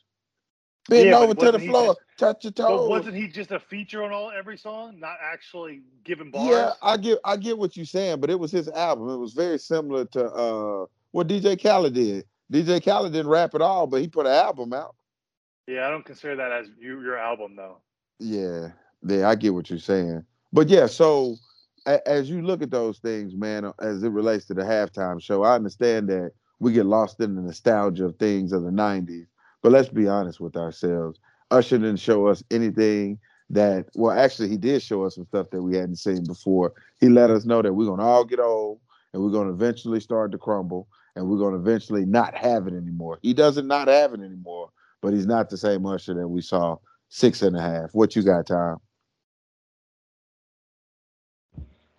Bend 0.88 1.10
yeah, 1.10 1.18
over 1.18 1.34
to 1.34 1.52
the 1.52 1.58
floor, 1.60 1.94
just, 1.94 2.00
touch 2.18 2.44
your 2.44 2.52
toes. 2.52 2.66
But 2.66 2.88
wasn't 2.88 3.14
he 3.14 3.28
just 3.28 3.52
a 3.52 3.60
feature 3.60 4.02
on 4.02 4.12
all 4.12 4.32
every 4.36 4.58
song, 4.58 4.98
not 4.98 5.18
actually 5.22 5.82
giving 6.04 6.32
bars? 6.32 6.48
Yeah, 6.50 6.72
I 6.82 6.96
get 6.96 7.18
I 7.24 7.36
get 7.36 7.56
what 7.56 7.76
you're 7.76 7.86
saying, 7.86 8.20
but 8.20 8.30
it 8.30 8.38
was 8.38 8.50
his 8.50 8.68
album. 8.68 9.08
It 9.10 9.18
was 9.18 9.32
very 9.32 9.58
similar 9.58 10.06
to 10.06 10.24
uh, 10.24 10.86
what 11.12 11.28
DJ 11.28 11.62
Khaled 11.62 11.94
did. 11.94 12.24
DJ 12.52 12.84
Khaled 12.84 13.12
didn't 13.12 13.30
rap 13.30 13.54
at 13.54 13.62
all, 13.62 13.86
but 13.86 14.00
he 14.00 14.08
put 14.08 14.26
an 14.26 14.32
album 14.32 14.72
out. 14.72 14.96
Yeah, 15.68 15.86
I 15.86 15.90
don't 15.90 16.04
consider 16.04 16.34
that 16.36 16.50
as 16.50 16.66
you, 16.80 17.00
your 17.02 17.18
album 17.18 17.54
though. 17.54 17.80
Yeah, 18.18 18.70
yeah, 19.06 19.28
I 19.28 19.36
get 19.36 19.54
what 19.54 19.70
you're 19.70 19.78
saying. 19.78 20.24
But 20.52 20.68
yeah, 20.68 20.86
so 20.86 21.36
as 21.86 22.28
you 22.28 22.42
look 22.42 22.62
at 22.62 22.70
those 22.70 22.98
things, 22.98 23.34
man, 23.34 23.64
uh, 23.64 23.72
as 23.80 24.02
it 24.02 24.10
relates 24.10 24.46
to 24.46 24.54
the 24.54 24.62
halftime 24.62 25.22
show, 25.22 25.42
I 25.42 25.54
understand 25.54 26.08
that 26.08 26.32
we 26.58 26.72
get 26.72 26.86
lost 26.86 27.20
in 27.20 27.34
the 27.34 27.42
nostalgia 27.42 28.06
of 28.06 28.16
things 28.16 28.52
of 28.52 28.62
the 28.62 28.70
90s. 28.70 29.26
But 29.62 29.72
let's 29.72 29.88
be 29.88 30.08
honest 30.08 30.40
with 30.40 30.56
ourselves. 30.56 31.18
Usher 31.50 31.78
didn't 31.78 31.96
show 31.96 32.26
us 32.26 32.42
anything 32.50 33.18
that, 33.50 33.86
well, 33.94 34.16
actually, 34.16 34.48
he 34.48 34.56
did 34.56 34.82
show 34.82 35.04
us 35.04 35.16
some 35.16 35.26
stuff 35.26 35.50
that 35.50 35.62
we 35.62 35.76
hadn't 35.76 35.96
seen 35.96 36.24
before. 36.24 36.72
He 37.00 37.08
let 37.08 37.30
us 37.30 37.44
know 37.44 37.62
that 37.62 37.72
we're 37.72 37.86
going 37.86 37.98
to 37.98 38.04
all 38.04 38.24
get 38.24 38.40
old 38.40 38.80
and 39.12 39.22
we're 39.22 39.30
going 39.30 39.48
to 39.48 39.54
eventually 39.54 40.00
start 40.00 40.32
to 40.32 40.38
crumble 40.38 40.88
and 41.16 41.28
we're 41.28 41.38
going 41.38 41.54
to 41.54 41.60
eventually 41.60 42.04
not 42.04 42.36
have 42.36 42.66
it 42.66 42.74
anymore. 42.74 43.18
He 43.22 43.34
doesn't 43.34 43.66
not 43.66 43.88
have 43.88 44.14
it 44.14 44.20
anymore, 44.20 44.70
but 45.02 45.12
he's 45.12 45.26
not 45.26 45.50
the 45.50 45.56
same 45.56 45.84
Usher 45.84 46.14
that 46.14 46.28
we 46.28 46.40
saw 46.40 46.76
six 47.08 47.42
and 47.42 47.56
a 47.56 47.60
half. 47.60 47.90
What 47.92 48.14
you 48.14 48.22
got, 48.22 48.46
Tom? 48.46 48.78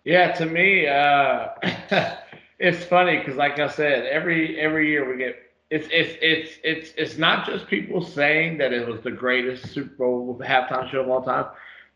Yeah, 0.04 0.32
to 0.32 0.46
me, 0.46 0.86
uh, 0.86 1.48
it's 2.58 2.84
funny 2.84 3.18
because, 3.18 3.36
like 3.36 3.58
I 3.58 3.68
said, 3.68 4.06
every 4.06 4.58
every 4.58 4.88
year 4.88 5.08
we 5.08 5.16
get 5.16 5.36
it's 5.72 5.88
it's 5.90 6.18
it's 6.20 6.58
it's 6.62 6.92
it's 6.98 7.18
not 7.18 7.46
just 7.46 7.66
people 7.66 8.02
saying 8.02 8.58
that 8.58 8.74
it 8.74 8.86
was 8.86 9.00
the 9.00 9.10
greatest 9.10 9.72
Super 9.72 9.94
Bowl 9.94 10.38
halftime 10.42 10.90
show 10.90 11.00
of 11.00 11.08
all 11.08 11.22
time. 11.22 11.46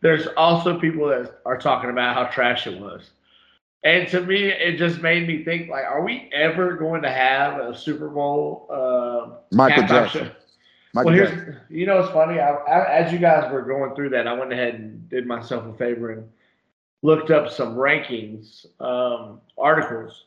There's 0.00 0.26
also 0.36 0.80
people 0.80 1.08
that 1.08 1.40
are 1.44 1.58
talking 1.58 1.90
about 1.90 2.14
how 2.14 2.24
trash 2.24 2.66
it 2.66 2.80
was. 2.80 3.10
And 3.84 4.08
to 4.08 4.22
me, 4.22 4.48
it 4.48 4.78
just 4.78 5.00
made 5.00 5.28
me 5.28 5.44
think 5.44 5.68
like, 5.68 5.84
are 5.84 6.02
we 6.02 6.30
ever 6.32 6.74
going 6.74 7.02
to 7.02 7.10
have 7.10 7.60
a 7.60 7.76
Super 7.76 8.08
Bowl 8.08 8.66
uh, 8.70 9.36
Michael 9.54 9.86
Jackson? 9.86 10.26
Show? 10.26 10.32
Michael 10.94 11.10
well, 11.10 11.14
here's 11.14 11.30
Jackson. 11.30 11.56
you 11.68 11.84
know 11.84 12.00
it's 12.00 12.12
funny. 12.12 12.40
I, 12.40 12.54
I, 12.54 12.94
as 12.94 13.12
you 13.12 13.18
guys 13.18 13.52
were 13.52 13.62
going 13.62 13.94
through 13.94 14.08
that, 14.10 14.26
I 14.26 14.32
went 14.32 14.52
ahead 14.52 14.74
and 14.74 15.06
did 15.10 15.26
myself 15.26 15.66
a 15.66 15.76
favor 15.76 16.12
and 16.12 16.28
looked 17.02 17.30
up 17.30 17.50
some 17.50 17.76
rankings 17.76 18.66
um, 18.80 19.40
articles 19.58 20.24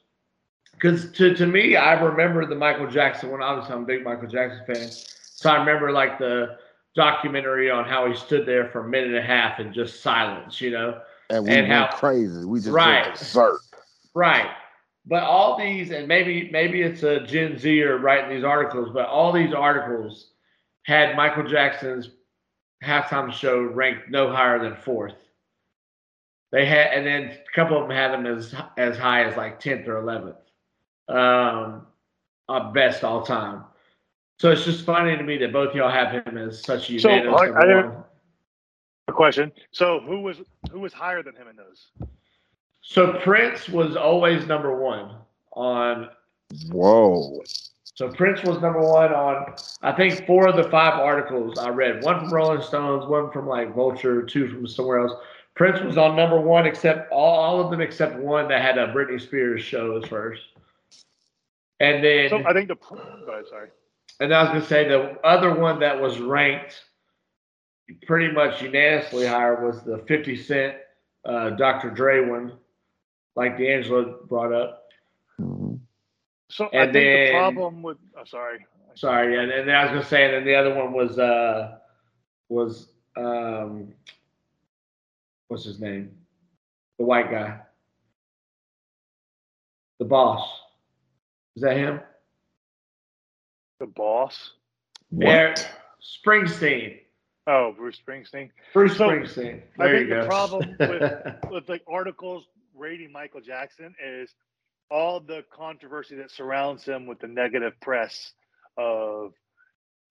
because 0.79 1.11
to, 1.11 1.35
to 1.35 1.45
me, 1.45 1.75
I 1.75 1.99
remember 2.01 2.45
the 2.45 2.55
Michael 2.55 2.89
Jackson 2.89 3.31
one. 3.31 3.41
Obviously, 3.41 3.75
I'm 3.75 3.83
a 3.83 3.85
big 3.85 4.03
Michael 4.03 4.27
Jackson 4.27 4.61
fan, 4.65 4.89
so 4.89 5.49
I 5.49 5.57
remember 5.57 5.91
like 5.91 6.17
the 6.17 6.57
documentary 6.95 7.69
on 7.69 7.85
how 7.85 8.07
he 8.07 8.15
stood 8.15 8.45
there 8.45 8.69
for 8.69 8.85
a 8.85 8.89
minute 8.89 9.09
and 9.09 9.17
a 9.17 9.21
half 9.21 9.59
in 9.59 9.73
just 9.73 10.01
silence, 10.01 10.61
you 10.61 10.71
know, 10.71 11.01
and 11.29 11.43
we 11.43 11.51
and 11.51 11.67
went 11.67 11.91
how, 11.91 11.97
crazy. 11.97 12.45
We 12.45 12.59
just 12.59 12.71
right, 12.71 13.11
berserk. 13.11 13.61
Right. 14.13 14.49
But 15.05 15.23
all 15.23 15.57
these, 15.57 15.91
and 15.91 16.07
maybe 16.07 16.49
maybe 16.51 16.81
it's 16.81 17.03
a 17.03 17.21
Gen 17.21 17.57
Zer 17.57 17.97
writing 17.97 18.29
these 18.35 18.43
articles, 18.43 18.89
but 18.93 19.07
all 19.07 19.31
these 19.31 19.53
articles 19.53 20.31
had 20.83 21.15
Michael 21.15 21.47
Jackson's 21.47 22.09
halftime 22.83 23.31
show 23.31 23.61
ranked 23.61 24.09
no 24.09 24.31
higher 24.31 24.59
than 24.59 24.75
fourth. 24.77 25.15
They 26.51 26.65
had, 26.65 26.93
and 26.93 27.05
then 27.05 27.31
a 27.31 27.55
couple 27.55 27.77
of 27.77 27.87
them 27.87 27.95
had 27.95 28.11
them 28.11 28.25
as 28.25 28.55
as 28.77 28.97
high 28.97 29.23
as 29.23 29.37
like 29.37 29.59
tenth 29.59 29.87
or 29.87 29.97
eleventh, 29.97 30.37
um, 31.07 31.85
best 32.73 33.03
all 33.03 33.23
time. 33.23 33.65
So 34.39 34.51
it's 34.51 34.63
just 34.63 34.85
funny 34.85 35.15
to 35.17 35.23
me 35.23 35.37
that 35.37 35.53
both 35.53 35.75
y'all 35.75 35.91
have 35.91 36.11
him 36.11 36.37
as 36.37 36.63
such 36.63 36.89
a 36.89 36.93
unanimous 36.93 37.39
so, 37.39 37.53
I, 37.53 37.59
I 37.59 37.91
A 39.07 39.11
question. 39.11 39.51
So 39.71 39.99
who 39.99 40.21
was 40.21 40.41
who 40.71 40.79
was 40.79 40.93
higher 40.93 41.21
than 41.21 41.35
him 41.35 41.47
in 41.47 41.55
those? 41.55 41.91
So 42.81 43.19
Prince 43.21 43.69
was 43.69 43.95
always 43.95 44.47
number 44.47 44.75
one 44.75 45.15
on. 45.53 46.09
Whoa. 46.71 47.43
So 47.83 48.09
Prince 48.09 48.41
was 48.43 48.61
number 48.61 48.79
one 48.79 49.13
on 49.13 49.55
I 49.81 49.91
think 49.91 50.25
four 50.25 50.47
of 50.47 50.55
the 50.55 50.69
five 50.71 50.99
articles 50.99 51.59
I 51.59 51.69
read. 51.69 52.01
One 52.03 52.21
from 52.21 52.33
Rolling 52.33 52.61
Stones, 52.61 53.05
one 53.07 53.29
from 53.31 53.45
like 53.45 53.75
Vulture, 53.75 54.23
two 54.23 54.47
from 54.47 54.65
somewhere 54.65 54.99
else. 54.99 55.13
Prince 55.55 55.81
was 55.81 55.97
on 55.97 56.15
number 56.15 56.39
one, 56.39 56.65
except 56.65 57.11
all, 57.11 57.35
all 57.35 57.61
of 57.61 57.71
them 57.71 57.81
except 57.81 58.17
one 58.17 58.47
that 58.47 58.61
had 58.61 58.77
a 58.77 58.93
Britney 58.93 59.19
Spears 59.19 59.61
show 59.61 59.97
as 59.97 60.07
first. 60.07 60.41
And 61.79 62.03
then 62.03 62.29
So 62.29 62.43
I 62.45 62.53
think 62.53 62.67
the. 62.69 62.77
Ahead, 63.31 63.47
sorry. 63.49 63.69
And 64.19 64.33
I 64.33 64.43
was 64.43 64.49
gonna 64.49 64.65
say 64.65 64.87
the 64.87 65.17
other 65.25 65.53
one 65.53 65.79
that 65.79 65.99
was 65.99 66.19
ranked 66.19 66.83
pretty 68.05 68.33
much 68.33 68.61
unanimously 68.61 69.25
higher 69.25 69.65
was 69.65 69.81
the 69.83 69.97
50 70.07 70.35
Cent 70.35 70.75
uh, 71.25 71.51
Dr. 71.51 71.89
Dre 71.89 72.25
one, 72.25 72.53
like 73.35 73.57
D'Angelo 73.57 74.19
brought 74.27 74.53
up. 74.53 74.87
So 76.49 76.65
I 76.65 76.83
And 76.83 76.93
think 76.93 76.93
the 76.93 77.31
problem 77.31 77.81
with. 77.81 77.97
Oh, 78.17 78.23
sorry. 78.25 78.65
Sorry, 78.95 79.37
and, 79.41 79.51
and 79.51 79.67
then 79.67 79.75
I 79.75 79.83
was 79.83 79.91
gonna 79.91 80.03
say, 80.03 80.25
and 80.25 80.33
then 80.33 80.45
the 80.45 80.55
other 80.55 80.73
one 80.73 80.91
was 80.93 81.17
uh 81.17 81.77
was 82.49 82.89
um 83.15 83.93
what's 85.49 85.65
his 85.65 85.79
name? 85.81 86.11
The 86.97 87.05
white 87.05 87.29
guy. 87.29 87.59
The 89.99 90.05
boss. 90.05 90.47
Is 91.57 91.63
that 91.63 91.75
him? 91.75 91.99
The 93.81 93.87
boss. 93.87 94.51
There, 95.11 95.49
What? 95.49 95.69
Springsteen. 96.25 96.99
Oh, 97.47 97.73
Bruce 97.75 97.99
Springsteen. 98.07 98.49
Bruce 98.73 98.95
So, 98.97 99.09
Springsteen. 99.09 99.61
I 99.79 99.87
think 99.91 100.09
you 100.09 100.21
the 100.21 100.25
problem 100.27 100.75
with- 100.79 101.51
With 101.51 101.67
like 101.69 101.83
articles 101.87 102.45
rating 102.75 103.11
Michael 103.11 103.41
Jackson 103.41 103.93
is 104.05 104.33
all 104.91 105.19
the 105.19 105.43
controversy 105.53 106.15
that 106.15 106.31
surrounds 106.31 106.83
him 106.85 107.05
with 107.05 107.19
the 107.19 107.27
negative 107.27 107.73
press 107.81 108.33
of 108.77 109.33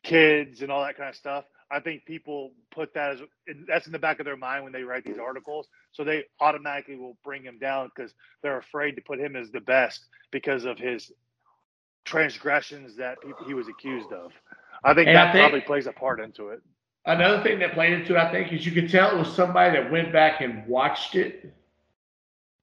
kids 0.05 0.63
and 0.63 0.71
all 0.71 0.85
that 0.85 0.97
kind 0.97 1.09
of 1.09 1.17
stuff. 1.17 1.45
I 1.71 1.81
think 1.81 2.05
people 2.07 2.53
put 2.71 2.95
that 2.95 3.13
as 3.13 3.21
that's 3.67 3.87
in 3.87 3.93
the 3.93 3.99
back 3.99 4.21
of 4.21 4.25
their 4.25 4.37
mind 4.37 4.65
when 4.65 4.73
they 4.73 4.83
write 4.85 5.05
these 5.05 5.19
articles, 5.19 5.69
so 5.93 6.03
they 6.03 6.25
automatically 6.41 6.97
will 6.97 7.17
bring 7.25 7.43
him 7.43 7.59
down 7.59 7.91
because 7.95 8.15
they're 8.43 8.59
afraid 8.59 8.93
to 8.97 9.03
put 9.03 9.21
him 9.21 9.37
as 9.37 9.51
the 9.51 9.61
best 9.61 10.07
because 10.31 10.65
of 10.65 10.79
his 10.79 11.13
transgressions 12.05 12.97
that 12.97 13.19
he, 13.47 13.53
was 13.55 13.69
accused 13.69 14.13
of. 14.13 14.33
I 14.83 14.95
think 14.95 15.09
And 15.09 15.19
I 15.19 15.25
that 15.27 15.33
think- 15.33 15.43
probably 15.43 15.61
plays 15.61 15.87
a 15.87 15.93
part 15.93 16.21
into 16.21 16.49
it. 16.49 16.63
Another 17.05 17.43
thing 17.43 17.59
that 17.61 17.73
played 17.73 17.93
into 17.95 18.15
it, 18.17 18.19
I 18.19 18.31
think, 18.31 18.53
is 18.53 18.67
you 18.67 18.73
could 18.73 18.91
tell 18.91 19.11
it 19.15 19.19
was 19.19 19.33
somebody 19.35 19.79
that 19.79 19.91
went 19.91 20.13
back 20.13 20.41
and 20.43 20.67
watched 20.67 21.15
it 21.15 21.55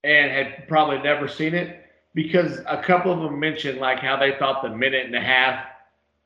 and 0.03 0.31
had 0.31 0.67
probably 0.67 0.99
never 0.99 1.27
seen 1.27 1.55
it 1.55 1.83
because 2.13 2.59
a 2.67 2.81
couple 2.81 3.11
of 3.11 3.21
them 3.21 3.39
mentioned 3.39 3.79
like 3.79 3.99
how 3.99 4.17
they 4.17 4.37
thought 4.37 4.61
the 4.61 4.69
minute 4.69 5.05
and 5.05 5.15
a 5.15 5.21
half 5.21 5.65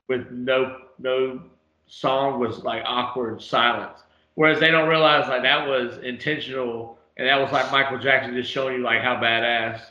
with 0.10 0.30
no 0.32 0.78
no 0.98 1.42
song 1.90 2.40
was 2.40 2.64
like 2.64 2.84
awkward 2.86 3.42
silence, 3.42 4.00
whereas 4.36 4.60
they 4.60 4.72
don't 4.72 4.90
realize 4.90 5.28
like 5.30 5.44
that 5.44 5.68
was 5.68 5.98
intentional 6.00 6.98
and 7.18 7.28
that 7.28 7.40
was 7.40 7.52
like 7.52 7.72
Michael 7.72 8.00
Jackson 8.00 8.34
just 8.36 8.52
showing 8.52 8.76
you 8.78 8.82
like 8.84 9.02
how 9.02 9.16
badass 9.18 9.82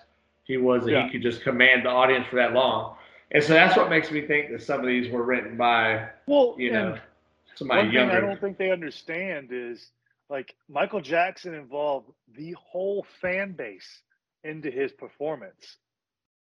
he 0.44 0.56
was 0.58 0.84
that 0.86 0.92
Yeah. 0.92 1.04
he 1.04 1.10
could 1.10 1.22
just 1.22 1.42
command 1.42 1.84
the 1.84 1.90
audience 1.90 2.26
for 2.28 2.36
that 2.36 2.52
long. 2.54 2.96
And 3.32 3.42
so 3.44 3.52
that's 3.54 3.76
what 3.76 3.90
makes 3.90 4.10
me 4.10 4.22
think 4.26 4.50
that 4.50 4.62
some 4.62 4.80
of 4.80 4.86
these 4.86 5.10
were 5.10 5.22
written 5.24 5.56
by 5.56 6.08
Well, 6.26 6.56
you 6.58 6.72
know 6.72 6.98
somebody 7.54 7.82
One 7.82 7.90
thing. 7.92 8.10
I 8.10 8.20
don't 8.20 8.40
think 8.40 8.58
they 8.58 8.70
understand 8.70 9.50
is 9.52 9.92
like 10.30 10.54
Michael 10.68 11.00
Jackson 11.00 11.54
involved 11.54 12.10
the 12.36 12.52
whole 12.52 13.04
fan 13.20 13.52
base 13.52 14.02
into 14.44 14.70
his 14.70 14.92
performance 14.92 15.78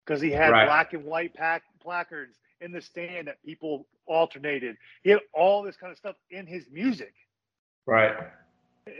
because 0.05 0.21
he 0.21 0.31
had 0.31 0.51
Right. 0.51 0.65
black 0.65 0.93
and 0.93 1.03
white 1.05 1.33
pack 1.33 1.63
placards 1.81 2.37
in 2.61 2.71
the 2.71 2.81
stand 2.81 3.27
that 3.27 3.43
people 3.43 3.87
alternated. 4.05 4.77
He 5.03 5.11
had 5.11 5.19
all 5.33 5.63
this 5.63 5.75
kind 5.75 5.91
of 5.91 5.97
stuff 5.97 6.15
in 6.29 6.45
his 6.45 6.65
music. 6.71 7.13
Right. 7.85 8.15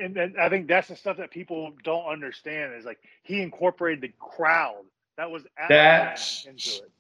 And, 0.02 0.16
and 0.18 0.40
I 0.40 0.50
think 0.50 0.68
that's 0.68 0.88
the 0.88 0.96
stuff 0.96 1.18
that 1.18 1.32
people 1.32 1.74
don't 1.84 2.06
understand 2.06 2.74
is 2.76 2.86
like 2.86 3.00
he 3.24 3.42
incorporated 3.42 4.02
the 4.02 4.14
crowd 4.20 4.84
that 5.18 5.30
was 5.30 5.44
at 5.58 5.70
That's- 5.70 6.46
into 6.48 6.84
it. 6.86 6.92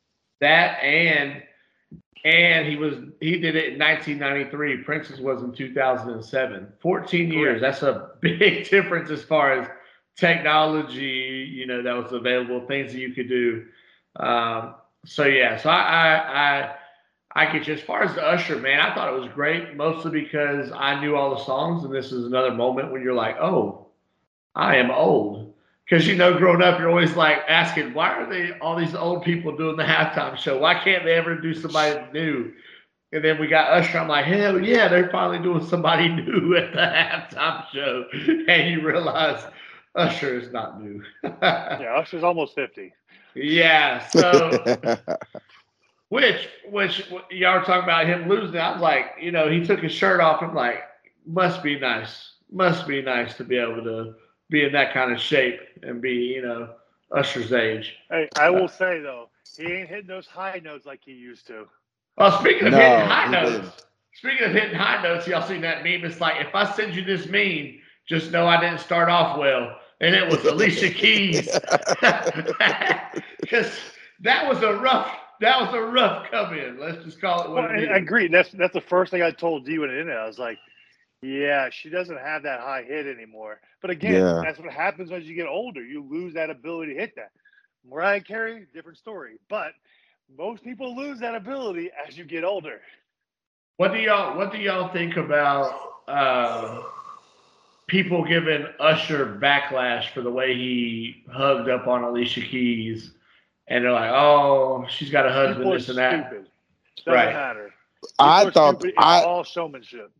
That 0.42 0.82
and 0.84 1.44
and 2.24 2.68
he 2.68 2.76
was 2.76 2.96
he 3.20 3.40
did 3.40 3.56
it 3.56 3.74
in 3.74 3.80
1993. 3.80 4.84
Prince's 4.84 5.20
was 5.20 5.42
in 5.42 5.54
2007. 5.54 6.68
14 6.82 7.32
years. 7.32 7.62
That's 7.62 7.82
a 7.82 8.12
big 8.22 8.70
difference 8.70 9.10
as 9.10 9.24
far 9.24 9.54
as 9.54 9.68
technology. 10.18 11.50
You 11.52 11.66
know 11.66 11.82
that 11.82 11.96
was 11.96 12.12
available, 12.12 12.66
things 12.68 12.94
that 12.94 13.00
you 13.00 13.14
could 13.14 13.30
do. 13.30 13.66
Um, 14.18 14.76
so 15.06 15.26
yeah. 15.26 15.58
So 15.58 15.70
I 15.70 15.82
I 15.82 16.76
I, 17.36 17.46
I 17.48 17.52
get 17.52 17.68
you. 17.68 17.74
As 17.74 17.82
far 17.82 18.04
as 18.04 18.16
the 18.16 18.24
Usher, 18.24 18.58
man, 18.58 18.80
I 18.80 18.94
thought 18.94 19.14
it 19.14 19.20
was 19.20 19.32
great, 19.34 19.76
mostly 19.76 20.12
because 20.12 20.72
I 20.72 21.00
knew 21.00 21.16
all 21.16 21.36
the 21.36 21.44
songs, 21.44 21.84
and 21.84 21.94
this 21.94 22.12
is 22.12 22.26
another 22.26 22.54
moment 22.54 22.92
when 22.92 23.02
you're 23.02 23.14
like, 23.14 23.38
oh, 23.38 23.88
I 24.56 24.78
am 24.78 24.92
old. 24.92 25.54
Because 25.90 26.08
you 26.08 26.16
know, 26.16 26.38
growing 26.38 26.62
up, 26.62 26.80
you're 26.80 26.90
always 26.90 27.16
like 27.16 27.40
asking, 27.48 27.94
why 27.94 28.10
are 28.10 28.30
they 28.30 28.58
all 28.60 28.76
these 28.76 28.94
old 28.94 29.24
people 29.24 29.56
doing 29.58 29.76
the 29.76 29.84
halftime 29.84 30.38
show? 30.38 30.60
Why 30.60 30.76
can't 30.76 31.04
they 31.04 31.14
ever 31.14 31.36
do 31.36 31.54
somebody 31.54 32.00
new? 32.14 32.52
And 33.12 33.24
then 33.24 33.40
we 33.40 33.48
got 33.48 33.72
Usher. 33.72 33.98
I'm 33.98 34.08
like, 34.08 34.26
hell 34.26 34.64
yeah, 34.64 34.88
they're 34.88 35.10
finally 35.10 35.40
doing 35.40 35.66
somebody 35.66 36.08
new 36.10 36.56
at 36.56 36.74
the 36.74 36.80
halftime 36.80 37.68
show. 37.72 38.06
And 38.48 38.70
you 38.72 38.86
realize 38.86 39.44
Usher 39.96 40.38
is 40.38 40.52
not 40.52 40.82
new. 40.82 41.02
Yeah, 41.42 41.96
Usher's 41.98 42.24
almost 42.24 42.54
50. 42.54 42.94
Yeah. 43.36 44.06
So 44.08 44.66
which 46.10 46.50
which 46.70 47.08
y'all 47.32 47.60
were 47.60 47.66
talking 47.66 47.84
about 47.84 48.08
him 48.08 48.28
losing. 48.28 48.58
I 48.58 48.74
was 48.74 48.82
like, 48.82 49.16
you 49.22 49.32
know, 49.32 49.50
he 49.50 49.66
took 49.66 49.80
his 49.80 49.92
shirt 49.92 50.20
off. 50.20 50.42
I'm 50.42 50.54
like, 50.56 50.84
must 51.26 51.64
be 51.64 51.80
nice. 51.80 52.34
Must 52.52 52.88
be 52.88 53.02
nice 53.02 53.36
to 53.38 53.44
be 53.44 53.58
able 53.58 53.84
to 53.84 54.16
be 54.50 54.64
in 54.64 54.72
that 54.74 54.94
kind 54.94 55.12
of 55.12 55.20
shape 55.20 55.60
and 55.84 56.02
be, 56.02 56.14
you 56.14 56.42
know, 56.42 56.70
Usher's 57.12 57.54
age. 57.54 57.96
Hey, 58.10 58.30
I 58.36 58.50
will 58.50 58.66
uh, 58.66 58.68
say 58.68 59.00
though, 59.00 59.30
he 59.56 59.66
ain't 59.66 59.90
hitting 59.90 60.08
those 60.08 60.28
high 60.28 60.60
notes 60.64 60.86
like 60.86 61.02
he 61.04 61.14
used 61.14 61.48
to. 61.48 61.68
Well, 62.18 62.38
speaking 62.40 62.68
of 62.68 62.74
No, 62.74 62.80
hitting 62.80 63.00
high 63.06 63.28
notes, 63.28 63.52
didn't. 63.52 63.86
speaking 64.14 64.46
of 64.48 64.52
hitting 64.54 64.76
high 64.76 65.02
notes, 65.02 65.28
y'all 65.28 65.48
seen 65.48 65.62
that 65.62 65.84
meme? 65.84 66.04
It's 66.06 66.20
like 66.20 66.46
if 66.46 66.54
I 66.56 66.72
send 66.74 66.96
you 66.96 67.04
this 67.04 67.28
meme, 67.28 67.80
just 68.08 68.32
know 68.32 68.48
I 68.48 68.60
didn't 68.60 68.80
start 68.80 69.10
off 69.10 69.38
well. 69.38 69.78
And 70.02 70.16
it 70.16 70.28
was 70.30 70.44
Alicia 70.46 70.90
Keys. 70.94 71.60
Because 73.42 73.72
that 74.20 74.48
was 74.48 74.62
a 74.62 74.74
rough 74.76 75.12
that 75.42 75.60
was 75.62 75.74
a 75.74 75.82
rough 75.82 76.30
come 76.32 76.54
in. 76.54 76.80
Let's 76.80 77.04
just 77.04 77.20
call 77.22 77.44
it 77.46 77.50
what 77.52 77.64
Well, 77.64 77.66
it 77.66 77.74
I, 77.90 77.94
I 77.94 77.98
agree. 77.98 78.28
That's 78.28 78.52
that's 78.52 78.74
the 78.74 78.82
first 78.82 79.12
thing 79.12 79.22
I 79.22 79.32
told 79.32 79.68
you 79.68 79.82
when 79.82 79.90
it 79.90 80.00
ended. 80.00 80.16
I 80.16 80.26
was 80.26 80.38
like, 80.40 80.60
yeah, 81.22 81.70
she 81.72 81.90
doesn't 81.90 82.18
have 82.20 82.44
that 82.44 82.60
high 82.60 82.84
hit 82.84 83.08
anymore. 83.08 83.60
But 83.82 83.92
again, 83.92 84.24
Yeah. 84.24 84.44
that's 84.44 84.60
what 84.60 84.72
happens 84.72 85.12
as 85.12 85.24
you 85.26 85.36
get 85.36 85.48
older. 85.48 85.84
You 85.84 86.04
lose 86.08 86.34
that 86.34 86.50
ability 86.50 86.94
to 86.94 87.00
hit 87.00 87.16
that. 87.16 87.32
Mariah 87.88 88.22
Carey, 88.22 88.66
different 88.74 88.98
story. 88.98 89.38
But 89.50 89.72
most 90.38 90.64
people 90.64 90.96
lose 90.96 91.20
that 91.20 91.36
ability 91.36 91.92
as 92.08 92.18
you 92.18 92.26
get 92.26 92.44
older. 92.44 92.80
What 93.78 93.94
do 93.94 94.00
y'all 94.00 94.38
What 94.38 94.52
do 94.52 94.58
y'all 94.58 94.92
think 94.94 95.18
about 95.18 95.74
uh, 96.08 96.82
people 97.90 98.24
giving 98.24 98.66
Usher 98.80 99.38
backlash 99.42 100.10
for 100.14 100.22
the 100.22 100.32
way 100.32 100.54
he 100.56 101.24
hugged 101.32 101.70
up 101.70 101.88
on 101.88 102.04
Alicia 102.04 102.42
Keys, 102.42 103.14
and 103.68 103.84
they're 103.84 103.92
like, 103.92 104.12
"Oh, 104.12 104.86
she's 104.90 105.10
got 105.10 105.26
a 105.26 105.32
husband, 105.32 105.58
People 105.58 105.74
are 105.74 105.78
this 105.78 105.90
and 105.90 105.98
that." 105.98 106.28
stupid. 106.30 106.48
Doesn't 106.98 107.14
Right. 107.14 107.34
matter. 107.34 107.74
I 108.18 108.46
People 108.46 108.62
are 108.62 108.74
thought 108.74 108.86
I 108.98 109.24
all 109.24 109.44
showmanship. 109.44 110.12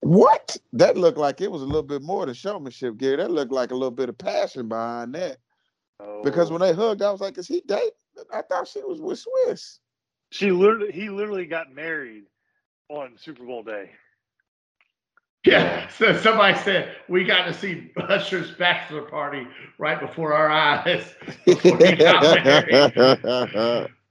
what 0.00 0.56
that 0.72 0.96
looked 0.96 1.18
like 1.18 1.40
it 1.40 1.50
was 1.50 1.62
a 1.62 1.66
little 1.66 1.82
bit 1.82 2.02
more 2.02 2.26
than 2.26 2.34
showmanship, 2.34 2.96
Gary. 2.96 3.16
That 3.16 3.30
looked 3.30 3.52
like 3.52 3.70
a 3.70 3.74
little 3.74 3.90
bit 3.90 4.08
of 4.08 4.18
passion 4.18 4.68
behind 4.68 5.14
that. 5.14 5.38
Because 6.24 6.50
Oh. 6.50 6.54
when 6.54 6.62
they 6.62 6.72
hugged, 6.72 7.02
I 7.02 7.10
was 7.12 7.20
like, 7.20 7.36
"Is 7.38 7.46
he 7.48 7.60
dating?" 7.66 7.90
I 8.32 8.42
thought 8.42 8.66
she 8.68 8.82
was 8.82 9.00
with 9.00 9.22
Swizz. 9.24 9.78
she 10.32 10.50
literally, 10.52 10.92
he 10.92 11.10
literally 11.10 11.44
got 11.46 11.72
married 11.74 12.24
on 12.88 13.16
Super 13.18 13.44
Bowl 13.44 13.62
day. 13.62 13.90
Yeah. 15.44 15.88
So 15.88 16.16
somebody 16.18 16.58
said 16.58 16.96
we 17.08 17.24
got 17.24 17.46
to 17.46 17.54
see 17.54 17.90
Usher's 17.96 18.50
bachelor 18.52 19.02
party 19.02 19.46
right 19.78 19.98
before 19.98 20.34
our 20.34 20.50
eyes 20.50 21.14
before 21.46 21.78
he 21.78 21.96
got 21.96 22.44
married. 22.44 22.92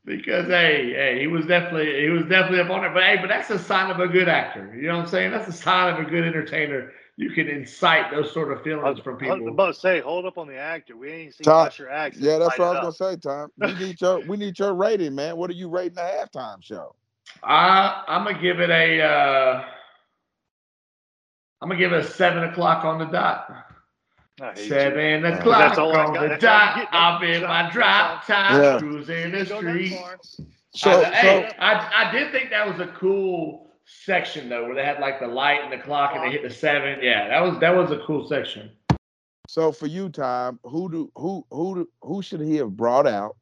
Because 0.06 0.48
hey, 0.48 0.92
hey, 0.94 1.20
he 1.20 1.28
was 1.28 1.46
definitely 1.46 2.02
he 2.02 2.10
was 2.10 2.24
definitely 2.24 2.62
up 2.62 2.72
on 2.72 2.84
it. 2.84 2.94
But 2.94 3.04
hey, 3.04 3.18
but 3.22 3.28
that's 3.28 3.50
a 3.52 3.60
sign 3.60 3.92
of 3.92 4.00
a 4.00 4.08
good 4.08 4.28
actor. 4.28 4.74
You 4.76 4.88
know 4.88 4.98
what 4.98 5.04
I'm 5.04 5.08
saying? 5.08 5.32
That's 5.32 5.48
a 5.48 5.54
sign 5.54 5.94
of 5.94 6.00
a 6.00 6.10
good 6.10 6.24
entertainer. 6.24 6.94
You 7.18 7.32
can 7.32 7.48
incite 7.48 8.12
those 8.12 8.32
sort 8.32 8.52
of 8.52 8.64
feelings 8.64 8.96
was, 8.96 9.04
from 9.04 9.16
I 9.22 9.34
was 9.34 9.34
people. 9.34 9.50
about 9.50 9.74
to 9.74 9.80
say, 9.80 10.00
hold 10.00 10.26
up 10.26 10.38
on 10.38 10.48
the 10.48 10.58
actor. 10.58 10.96
We 10.96 11.12
ain't 11.12 11.36
seen 11.36 11.44
Todd, 11.44 11.68
Usher 11.68 11.90
act. 11.90 12.16
yeah, 12.16 12.38
that's 12.38 12.58
what 12.58 12.66
I 12.66 12.70
was 12.70 12.78
Up. 12.78 12.98
gonna 12.98 13.14
say, 13.14 13.18
Tom. 13.18 13.52
We 13.60 13.74
need 13.88 14.02
your 14.02 14.20
we 14.22 14.38
need 14.38 14.58
your 14.58 14.74
rating, 14.74 15.14
man. 15.14 15.38
What 15.38 15.50
are 15.52 15.54
you 15.54 15.68
rating 15.68 15.96
the 15.96 16.02
halftime 16.02 16.64
show? 16.64 16.96
I 17.44 18.04
I'm 18.08 18.24
gonna 18.24 18.42
give 18.42 18.60
it 18.62 18.70
a 18.70 19.02
uh, 19.02 19.64
I'm 21.62 21.70
gonna 21.70 21.80
give 21.80 21.94
it 21.94 22.00
a 22.00 22.08
seven 22.08 22.44
o'clock 22.44 22.86
on 22.86 23.00
the 23.00 23.06
dot. 23.06 23.66
I 24.42 24.54
hate 24.54 24.70
you. 24.70 24.70
Seven 24.70 25.22
That's 25.22 25.40
o'clock 25.40 25.78
all 25.78 25.96
on 25.96 26.14
got. 26.14 26.22
the 26.22 26.28
That's 26.30 26.44
I 26.44 26.48
dot. 26.48 26.76
get. 26.76 26.88
I'm 26.92 27.24
in 27.24 27.42
my 27.44 27.64
all. 27.66 27.72
drop 27.72 28.26
top, 28.26 28.52
Yeah. 28.52 28.80
cruising 28.80 29.32
the 29.32 29.46
Didn't 29.46 29.50
go 29.50 29.62
that 29.62 29.70
street. 29.70 29.94
So, 30.74 30.92
I, 30.92 31.04
so 31.04 31.10
hey, 31.12 31.52
I, 31.60 32.08
I 32.08 32.12
did 32.12 32.32
think 32.32 32.50
that 32.52 32.68
was 32.68 32.80
a 32.80 32.92
cool 32.94 33.72
section 33.86 34.48
though, 34.50 34.66
where 34.66 34.76
they 34.76 34.86
had 34.86 35.00
like 35.00 35.20
the 35.20 35.28
light 35.28 35.62
and 35.64 35.72
the 35.74 35.84
clock 35.84 36.12
and 36.16 36.24
they 36.24 36.32
hit 36.32 36.44
the 36.44 36.50
seven. 36.54 37.00
Yeah, 37.02 37.28
that 37.28 37.42
was 37.42 37.60
that 37.60 37.76
was 37.76 37.92
a 37.92 38.00
cool 38.06 38.28
section. 38.28 38.72
so 39.48 39.72
for 39.72 39.88
you, 39.88 40.10
Tom, 40.10 40.60
who 40.64 40.90
do 40.90 41.12
who 41.16 41.46
who 41.52 41.90
who 42.02 42.22
should 42.22 42.42
he 42.42 42.56
have 42.58 42.78
brought 42.78 43.08
out? 43.08 43.36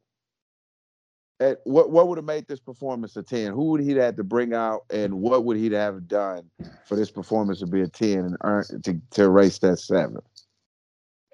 At 1.40 1.60
what 1.64 1.90
what 1.90 2.08
would 2.08 2.18
have 2.18 2.24
made 2.24 2.46
this 2.48 2.60
performance 2.60 3.16
a 3.16 3.22
10? 3.22 3.52
Who 3.52 3.70
would 3.70 3.80
he 3.80 3.92
have 3.92 4.16
to 4.16 4.24
bring 4.24 4.54
out 4.54 4.84
and 4.90 5.14
what 5.14 5.44
would 5.44 5.56
he 5.56 5.70
have 5.72 6.08
done 6.08 6.50
for 6.86 6.96
this 6.96 7.10
performance 7.10 7.60
to 7.60 7.66
be 7.66 7.82
a 7.82 7.88
10 7.88 8.18
and 8.18 8.36
earn 8.42 8.64
to, 8.82 9.00
to 9.10 9.22
erase 9.22 9.58
that 9.58 9.78
seven? 9.78 10.18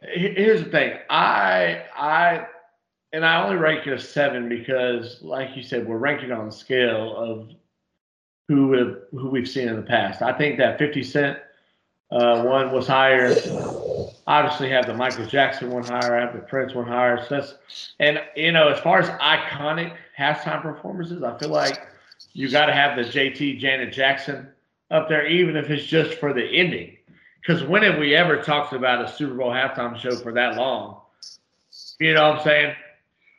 Here's 0.03 0.64
the 0.64 0.71
thing. 0.71 0.99
I 1.09 1.85
I 1.97 2.47
and 3.12 3.25
I 3.25 3.43
only 3.45 3.57
rank 3.57 3.87
it 3.87 3.93
a 3.93 3.99
seven 3.99 4.49
because, 4.49 5.23
like 5.23 5.57
you 5.57 5.62
said, 5.62 5.87
we're 5.87 5.99
ranking 5.99 6.33
on 6.33 6.47
the 6.47 6.53
scale 6.53 7.17
of 7.17 7.49
who 8.49 8.73
have, 8.73 8.97
who 9.12 9.31
we've 9.31 9.49
seen 9.49 9.69
in 9.69 9.77
the 9.77 9.83
past. 9.83 10.21
I 10.21 10.37
think 10.37 10.59
that 10.59 10.79
50 10.79 11.03
Cent 11.05 11.38
uh, 12.11 12.43
one 12.43 12.73
was 12.73 12.87
higher. 12.87 13.35
Obviously, 14.27 14.71
have 14.71 14.87
the 14.87 14.95
Michael 14.95 15.27
Jackson 15.27 15.71
one 15.71 15.85
higher. 15.85 16.17
I 16.17 16.21
have 16.21 16.35
the 16.35 16.40
Prince 16.40 16.75
one 16.75 16.87
higher. 16.87 17.25
So 17.27 17.40
that's, 17.40 17.55
and 18.01 18.21
you 18.37 18.53
know, 18.53 18.69
as 18.69 18.79
far 18.81 19.01
as 19.01 19.09
iconic 19.21 19.95
halftime 20.19 20.62
performances, 20.62 21.23
I 21.23 21.37
feel 21.38 21.51
like 21.51 21.87
you 22.33 22.51
got 22.51 22.67
to 22.67 22.73
have 22.73 22.97
the 22.97 23.03
JT 23.03 23.59
Janet 23.59 23.93
Jackson 23.93 24.49
up 24.90 25.09
there, 25.09 25.27
even 25.27 25.57
if 25.57 25.71
it's 25.71 25.85
just 25.85 26.19
for 26.19 26.33
the 26.33 26.45
ending. 26.45 26.97
Because 27.40 27.62
when 27.62 27.83
have 27.83 27.99
we 27.99 28.14
ever 28.14 28.40
talked 28.40 28.73
about 28.73 29.05
a 29.05 29.09
Super 29.09 29.35
Bowl 29.35 29.51
halftime 29.51 29.97
show 29.97 30.17
for 30.17 30.33
that 30.33 30.57
long? 30.57 31.01
You 31.99 32.14
know 32.14 32.31
what 32.31 32.38
I'm 32.38 32.45
saying? 32.45 32.75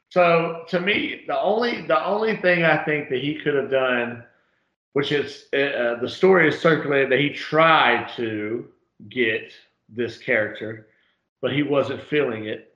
So 0.10 0.64
to 0.70 0.80
me, 0.80 1.24
the 1.28 1.40
only 1.40 1.82
the 1.82 2.06
only 2.06 2.38
thing 2.38 2.64
I 2.64 2.84
think 2.84 3.10
that 3.10 3.22
he 3.22 3.36
could 3.36 3.56
have 3.56 3.72
done, 3.72 4.24
which 4.96 5.12
is 5.12 5.48
uh, 5.54 6.00
the 6.00 6.08
story 6.08 6.48
is 6.48 6.58
circulated 6.58 7.12
that 7.12 7.20
he 7.20 7.30
tried 7.30 8.10
to 8.16 8.66
get 9.10 9.52
this 9.90 10.18
character, 10.18 10.88
but 11.42 11.52
he 11.52 11.64
wasn't 11.64 12.02
feeling 12.04 12.46
it. 12.46 12.74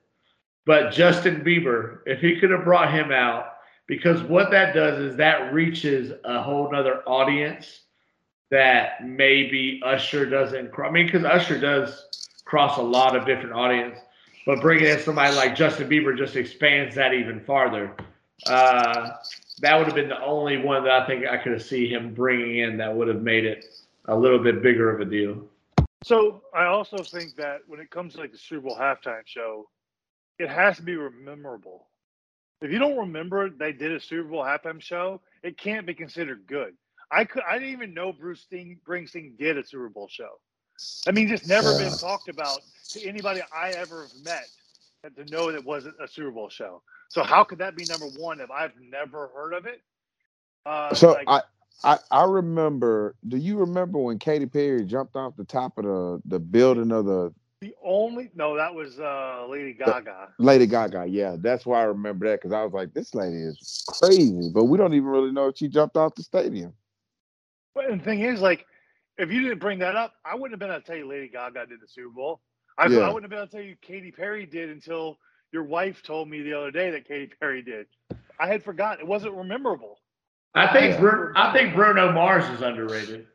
But 0.66 0.92
Justin 0.92 1.42
Bieber, 1.42 2.00
if 2.04 2.20
he 2.20 2.38
could 2.38 2.50
have 2.50 2.64
brought 2.64 2.92
him 2.92 3.10
out, 3.10 3.54
because 3.86 4.22
what 4.22 4.50
that 4.50 4.74
does 4.74 4.98
is 4.98 5.16
that 5.16 5.54
reaches 5.54 6.12
a 6.24 6.42
whole 6.42 6.70
nother 6.70 7.02
audience 7.08 7.84
that 8.50 9.02
maybe 9.02 9.80
Usher 9.82 10.26
doesn't. 10.26 10.78
I 10.78 10.90
mean, 10.90 11.06
because 11.06 11.24
Usher 11.24 11.58
does 11.58 12.04
cross 12.44 12.76
a 12.76 12.82
lot 12.82 13.16
of 13.16 13.24
different 13.24 13.54
audience, 13.54 13.98
but 14.44 14.60
bringing 14.60 14.88
in 14.90 14.98
somebody 14.98 15.34
like 15.36 15.56
Justin 15.56 15.88
Bieber 15.88 16.14
just 16.14 16.36
expands 16.36 16.94
that 16.96 17.14
even 17.14 17.40
farther. 17.40 17.96
Uh, 18.46 19.12
that 19.60 19.76
would 19.76 19.86
have 19.86 19.94
been 19.94 20.08
the 20.08 20.22
only 20.22 20.58
one 20.58 20.84
that 20.84 20.92
I 20.92 21.06
think 21.06 21.26
I 21.26 21.36
could 21.36 21.52
have 21.52 21.62
seen 21.62 21.90
him 21.90 22.14
bringing 22.14 22.58
in 22.58 22.76
that 22.78 22.94
would 22.94 23.08
have 23.08 23.22
made 23.22 23.44
it 23.44 23.64
a 24.06 24.16
little 24.16 24.38
bit 24.38 24.62
bigger 24.62 24.94
of 24.94 25.00
a 25.00 25.04
deal. 25.04 25.44
So 26.02 26.42
I 26.54 26.64
also 26.64 26.98
think 26.98 27.36
that 27.36 27.60
when 27.66 27.80
it 27.80 27.90
comes 27.90 28.14
to 28.14 28.20
like 28.20 28.32
the 28.32 28.38
Super 28.38 28.62
Bowl 28.62 28.76
halftime 28.76 29.26
show, 29.26 29.68
it 30.38 30.48
has 30.48 30.76
to 30.76 30.82
be 30.82 30.96
memorable. 30.96 31.88
If 32.62 32.70
you 32.70 32.78
don't 32.78 32.96
remember 32.96 33.50
they 33.50 33.72
did 33.72 33.92
a 33.92 34.00
Super 34.00 34.28
Bowl 34.28 34.42
halftime 34.42 34.80
show, 34.80 35.20
it 35.42 35.58
can't 35.58 35.86
be 35.86 35.94
considered 35.94 36.46
good. 36.46 36.74
I 37.10 37.24
could 37.24 37.42
I 37.48 37.58
didn't 37.58 37.72
even 37.72 37.94
know 37.94 38.12
Bruce 38.12 38.40
Sting, 38.40 38.78
Springsteen 38.86 39.36
did 39.36 39.58
a 39.58 39.66
Super 39.66 39.88
Bowl 39.88 40.08
show. 40.08 40.38
I 41.06 41.12
mean, 41.12 41.28
just 41.28 41.46
never 41.46 41.76
been 41.76 41.92
talked 41.98 42.28
about 42.28 42.60
to 42.90 43.06
anybody 43.06 43.42
I 43.54 43.70
ever 43.70 44.02
have 44.02 44.24
met 44.24 44.48
to 45.16 45.24
know 45.30 45.50
that 45.50 45.58
it 45.58 45.64
wasn't 45.64 45.94
a 46.02 46.08
Super 46.08 46.30
Bowl 46.30 46.48
show. 46.48 46.82
So 47.10 47.24
how 47.24 47.42
could 47.42 47.58
that 47.58 47.76
be 47.76 47.84
number 47.86 48.06
one 48.06 48.40
if 48.40 48.50
I've 48.50 48.72
never 48.80 49.30
heard 49.34 49.52
of 49.52 49.66
it? 49.66 49.82
Uh, 50.64 50.94
so 50.94 51.12
like, 51.12 51.26
I, 51.26 51.42
I 51.82 51.98
I 52.10 52.24
remember. 52.24 53.16
Do 53.26 53.36
you 53.36 53.58
remember 53.58 53.98
when 53.98 54.18
Katy 54.18 54.46
Perry 54.46 54.84
jumped 54.84 55.16
off 55.16 55.36
the 55.36 55.44
top 55.44 55.76
of 55.76 55.84
the 55.84 56.22
the 56.24 56.38
building 56.38 56.92
of 56.92 57.04
the? 57.04 57.34
The 57.60 57.74
only 57.84 58.30
no, 58.34 58.56
that 58.56 58.72
was 58.72 59.00
uh, 59.00 59.44
Lady 59.48 59.74
Gaga. 59.74 60.28
Lady 60.38 60.66
Gaga, 60.66 61.06
yeah, 61.06 61.36
that's 61.38 61.66
why 61.66 61.80
I 61.80 61.84
remember 61.84 62.28
that 62.30 62.40
because 62.40 62.52
I 62.54 62.62
was 62.62 62.72
like, 62.72 62.94
this 62.94 63.14
lady 63.14 63.36
is 63.36 63.84
crazy, 63.88 64.50
but 64.54 64.64
we 64.64 64.78
don't 64.78 64.94
even 64.94 65.08
really 65.08 65.32
know 65.32 65.48
if 65.48 65.58
she 65.58 65.68
jumped 65.68 65.96
off 65.96 66.14
the 66.14 66.22
stadium. 66.22 66.72
But 67.74 67.90
the 67.90 67.98
thing 67.98 68.20
is, 68.20 68.40
like, 68.40 68.66
if 69.18 69.30
you 69.30 69.42
didn't 69.42 69.58
bring 69.58 69.80
that 69.80 69.94
up, 69.94 70.14
I 70.24 70.36
wouldn't 70.36 70.52
have 70.52 70.60
been 70.60 70.70
able 70.70 70.80
to 70.80 70.86
tell 70.86 70.96
you 70.96 71.06
Lady 71.06 71.28
Gaga 71.28 71.66
did 71.66 71.80
the 71.82 71.88
Super 71.88 72.08
Bowl. 72.08 72.40
I, 72.78 72.86
yeah. 72.86 73.00
I 73.00 73.12
wouldn't 73.12 73.24
have 73.24 73.30
been 73.30 73.40
able 73.40 73.48
to 73.48 73.52
tell 73.52 73.64
you 73.64 73.76
Katy 73.82 74.12
Perry 74.12 74.46
did 74.46 74.70
until 74.70 75.18
your 75.52 75.64
wife 75.64 76.02
told 76.02 76.28
me 76.28 76.42
the 76.42 76.54
other 76.54 76.70
day 76.70 76.90
that 76.90 77.06
Katy 77.06 77.32
Perry 77.40 77.62
did. 77.62 77.86
I 78.38 78.46
had 78.46 78.62
forgotten. 78.62 79.00
It 79.00 79.06
wasn't 79.06 79.36
memorable. 79.46 79.98
I 80.54 80.72
think 80.72 80.98
Bruno, 80.98 81.32
I 81.36 81.52
think 81.52 81.74
Bruno 81.74 82.12
Mars 82.12 82.48
is 82.50 82.62
underrated. 82.62 83.26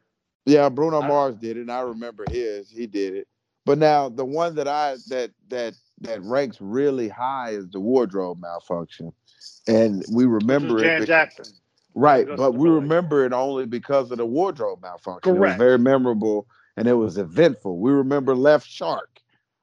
Yeah, 0.45 0.69
Bruno 0.69 1.01
Mars 1.01 1.35
did 1.35 1.57
it, 1.57 1.61
and 1.61 1.71
I 1.71 1.81
remember 1.81 2.25
his. 2.29 2.69
He 2.69 2.87
did 2.87 3.15
it. 3.15 3.27
But 3.65 3.77
now 3.77 4.09
the 4.09 4.25
one 4.25 4.55
that 4.55 4.67
I 4.67 4.95
that 5.07 5.31
that 5.49 5.75
that 6.01 6.21
ranks 6.23 6.57
really 6.59 7.07
high 7.07 7.51
is 7.51 7.69
the 7.69 7.79
wardrobe 7.79 8.39
malfunction, 8.41 9.11
and 9.67 10.03
we 10.11 10.25
remember 10.25 10.79
Jan 10.79 11.03
it. 11.03 11.05
Jackson. 11.07 11.45
Right, 11.97 12.27
but 12.35 12.55
we 12.55 12.69
remember 12.69 13.25
it 13.25 13.31
only 13.31 13.65
because 13.65 14.11
of 14.11 14.17
the 14.17 14.25
wardrobe 14.25 14.81
malfunction. 14.81 15.35
Correct. 15.35 15.55
It 15.55 15.63
was 15.63 15.65
very 15.65 15.79
memorable 15.79 16.45
and 16.77 16.87
it 16.87 16.93
was 16.93 17.17
eventful. 17.17 17.79
We 17.79 17.91
remember 17.91 18.35
Left 18.35 18.67
Shark. 18.67 19.21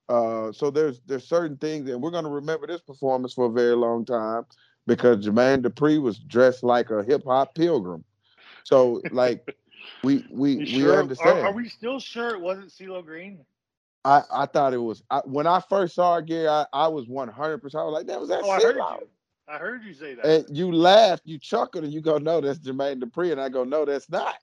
Uh, 0.09 0.53
so 0.53 0.71
there's 0.71 1.01
there's 1.07 1.27
certain 1.27 1.57
things, 1.57 1.89
and 1.89 2.03
we're 2.03 2.11
going 2.11 2.25
to 2.25 2.31
remember 2.31 2.67
this 2.67 2.81
performance 2.81 3.33
for 3.33 3.47
a 3.47 3.51
very 3.53 3.77
long 3.77 4.05
time 4.05 4.45
because 4.87 5.25
Jermaine 5.27 5.63
Dupri 5.63 6.01
was 6.01 6.19
dressed 6.19 6.63
like 6.63 6.91
a 6.91 7.03
hip 7.05 7.25
hop 7.25 7.55
pilgrim. 7.55 8.05
So 8.65 9.01
like 9.11 9.57
we 10.05 10.25
we 10.29 10.57
we 10.57 10.67
sure? 10.67 10.99
understand. 10.99 11.39
Are, 11.39 11.51
are, 11.51 11.53
we 11.53 11.69
still 11.69 12.01
sure 12.01 12.35
it 12.35 12.41
wasn't 12.41 12.71
CeeLo 12.71 13.05
Green? 13.05 13.45
I, 14.05 14.23
I 14.33 14.47
thought 14.47 14.75
it 14.75 14.79
was 14.79 15.03
I, 15.11 15.21
when 15.25 15.47
I 15.47 15.61
first 15.61 15.95
saw 15.95 16.17
it, 16.17 16.27
Gary. 16.27 16.49
I, 16.49 16.67
I 16.73 16.89
was 16.89 17.07
one 17.07 17.29
hundred 17.29 17.59
percent. 17.59 17.83
I 17.83 17.85
was 17.85 17.95
like, 17.95 18.07
that 18.09 18.21
was 18.21 18.29
that. 18.31 18.43
Oh, 18.43 18.51
I 18.51 18.61
heard 18.61 18.77
you. 18.77 19.09
I 19.49 19.59
heard 19.59 19.85
you 19.85 19.95
say 19.95 20.15
that. 20.15 20.27
And 20.27 20.57
you 20.57 20.73
laughed, 20.73 21.23
you 21.25 21.39
chuckled, 21.39 21.85
and 21.85 21.93
you 21.93 22.01
go, 22.01 22.19
"No, 22.19 22.41
that's 22.41 22.59
Jermaine 22.59 23.03
Dupri," 23.03 23.31
and 23.33 23.41
I 23.41 23.49
go, 23.49 23.65
"No, 23.65 23.85
that's 23.85 24.11
not." 24.11 24.35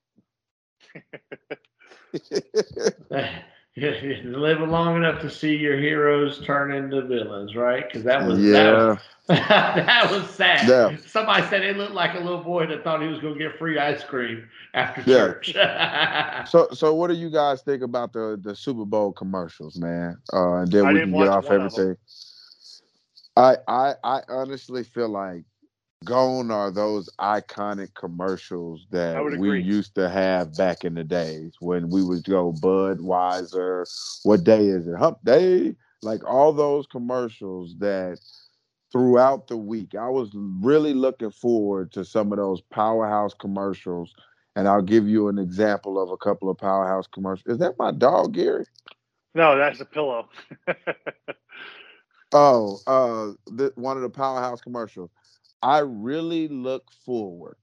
Live 4.24 4.60
long 4.60 4.98
enough 4.98 5.22
to 5.22 5.30
see 5.30 5.56
your 5.56 5.78
heroes 5.78 6.44
turn 6.46 6.72
into 6.72 7.02
villains, 7.02 7.56
right? 7.56 7.86
Because 7.88 8.04
that 8.04 8.26
was 8.26 8.40
yeah. 8.40 8.54
That 8.54 8.76
was, 8.76 8.98
that 9.28 10.12
was 10.12 10.30
sad. 10.32 10.68
Yeah. 10.68 10.98
Somebody 11.06 11.46
said 11.48 11.64
it 11.64 11.78
looked 11.78 11.94
like 11.94 12.16
a 12.16 12.20
little 12.20 12.44
boy 12.44 12.66
that 12.66 12.84
thought 12.84 13.02
he 13.02 13.08
was 13.08 13.20
going 13.20 13.36
to 13.36 13.40
get 13.40 13.58
free 13.60 13.78
ice 13.78 14.04
cream 14.04 14.50
after 14.74 15.02
yeah. 15.02 15.18
church. 15.18 15.54
so, 16.50 16.68
so 16.74 16.94
what 16.96 17.08
do 17.10 17.14
you 17.14 17.30
guys 17.30 17.62
think 17.62 17.84
about 17.84 18.12
the 18.12 18.40
the 18.42 18.56
Super 18.56 18.86
Bowl 18.86 19.12
commercials, 19.12 19.78
man? 19.78 20.18
Uh, 20.34 20.56
and 20.56 20.72
then 20.72 20.86
I 20.86 20.94
we 20.94 21.00
can 21.02 21.12
get 21.12 21.28
off 21.28 21.46
everything. 21.46 21.96
I, 23.38 23.58
I 23.68 23.94
I 24.04 24.22
honestly 24.28 24.84
feel 24.84 25.10
like 25.10 25.44
gone 26.06 26.50
are 26.50 26.72
those 26.72 27.10
iconic 27.20 27.94
commercials 27.94 28.88
that 28.92 29.22
we 29.38 29.60
used 29.62 29.96
to 29.96 30.10
have 30.10 30.56
back 30.56 30.86
in 30.86 30.94
the 30.94 31.04
days 31.04 31.56
when 31.60 31.90
we 31.90 32.04
would 32.04 32.24
go 32.24 32.54
Budweiser. 32.54 33.86
What 34.24 34.44
day 34.44 34.68
is 34.68 34.88
it? 34.88 34.96
Hump 34.96 35.20
Day. 35.24 35.76
Like 36.02 36.24
all 36.26 36.54
those 36.54 36.88
commercials 36.88 37.76
that 37.80 38.20
throughout 38.92 39.48
the 39.48 39.58
week, 39.58 39.96
I 39.96 40.08
was 40.08 40.30
really 40.34 40.94
looking 40.94 41.32
forward 41.32 41.92
to 41.94 42.06
some 42.06 42.32
of 42.32 42.38
those 42.38 42.62
powerhouse 42.62 43.34
commercials. 43.34 44.14
And 44.56 44.68
I'll 44.68 44.82
give 44.82 45.08
you 45.08 45.28
an 45.28 45.38
example 45.38 46.02
of 46.02 46.10
a 46.10 46.18
couple 46.18 46.50
of 46.50 46.58
powerhouse 46.58 47.08
commercials. 47.08 47.54
Is 47.54 47.60
that 47.60 47.78
my 47.78 47.92
dog, 47.92 48.34
Gary? 48.34 48.66
No, 49.36 49.58
that's 49.58 49.80
a 49.80 49.86
pillow. 49.86 50.30
Oh, 52.32 52.78
uh, 52.86 53.34
the, 53.52 53.72
one 53.76 53.98
of 53.98 54.04
the 54.04 54.10
powerhouse 54.10 54.62
commercials. 54.62 55.10
I 55.62 55.80
really 55.80 56.48
look 56.48 56.92
forward 57.06 57.58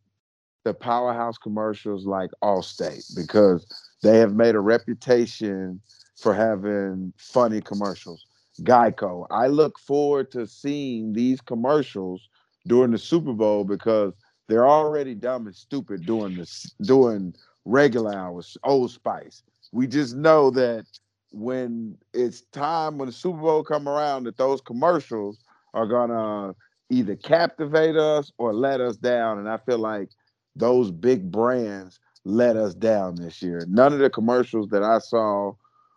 to 0.65 0.75
powerhouse 0.75 1.39
commercials 1.39 2.07
like 2.07 2.31
Allstate 2.43 3.15
because 3.15 3.67
they 4.03 4.19
have 4.19 4.35
made 4.35 4.55
a 4.55 4.61
reputation 4.61 5.81
for 6.17 6.35
having 6.35 7.13
funny 7.17 7.61
commercials. 7.61 8.27
Geico. 8.63 9.27
I 9.31 9.49
look 9.49 9.79
forward 9.79 10.31
to 10.33 10.47
seeing 10.47 11.13
these 11.13 11.41
commercials 11.41 12.29
during 12.67 12.91
the 12.91 12.99
Super 12.99 13.33
Bowl 13.33 13.65
because 13.65 14.15
they're 14.49 14.67
already 14.67 15.15
dumb 15.15 15.47
and 15.47 15.55
stupid 15.55 16.07
doing 16.07 16.35
this 16.37 16.71
doing 16.83 17.35
regular 17.65 18.15
hours, 18.15 18.57
Old 18.65 18.91
Spice. 18.91 19.43
We 19.73 19.87
just 19.87 20.17
know 20.17 20.51
that 20.51 20.87
when 21.33 21.99
it's 22.15 22.43
time 22.53 22.99
when 22.99 23.07
the 23.07 23.13
Super 23.13 23.39
Bowl 23.39 23.63
come 23.63 23.89
around 23.89 24.25
that 24.25 24.39
those 24.39 24.61
commercials 24.61 25.39
are 25.75 25.87
gonna 25.87 26.55
either 26.91 27.17
captivate 27.17 27.97
us 27.97 28.33
or 28.39 28.55
let 28.55 28.81
us 28.81 28.97
down. 28.97 29.39
And 29.39 29.49
I 29.49 29.59
feel 29.59 29.79
like 29.79 30.11
those 30.55 30.91
big 30.91 31.31
brands 31.31 31.99
let 32.25 32.57
us 32.57 32.75
down 32.75 33.17
this 33.17 33.43
year. 33.43 33.65
None 33.69 33.93
of 33.93 33.99
the 33.99 34.11
commercials 34.11 34.69
that 34.71 34.83
I 34.83 34.99
saw, 34.99 35.55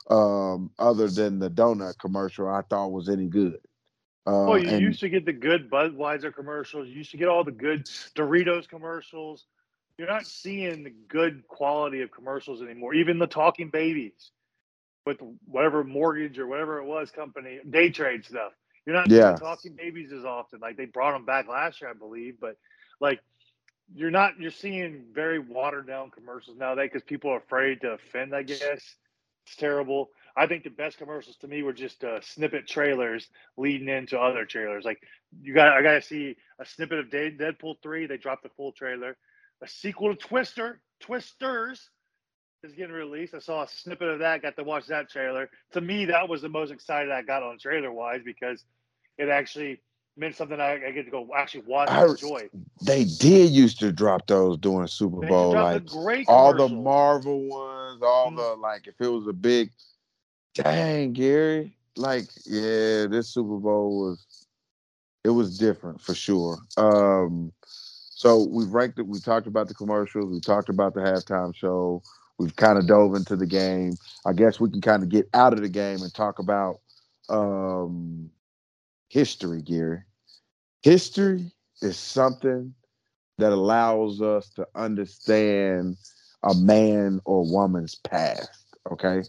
um, 0.10 0.72
other 0.80 1.08
than 1.08 1.40
the 1.40 1.50
donut 1.50 1.98
commercial, 2.00 2.48
I 2.48 2.62
thought 2.70 2.92
was 2.92 3.10
any 3.10 3.28
good. 3.28 3.60
Uh, 4.28 4.46
well, 4.46 4.60
you 4.60 4.70
and, 4.70 4.82
used 4.82 5.00
to 5.00 5.10
get 5.10 5.26
the 5.26 5.34
good 5.34 5.70
Budweiser 5.72 6.34
commercials. 6.34 6.88
You 6.88 6.96
used 6.96 7.12
to 7.12 7.18
get 7.18 7.30
all 7.30 7.44
the 7.44 7.52
good 7.52 7.86
Doritos 8.16 8.68
commercials. 8.68 9.46
You're 9.98 10.08
not 10.08 10.26
seeing 10.26 10.84
the 10.84 10.94
good 11.08 11.48
quality 11.48 12.02
of 12.02 12.12
commercials 12.12 12.62
anymore. 12.62 12.94
Even 12.94 13.18
the 13.18 13.28
talking 13.28 13.70
babies 13.70 14.32
with 15.06 15.18
whatever 15.46 15.84
mortgage 15.84 16.38
or 16.38 16.48
whatever 16.48 16.80
it 16.80 16.86
was 16.86 17.10
company 17.10 17.60
day 17.70 17.90
trade 17.90 18.24
stuff. 18.24 18.52
You're 18.86 18.96
not 18.96 19.10
yeah. 19.10 19.36
talking 19.36 19.74
babies 19.76 20.12
as 20.12 20.26
often. 20.26 20.60
Like 20.60 20.78
they 20.78 20.86
brought 20.86 21.14
them 21.14 21.26
back 21.26 21.48
last 21.48 21.82
year, 21.82 21.90
I 21.90 21.94
believe, 21.94 22.40
but 22.40 22.58
Like 23.00 23.20
you're 23.94 24.12
not 24.12 24.40
you're 24.40 24.52
seeing 24.52 25.06
very 25.14 25.40
watered 25.40 25.88
down 25.88 26.12
commercials 26.12 26.58
nowadays 26.58 26.90
because 26.94 27.06
people 27.06 27.32
are 27.32 27.38
afraid 27.38 27.82
to 27.82 27.92
offend. 27.92 28.36
I 28.36 28.44
guess 28.44 28.62
it's 29.46 29.56
terrible. 29.58 30.10
I 30.38 30.48
think 30.48 30.64
the 30.64 30.70
best 30.70 30.98
commercials 30.98 31.38
to 31.38 31.48
me 31.48 31.64
were 31.64 31.74
just 31.74 32.04
uh, 32.04 32.22
snippet 32.22 32.68
trailers 32.68 33.28
leading 33.58 33.90
into 33.90 34.20
other 34.20 34.46
trailers. 34.46 34.86
Like 34.86 35.02
you 35.42 35.54
got, 35.54 35.74
I 35.74 35.82
got 35.82 35.94
to 35.94 36.02
see 36.02 36.36
a 36.60 36.66
snippet 36.66 37.00
of 37.00 37.08
Deadpool 37.08 37.76
three. 37.82 38.06
They 38.06 38.18
dropped 38.18 38.44
the 38.44 38.50
full 38.50 38.72
trailer. 38.72 39.18
A 39.62 39.68
sequel 39.68 40.16
to 40.16 40.16
Twister, 40.16 40.82
Twisters, 41.02 41.90
is 42.64 42.74
getting 42.74 42.94
released. 42.94 43.34
I 43.34 43.40
saw 43.40 43.64
a 43.64 43.68
snippet 43.68 44.08
of 44.08 44.20
that. 44.20 44.42
Got 44.42 44.56
to 44.58 44.64
watch 44.64 44.88
that 44.88 45.10
trailer. 45.10 45.50
To 45.74 45.82
me, 45.82 46.06
that 46.06 46.28
was 46.28 46.42
the 46.42 46.50
most 46.50 46.72
excited 46.72 47.12
I 47.12 47.22
got 47.22 47.44
on 47.44 47.58
trailer 47.58 47.92
wise 47.92 48.22
because 48.24 48.64
it 49.18 49.30
actually 49.30 49.82
meant 50.18 50.36
something 50.36 50.60
I, 50.60 50.74
I 50.86 50.92
get 50.92 51.06
to 51.06 51.12
go 51.12 51.30
actually 51.36 51.64
watch 51.66 51.90
and 51.90 52.12
enjoy. 52.12 52.50
They 52.82 53.06
did 53.06 53.52
used 53.52 53.80
to 53.80 53.92
drop 53.92 54.28
those 54.28 54.58
during 54.58 54.88
Super 54.88 55.26
Bowl, 55.28 55.54
like 55.54 55.84
all 56.28 56.56
the 56.56 56.68
Marvel 56.68 57.48
ones, 57.48 58.02
all 58.04 58.28
mm-hmm. 58.28 58.36
the 58.36 58.56
like. 58.56 58.88
If 58.88 58.96
it 59.00 59.08
was 59.08 59.28
a 59.28 59.34
big, 59.34 59.72
dang 60.54 61.14
Gary, 61.14 61.78
like 61.96 62.26
yeah, 62.46 63.08
this 63.08 63.30
Super 63.30 63.58
Bowl 63.58 64.02
was 64.02 64.46
it 65.24 65.30
was 65.30 65.58
different 65.58 66.02
for 66.02 66.14
sure. 66.14 66.58
Um, 66.78 67.54
so 68.20 68.46
we've 68.50 68.74
ranked 68.74 69.00
it. 69.00 69.08
We 69.08 69.20
talked 69.20 69.48
about 69.48 69.70
the 69.70 69.74
commercials. 69.74 70.32
We 70.32 70.42
talked 70.42 70.68
about 70.68 70.94
the 70.94 71.02
halftime 71.02 71.56
show. 71.56 72.02
We've 72.40 72.56
kind 72.56 72.78
of 72.78 72.88
dove 72.88 73.16
into 73.16 73.36
the 73.36 73.46
game. 73.46 73.96
I 74.26 74.32
guess 74.32 74.60
we 74.60 74.70
can 74.70 74.80
kind 74.80 75.04
of 75.04 75.10
get 75.10 75.30
out 75.34 75.54
of 75.54 75.62
the 75.62 75.70
game 75.70 76.02
and 76.02 76.14
talk 76.14 76.40
about 76.40 76.80
um, 77.28 78.32
history, 79.10 79.62
Gary. 79.62 80.00
History 80.82 81.52
is 81.82 81.98
something 81.98 82.74
that 83.40 83.52
allows 83.52 84.22
us 84.22 84.50
to 84.52 84.66
understand 84.74 85.98
a 86.44 86.54
man 86.56 87.20
or 87.26 87.44
woman's 87.44 87.96
past. 87.96 88.78
Okay. 88.90 89.24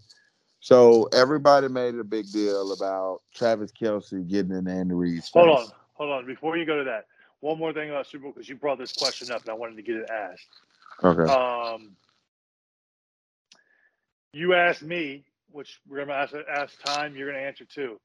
So 0.61 1.09
everybody 1.13 1.69
made 1.69 1.97
a 1.97 2.05
big 2.05 2.31
deal 2.31 2.73
about 2.73 3.23
Travis 3.35 3.73
Kelce 3.73 4.27
getting 4.29 4.53
in 4.53 4.69
Andy 4.69 4.95
Reid's 4.95 5.29
face. 5.29 5.33
Hold 5.33 5.59
on, 5.59 5.67
hold 5.95 6.11
on. 6.11 6.27
Before 6.27 6.57
you 6.57 6.65
go 6.65 6.79
to 6.79 6.85
that, 6.85 7.07
one 7.41 7.59
more 7.59 7.73
thing 7.73 7.91
about 7.91 8.07
Super 8.07 8.25
Bowl 8.25 8.33
because 8.33 8.49
you 8.49 8.55
brought 8.55 8.79
this 8.79 8.93
question 8.93 9.33
up 9.33 9.41
and 9.41 9.51
I 9.51 9.55
wanted 9.55 9.77
to 9.77 9.83
get 9.83 9.97
it 9.97 10.11
asked. 10.11 10.47
Okay. 11.03 11.33
Um, 11.33 11.97
you 14.33 14.55
asked 14.55 14.83
me, 14.83 15.25
which 15.51 15.81
we're 15.89 15.99
gonna 15.99 16.13
ask, 16.13 16.35
ask 16.49 16.83
time. 16.85 17.17
You're 17.17 17.33
gonna 17.33 17.45
answer 17.45 17.65
too 17.65 18.01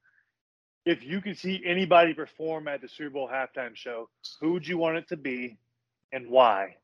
if 0.86 1.02
you 1.04 1.20
could 1.20 1.36
see 1.36 1.60
anybody 1.66 2.14
perform 2.14 2.68
at 2.68 2.80
the 2.80 2.88
Super 2.88 3.10
Bowl 3.10 3.28
halftime 3.28 3.74
show, 3.74 4.08
who 4.40 4.52
would 4.52 4.66
you 4.66 4.78
want 4.78 4.96
it 4.96 5.08
to 5.08 5.16
be 5.16 5.58
and 6.12 6.30
why? 6.30 6.76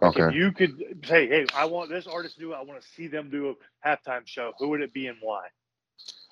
Okay. 0.00 0.28
If 0.28 0.34
you 0.34 0.52
could 0.52 1.04
say, 1.04 1.26
hey, 1.26 1.46
I 1.54 1.64
want 1.64 1.90
this 1.90 2.06
artist 2.06 2.36
to 2.36 2.40
do 2.40 2.52
it, 2.52 2.56
I 2.56 2.62
want 2.62 2.80
to 2.80 2.88
see 2.96 3.08
them 3.08 3.28
do 3.28 3.50
a 3.50 3.88
halftime 3.88 4.26
show, 4.26 4.52
who 4.58 4.68
would 4.68 4.80
it 4.80 4.94
be 4.94 5.08
and 5.08 5.18
why? 5.20 5.48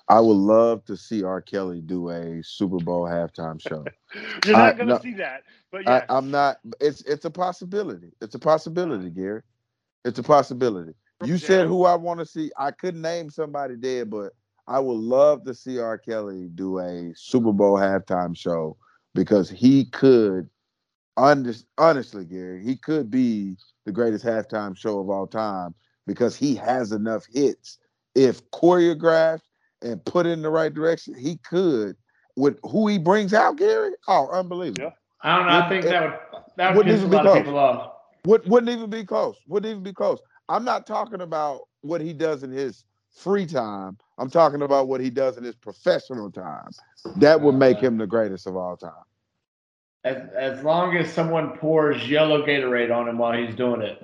I 0.07 0.19
would 0.21 0.37
love 0.37 0.85
to 0.85 0.97
see 0.97 1.21
R. 1.21 1.41
Kelly 1.41 1.81
do 1.81 2.09
a 2.09 2.41
Super 2.43 2.77
Bowl 2.77 3.03
halftime 3.03 3.61
show. 3.67 3.85
You're 4.45 4.57
not 4.57 4.77
going 4.77 4.87
to 4.87 4.95
no, 4.95 5.01
see 5.01 5.13
that, 5.15 5.43
but 5.71 5.83
yeah, 5.83 6.05
I, 6.09 6.17
am 6.17 6.31
not. 6.31 6.59
It's 6.79 7.01
it's 7.01 7.25
a 7.25 7.29
possibility. 7.29 8.13
It's 8.19 8.33
a 8.33 8.39
possibility, 8.39 9.07
uh-huh. 9.07 9.21
Gary. 9.21 9.41
It's 10.05 10.17
a 10.17 10.23
possibility. 10.23 10.93
You 11.25 11.37
said 11.37 11.67
who 11.67 11.85
I 11.85 11.95
want 11.95 12.19
to 12.19 12.25
see. 12.25 12.51
I 12.57 12.71
couldn't 12.71 13.01
name 13.01 13.29
somebody 13.29 13.75
dead, 13.75 14.09
but 14.09 14.33
I 14.67 14.79
would 14.79 14.99
love 14.99 15.43
to 15.45 15.53
see 15.53 15.79
R. 15.79 15.97
Kelly 15.97 16.49
do 16.55 16.79
a 16.79 17.11
Super 17.15 17.51
Bowl 17.51 17.75
halftime 17.75 18.37
show 18.37 18.77
because 19.15 19.49
he 19.49 19.85
could, 19.85 20.49
honestly, 21.17 22.25
Gary, 22.25 22.63
he 22.63 22.75
could 22.77 23.11
be 23.11 23.57
the 23.85 23.91
greatest 23.91 24.23
halftime 24.23 24.77
show 24.77 24.99
of 24.99 25.09
all 25.09 25.27
time 25.27 25.73
because 26.07 26.35
he 26.35 26.55
has 26.55 26.91
enough 26.91 27.25
hits. 27.31 27.79
If 28.15 28.49
choreographed 28.51 29.41
and 29.81 30.03
put 30.05 30.25
in 30.25 30.41
the 30.41 30.49
right 30.49 30.73
direction, 30.73 31.15
he 31.15 31.37
could. 31.37 31.95
With 32.35 32.57
who 32.63 32.87
he 32.87 32.97
brings 32.97 33.33
out, 33.33 33.57
Gary, 33.57 33.91
oh, 34.07 34.29
unbelievable! 34.31 34.83
Yeah. 34.83 34.91
I 35.21 35.35
don't 35.37 35.47
know. 35.47 35.59
I 35.59 35.67
think 35.67 35.83
that 35.83 36.03
would 36.03 36.41
that 36.55 36.75
would 36.75 36.85
piss 36.85 37.01
a 37.01 37.07
lot 37.07 37.23
close. 37.23 37.37
of 37.37 37.43
people 37.43 37.59
off. 37.59 37.91
Would, 38.25 38.47
wouldn't 38.47 38.71
even 38.71 38.89
be 38.89 39.03
close. 39.03 39.35
Wouldn't 39.47 39.69
even 39.69 39.83
be 39.83 39.91
close. 39.91 40.19
I'm 40.49 40.65
not 40.65 40.87
talking 40.87 41.21
about 41.21 41.61
what 41.81 42.01
he 42.01 42.11
does 42.11 42.43
in 42.43 42.51
his 42.51 42.83
free 43.09 43.45
time. 43.45 43.97
I'm 44.17 44.29
talking 44.29 44.63
about 44.63 44.87
what 44.87 44.99
he 44.99 45.09
does 45.09 45.37
in 45.37 45.43
his 45.43 45.55
professional 45.55 46.31
time. 46.31 46.71
That 47.17 47.39
would 47.39 47.55
make 47.55 47.77
uh, 47.77 47.81
him 47.81 47.97
the 47.97 48.07
greatest 48.07 48.47
of 48.47 48.57
all 48.57 48.75
time. 48.75 48.91
As, 50.03 50.17
as 50.35 50.63
long 50.63 50.97
as 50.97 51.11
someone 51.11 51.57
pours 51.57 52.09
yellow 52.09 52.45
Gatorade 52.45 52.93
on 52.93 53.07
him 53.07 53.17
while 53.17 53.37
he's 53.37 53.55
doing 53.55 53.81
it. 53.81 54.03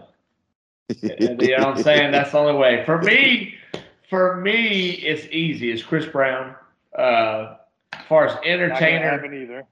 you 1.02 1.58
know 1.58 1.66
what 1.66 1.78
I'm 1.78 1.84
saying? 1.84 2.12
That's 2.12 2.32
the 2.32 2.38
only 2.38 2.54
way. 2.54 2.84
For 2.86 3.02
me, 3.02 3.56
for 4.10 4.38
me, 4.38 4.92
it's 4.92 5.26
easy. 5.32 5.72
It's 5.72 5.82
Chris 5.82 6.06
Brown. 6.06 6.56
Uh, 6.96 7.56
as 7.94 8.06
far 8.08 8.28
as 8.28 8.38
entertainer, 8.46 9.26
either. 9.34 9.66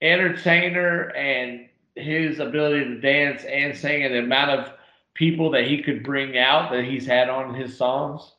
entertainer, 0.00 1.10
and 1.16 1.68
his 1.96 2.38
ability 2.38 2.84
to 2.84 3.00
dance 3.00 3.42
and 3.44 3.76
sing, 3.76 4.04
and 4.04 4.14
the 4.14 4.20
amount 4.20 4.50
of 4.50 4.75
people 5.16 5.50
that 5.50 5.66
he 5.66 5.82
could 5.82 6.02
bring 6.02 6.38
out 6.38 6.70
that 6.70 6.84
he's 6.84 7.06
had 7.06 7.28
on 7.28 7.54
his 7.54 7.76
songs 7.76 8.32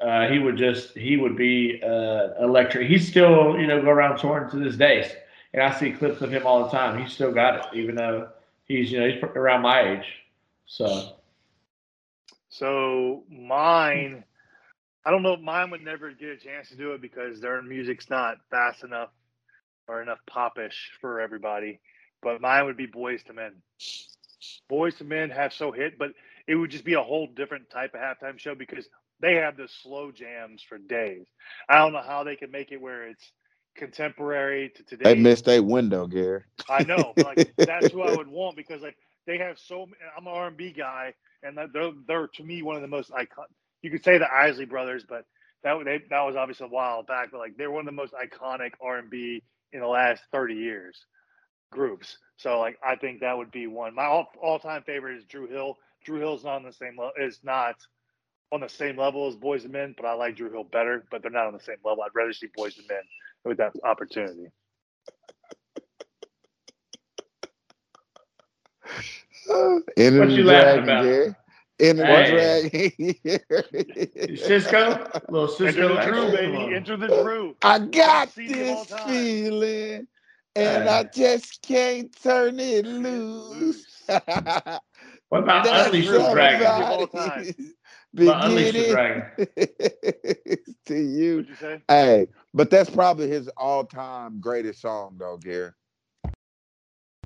uh, 0.00 0.28
he 0.28 0.38
would 0.38 0.56
just 0.56 0.96
he 0.96 1.16
would 1.16 1.36
be 1.36 1.80
uh, 1.82 2.42
electric. 2.42 2.88
He's 2.88 3.08
still 3.08 3.58
you 3.58 3.66
know 3.66 3.80
go 3.80 3.90
around 3.90 4.18
touring 4.18 4.50
to 4.50 4.58
this 4.58 4.76
day, 4.76 5.10
and 5.52 5.62
I 5.62 5.72
see 5.78 5.92
clips 5.92 6.20
of 6.20 6.32
him 6.32 6.46
all 6.46 6.64
the 6.64 6.70
time. 6.70 7.00
He's 7.00 7.12
still 7.12 7.32
got 7.32 7.58
it, 7.58 7.78
even 7.78 7.94
though 7.94 8.28
he's 8.64 8.92
you 8.92 9.00
know 9.00 9.08
he's 9.08 9.22
around 9.22 9.62
my 9.62 9.92
age. 9.92 10.06
So, 10.66 11.14
so 12.50 13.22
mine, 13.30 14.24
I 15.06 15.10
don't 15.10 15.22
know. 15.22 15.34
if 15.34 15.40
Mine 15.40 15.70
would 15.70 15.82
never 15.82 16.10
get 16.10 16.28
a 16.28 16.36
chance 16.36 16.68
to 16.68 16.76
do 16.76 16.92
it 16.92 17.00
because 17.00 17.40
their 17.40 17.62
music's 17.62 18.10
not 18.10 18.36
fast 18.50 18.84
enough 18.84 19.10
or 19.88 20.02
enough 20.02 20.18
popish 20.26 20.90
for 21.00 21.20
everybody. 21.20 21.80
But 22.22 22.42
mine 22.42 22.66
would 22.66 22.76
be 22.76 22.86
Boyz 22.86 23.26
II 23.30 23.36
Men. 23.36 23.52
Boyz 24.70 25.00
II 25.00 25.08
Men 25.08 25.30
have 25.30 25.52
so 25.52 25.72
hit, 25.72 25.98
but 25.98 26.10
it 26.46 26.54
would 26.54 26.70
just 26.70 26.84
be 26.84 26.94
a 26.94 27.02
whole 27.02 27.26
different 27.26 27.70
type 27.70 27.94
of 27.94 28.00
halftime 28.00 28.38
show 28.38 28.54
because 28.54 28.88
they 29.20 29.34
have 29.36 29.56
the 29.56 29.68
slow 29.82 30.12
jams 30.12 30.62
for 30.62 30.78
days. 30.78 31.26
I 31.68 31.78
don't 31.78 31.92
know 31.92 32.02
how 32.02 32.24
they 32.24 32.36
can 32.36 32.50
make 32.50 32.72
it 32.72 32.80
where 32.80 33.08
it's 33.08 33.32
contemporary 33.76 34.70
to 34.76 34.82
today. 34.84 35.14
They 35.14 35.14
missed 35.14 35.48
a 35.48 35.60
window, 35.60 36.06
Gary. 36.06 36.42
I 36.68 36.84
know, 36.84 37.14
like 37.16 37.54
that's 37.58 37.90
who 37.90 38.02
I 38.02 38.14
would 38.16 38.28
want 38.28 38.56
because 38.56 38.82
like 38.82 38.96
they 39.26 39.38
have 39.38 39.58
so. 39.58 39.88
I'm 40.16 40.26
an 40.26 40.32
R&B 40.32 40.72
guy, 40.72 41.14
and 41.42 41.58
they're 41.72 41.92
they're 42.06 42.28
to 42.28 42.44
me 42.44 42.62
one 42.62 42.76
of 42.76 42.82
the 42.82 42.88
most 42.88 43.10
iconic. 43.10 43.52
You 43.82 43.90
could 43.90 44.04
say 44.04 44.18
the 44.18 44.32
Isley 44.32 44.64
Brothers, 44.66 45.04
but 45.08 45.24
that 45.64 45.76
they, 45.84 46.00
that 46.10 46.22
was 46.22 46.36
obviously 46.36 46.66
a 46.66 46.70
while 46.70 47.02
back. 47.02 47.30
But 47.32 47.38
like 47.38 47.56
they're 47.56 47.70
one 47.70 47.80
of 47.80 47.86
the 47.86 47.92
most 47.92 48.14
iconic 48.14 48.72
R&B 48.80 49.42
in 49.72 49.80
the 49.80 49.86
last 49.86 50.22
30 50.32 50.54
years 50.54 50.96
groups. 51.72 52.18
So 52.36 52.60
like 52.60 52.78
I 52.84 52.96
think 52.96 53.20
that 53.20 53.36
would 53.36 53.50
be 53.50 53.66
one. 53.66 53.94
My 53.94 54.04
all 54.04 54.28
all 54.42 54.58
time 54.58 54.82
favorite 54.82 55.16
is 55.18 55.24
Dru 55.24 55.46
Hill. 55.46 55.78
Dru 56.04 56.18
Hill's 56.20 56.44
not 56.44 56.56
on 56.56 56.64
the 56.64 56.72
same 56.72 56.96
level. 56.98 57.12
Is 57.18 57.40
not 57.42 57.76
on 58.52 58.60
the 58.60 58.68
same 58.68 58.96
level 58.96 59.26
as 59.26 59.36
Boys 59.36 59.64
and 59.64 59.72
Men, 59.72 59.94
but 59.96 60.06
I 60.06 60.14
like 60.14 60.36
Dru 60.36 60.50
Hill 60.50 60.64
better. 60.64 61.04
But 61.10 61.22
they're 61.22 61.30
not 61.30 61.46
on 61.46 61.54
the 61.54 61.60
same 61.60 61.76
level. 61.84 62.02
I'd 62.02 62.14
rather 62.14 62.32
see 62.32 62.48
Boys 62.54 62.76
and 62.78 62.86
Men 62.88 63.02
with 63.44 63.58
that 63.58 63.72
opportunity. 63.84 64.48
Uh, 69.48 69.78
what 69.96 70.30
you 70.30 70.42
laughing 70.42 70.82
about? 70.82 71.36
In 71.78 71.96
the 71.98 72.06
hey. 72.06 72.30
dragon. 72.30 73.14
Sisqó? 74.36 75.30
Little 75.30 75.48
Sisqó. 75.48 75.66
Enter 75.68 75.88
the 75.88 76.02
Dru, 76.06 76.30
baby. 76.32 76.74
Enter 76.74 76.96
the 76.96 77.06
Dru. 77.06 77.54
I 77.62 77.78
got 77.78 78.34
this 78.34 78.92
feeling, 79.06 80.08
and 80.56 80.88
I 80.88 81.04
just 81.04 81.62
can't 81.62 82.14
turn 82.22 82.58
it 82.58 82.86
loose. 82.86 83.86
what 84.06 85.42
about 85.42 85.66
Unleashed 85.66 86.08
Dragon? 86.08 87.08
beginning 88.14 88.72
to 90.86 90.94
you. 90.94 91.46
you 91.46 91.80
hey, 91.88 92.26
but 92.54 92.70
that's 92.70 92.90
probably 92.90 93.28
his 93.28 93.48
all-time 93.56 94.40
greatest 94.40 94.80
song, 94.80 95.16
though, 95.18 95.36
Gary. 95.36 95.72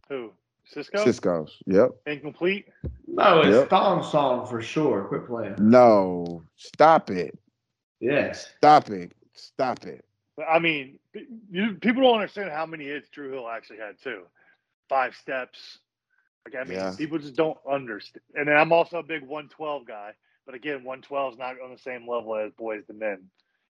Who? 0.08 0.32
Sisqó? 0.74 1.04
Sisqó's. 1.04 1.56
Yep. 1.66 1.90
Incomplete. 2.06 2.66
No, 3.06 3.40
it's 3.40 3.48
yep. 3.48 3.70
Thong 3.70 4.02
Song 4.02 4.46
for 4.46 4.60
sure. 4.60 5.04
Quit 5.04 5.26
playing. 5.26 5.54
No, 5.58 6.42
stop 6.56 7.10
it. 7.10 7.36
Yes. 8.00 8.52
Stop 8.58 8.90
it. 8.90 9.12
Stop 9.34 9.84
it. 9.84 10.04
I 10.48 10.58
mean, 10.58 10.98
you, 11.50 11.74
people 11.74 12.02
don't 12.02 12.14
understand 12.14 12.50
how 12.50 12.66
many 12.66 12.84
hits 12.84 13.08
Dru 13.08 13.30
Hill 13.32 13.48
actually 13.48 13.78
had 13.78 14.00
too. 14.02 14.22
Five 14.88 15.14
steps. 15.14 15.78
Like 16.44 16.60
I 16.60 16.68
mean, 16.68 16.78
yeah. 16.78 16.94
people 16.96 17.18
just 17.18 17.36
don't 17.36 17.58
understand. 17.70 18.22
And 18.34 18.48
then 18.48 18.56
I'm 18.56 18.72
also 18.72 18.98
a 18.98 19.02
big 19.02 19.22
112 19.22 19.86
guy. 19.86 20.12
But 20.46 20.54
again, 20.54 20.84
112 20.84 21.34
is 21.34 21.38
not 21.38 21.56
on 21.62 21.70
the 21.70 21.78
same 21.78 22.08
level 22.08 22.34
as 22.36 22.52
Boyz 22.52 22.82
II 22.90 22.96
Men. 22.96 23.18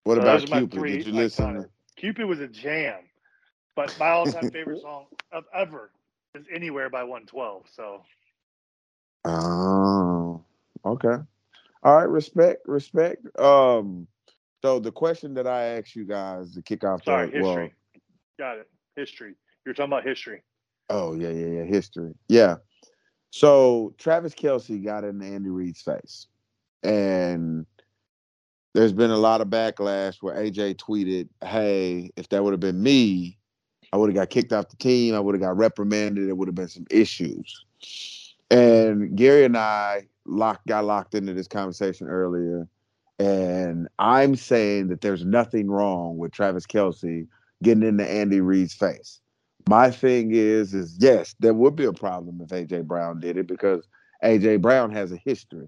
What 0.03 0.15
so 0.15 0.21
about 0.21 0.45
Cupid? 0.45 0.83
Did 0.83 1.07
you 1.07 1.13
listen? 1.13 1.65
Cupid 1.95 2.25
was 2.25 2.39
a 2.39 2.47
jam. 2.47 3.01
But 3.75 3.95
my 3.99 4.09
all-time 4.09 4.49
favorite 4.51 4.81
song 4.81 5.05
of 5.31 5.45
ever 5.53 5.91
is 6.33 6.45
anywhere 6.53 6.89
by 6.89 7.03
112. 7.03 7.65
So. 7.73 8.03
Oh, 9.25 10.43
okay. 10.85 11.17
All 11.83 11.95
right, 11.95 12.09
respect, 12.09 12.67
respect. 12.67 13.25
Um, 13.39 14.07
so 14.61 14.79
the 14.79 14.91
question 14.91 15.33
that 15.35 15.47
I 15.47 15.63
asked 15.77 15.95
you 15.95 16.05
guys 16.05 16.53
to 16.53 16.61
kick 16.61 16.83
off, 16.83 17.03
sorry, 17.03 17.27
the, 17.27 17.37
history. 17.37 17.55
Well, 17.55 17.69
Got 18.41 18.57
it. 18.57 18.69
History. 18.95 19.35
You're 19.65 19.75
talking 19.75 19.91
about 19.91 20.03
history. 20.03 20.41
Oh 20.89 21.13
yeah, 21.13 21.29
yeah, 21.29 21.47
yeah. 21.47 21.63
History. 21.63 22.13
Yeah. 22.27 22.55
So 23.29 23.93
Travis 23.97 24.33
Kelce 24.33 24.83
got 24.83 25.03
in 25.03 25.21
Andy 25.21 25.49
Reid's 25.49 25.81
face, 25.81 26.27
and 26.83 27.65
there's 28.73 28.93
been 28.93 29.11
a 29.11 29.17
lot 29.17 29.41
of 29.41 29.47
backlash 29.47 30.17
where 30.21 30.35
AJ 30.35 30.77
tweeted, 30.77 31.29
"Hey, 31.43 32.09
if 32.15 32.29
that 32.29 32.43
would 32.43 32.51
have 32.53 32.59
been 32.59 32.81
me, 32.81 33.37
I 33.93 33.97
would 33.97 34.09
have 34.09 34.15
got 34.15 34.29
kicked 34.29 34.53
off 34.53 34.69
the 34.69 34.77
team. 34.77 35.13
I 35.13 35.19
would 35.19 35.35
have 35.35 35.41
got 35.41 35.55
reprimanded. 35.55 36.27
There 36.27 36.35
would 36.35 36.47
have 36.47 36.55
been 36.55 36.67
some 36.67 36.87
issues." 36.89 37.65
And 38.49 39.15
Gary 39.15 39.45
and 39.45 39.55
I 39.55 40.07
locked 40.25 40.67
got 40.67 40.85
locked 40.85 41.15
into 41.15 41.33
this 41.33 41.47
conversation 41.47 42.07
earlier, 42.07 42.67
and 43.21 43.87
I'm 43.99 44.35
saying 44.35 44.87
that 44.87 45.01
there's 45.01 45.23
nothing 45.23 45.69
wrong 45.69 46.17
with 46.17 46.31
Travis 46.31 46.65
Kelce 46.65 47.27
getting 47.61 47.83
into 47.83 48.09
Andy 48.09 48.41
Reid's 48.41 48.73
face. 48.73 49.21
My 49.69 49.91
thing 49.91 50.31
is, 50.31 50.73
is 50.73 50.97
yes, 50.99 51.35
there 51.39 51.53
would 51.53 51.75
be 51.75 51.85
a 51.85 51.93
problem 51.93 52.41
if 52.41 52.49
AJ 52.49 52.85
Brown 52.85 53.19
did 53.19 53.37
it 53.37 53.45
because 53.45 53.87
AJ 54.23 54.63
Brown 54.63 54.91
has 54.91 55.11
a 55.11 55.17
history, 55.17 55.67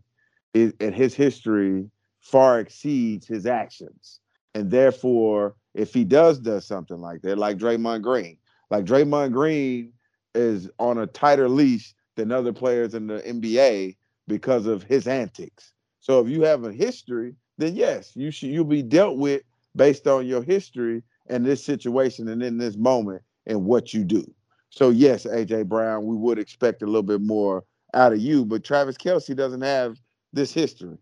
it, 0.56 0.76
and 0.80 0.96
his 0.96 1.14
history 1.14 1.88
far 2.22 2.60
exceeds 2.60 3.28
his 3.28 3.46
actions. 3.46 4.20
And 4.56 4.72
therefore, 4.72 5.56
if 5.76 5.94
he 5.94 6.06
does 6.06 6.40
does 6.40 6.66
something 6.66 6.98
like 6.98 7.22
that, 7.22 7.38
like 7.38 7.60
Draymond 7.60 8.02
Green, 8.02 8.38
like 8.72 8.86
Draymond 8.86 9.32
Green 9.32 9.94
is 10.34 10.72
on 10.80 10.98
a 10.98 11.06
tighter 11.06 11.50
leash 11.50 11.94
than 12.16 12.32
other 12.32 12.52
players 12.52 12.96
in 12.96 13.06
the 13.06 13.20
NBA 13.20 13.96
because 14.28 14.66
of 14.66 14.82
his 14.82 15.06
antics. 15.08 15.72
So 16.00 16.20
if 16.20 16.28
you 16.28 16.42
have 16.42 16.64
a 16.64 16.74
history, 16.74 17.36
then 17.58 17.76
yes, 17.76 18.12
you 18.16 18.32
should 18.32 18.50
you'll 18.50 18.66
be 18.66 18.84
dealt 18.84 19.18
with 19.18 19.44
based 19.76 20.08
on 20.08 20.26
your 20.26 20.44
history 20.44 21.04
and 21.28 21.46
this 21.46 21.64
situation 21.64 22.28
and 22.28 22.44
in 22.44 22.58
this 22.58 22.76
moment 22.76 23.22
and 23.46 23.66
what 23.66 23.94
you 23.94 24.04
do. 24.04 24.26
So 24.70 24.90
yes, 24.90 25.26
AJ 25.26 25.68
Brown, 25.68 26.06
we 26.06 26.16
would 26.16 26.40
expect 26.40 26.82
a 26.82 26.86
little 26.86 27.04
bit 27.04 27.22
more 27.22 27.64
out 27.94 28.14
of 28.14 28.20
you, 28.20 28.46
but 28.46 28.64
Travis 28.64 28.98
Kelce 28.98 29.36
doesn't 29.36 29.62
have 29.62 30.00
this 30.34 30.52
history, 30.52 30.98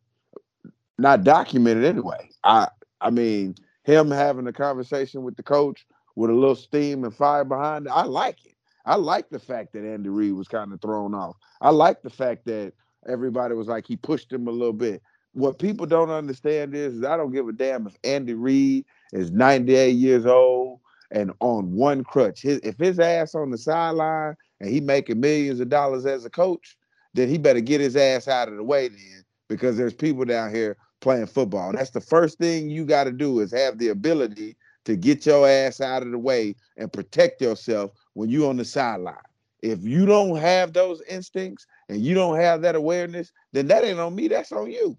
not 0.97 1.23
documented 1.23 1.85
anyway. 1.85 2.29
I 2.43 2.67
I 2.99 3.09
mean, 3.09 3.55
him 3.83 4.11
having 4.11 4.47
a 4.47 4.53
conversation 4.53 5.23
with 5.23 5.35
the 5.35 5.43
coach 5.43 5.85
with 6.15 6.29
a 6.29 6.33
little 6.33 6.55
steam 6.55 7.03
and 7.03 7.15
fire 7.15 7.43
behind 7.45 7.87
it, 7.87 7.91
I 7.91 8.03
like 8.03 8.45
it. 8.45 8.55
I 8.85 8.95
like 8.95 9.29
the 9.29 9.39
fact 9.39 9.73
that 9.73 9.85
Andy 9.85 10.09
Reid 10.09 10.33
was 10.33 10.47
kind 10.47 10.73
of 10.73 10.81
thrown 10.81 11.13
off. 11.13 11.35
I 11.61 11.69
like 11.69 12.01
the 12.01 12.09
fact 12.09 12.45
that 12.45 12.73
everybody 13.07 13.55
was 13.55 13.67
like 13.67 13.85
he 13.87 13.95
pushed 13.95 14.31
him 14.31 14.47
a 14.47 14.51
little 14.51 14.73
bit. 14.73 15.01
What 15.33 15.59
people 15.59 15.85
don't 15.85 16.09
understand 16.09 16.75
is, 16.75 16.95
is 16.95 17.03
I 17.05 17.15
don't 17.15 17.31
give 17.31 17.47
a 17.47 17.53
damn 17.53 17.87
if 17.87 17.95
Andy 18.03 18.33
Reid 18.33 18.85
is 19.13 19.31
98 19.31 19.91
years 19.91 20.25
old 20.25 20.79
and 21.11 21.31
on 21.39 21.73
one 21.73 22.03
crutch. 22.03 22.41
His, 22.41 22.59
if 22.63 22.77
his 22.77 22.99
ass 22.99 23.33
on 23.35 23.49
the 23.49 23.57
sideline 23.57 24.35
and 24.59 24.69
he 24.69 24.81
making 24.81 25.19
millions 25.19 25.59
of 25.59 25.69
dollars 25.69 26.05
as 26.05 26.25
a 26.25 26.29
coach, 26.29 26.77
then 27.13 27.29
he 27.29 27.37
better 27.37 27.61
get 27.61 27.81
his 27.81 27.95
ass 27.95 28.27
out 28.27 28.47
of 28.47 28.55
the 28.55 28.63
way 28.63 28.87
then 28.87 29.23
because 29.47 29.77
there's 29.77 29.93
people 29.93 30.25
down 30.25 30.53
here 30.53 30.77
playing 31.01 31.27
football. 31.27 31.73
That's 31.73 31.89
the 31.91 32.01
first 32.01 32.37
thing 32.37 32.69
you 32.69 32.85
got 32.85 33.05
to 33.05 33.11
do 33.11 33.39
is 33.39 33.51
have 33.51 33.77
the 33.77 33.89
ability 33.89 34.55
to 34.85 34.95
get 34.95 35.25
your 35.25 35.47
ass 35.47 35.81
out 35.81 36.03
of 36.03 36.11
the 36.11 36.17
way 36.17 36.55
and 36.77 36.91
protect 36.91 37.41
yourself 37.41 37.91
when 38.13 38.29
you're 38.29 38.49
on 38.49 38.57
the 38.57 38.65
sideline. 38.65 39.15
If 39.61 39.83
you 39.83 40.05
don't 40.05 40.37
have 40.37 40.73
those 40.73 41.01
instincts 41.03 41.67
and 41.89 42.01
you 42.01 42.15
don't 42.15 42.37
have 42.37 42.61
that 42.63 42.75
awareness, 42.75 43.31
then 43.51 43.67
that 43.67 43.83
ain't 43.83 43.99
on 43.99 44.15
me. 44.15 44.27
That's 44.27 44.51
on 44.51 44.71
you. 44.71 44.97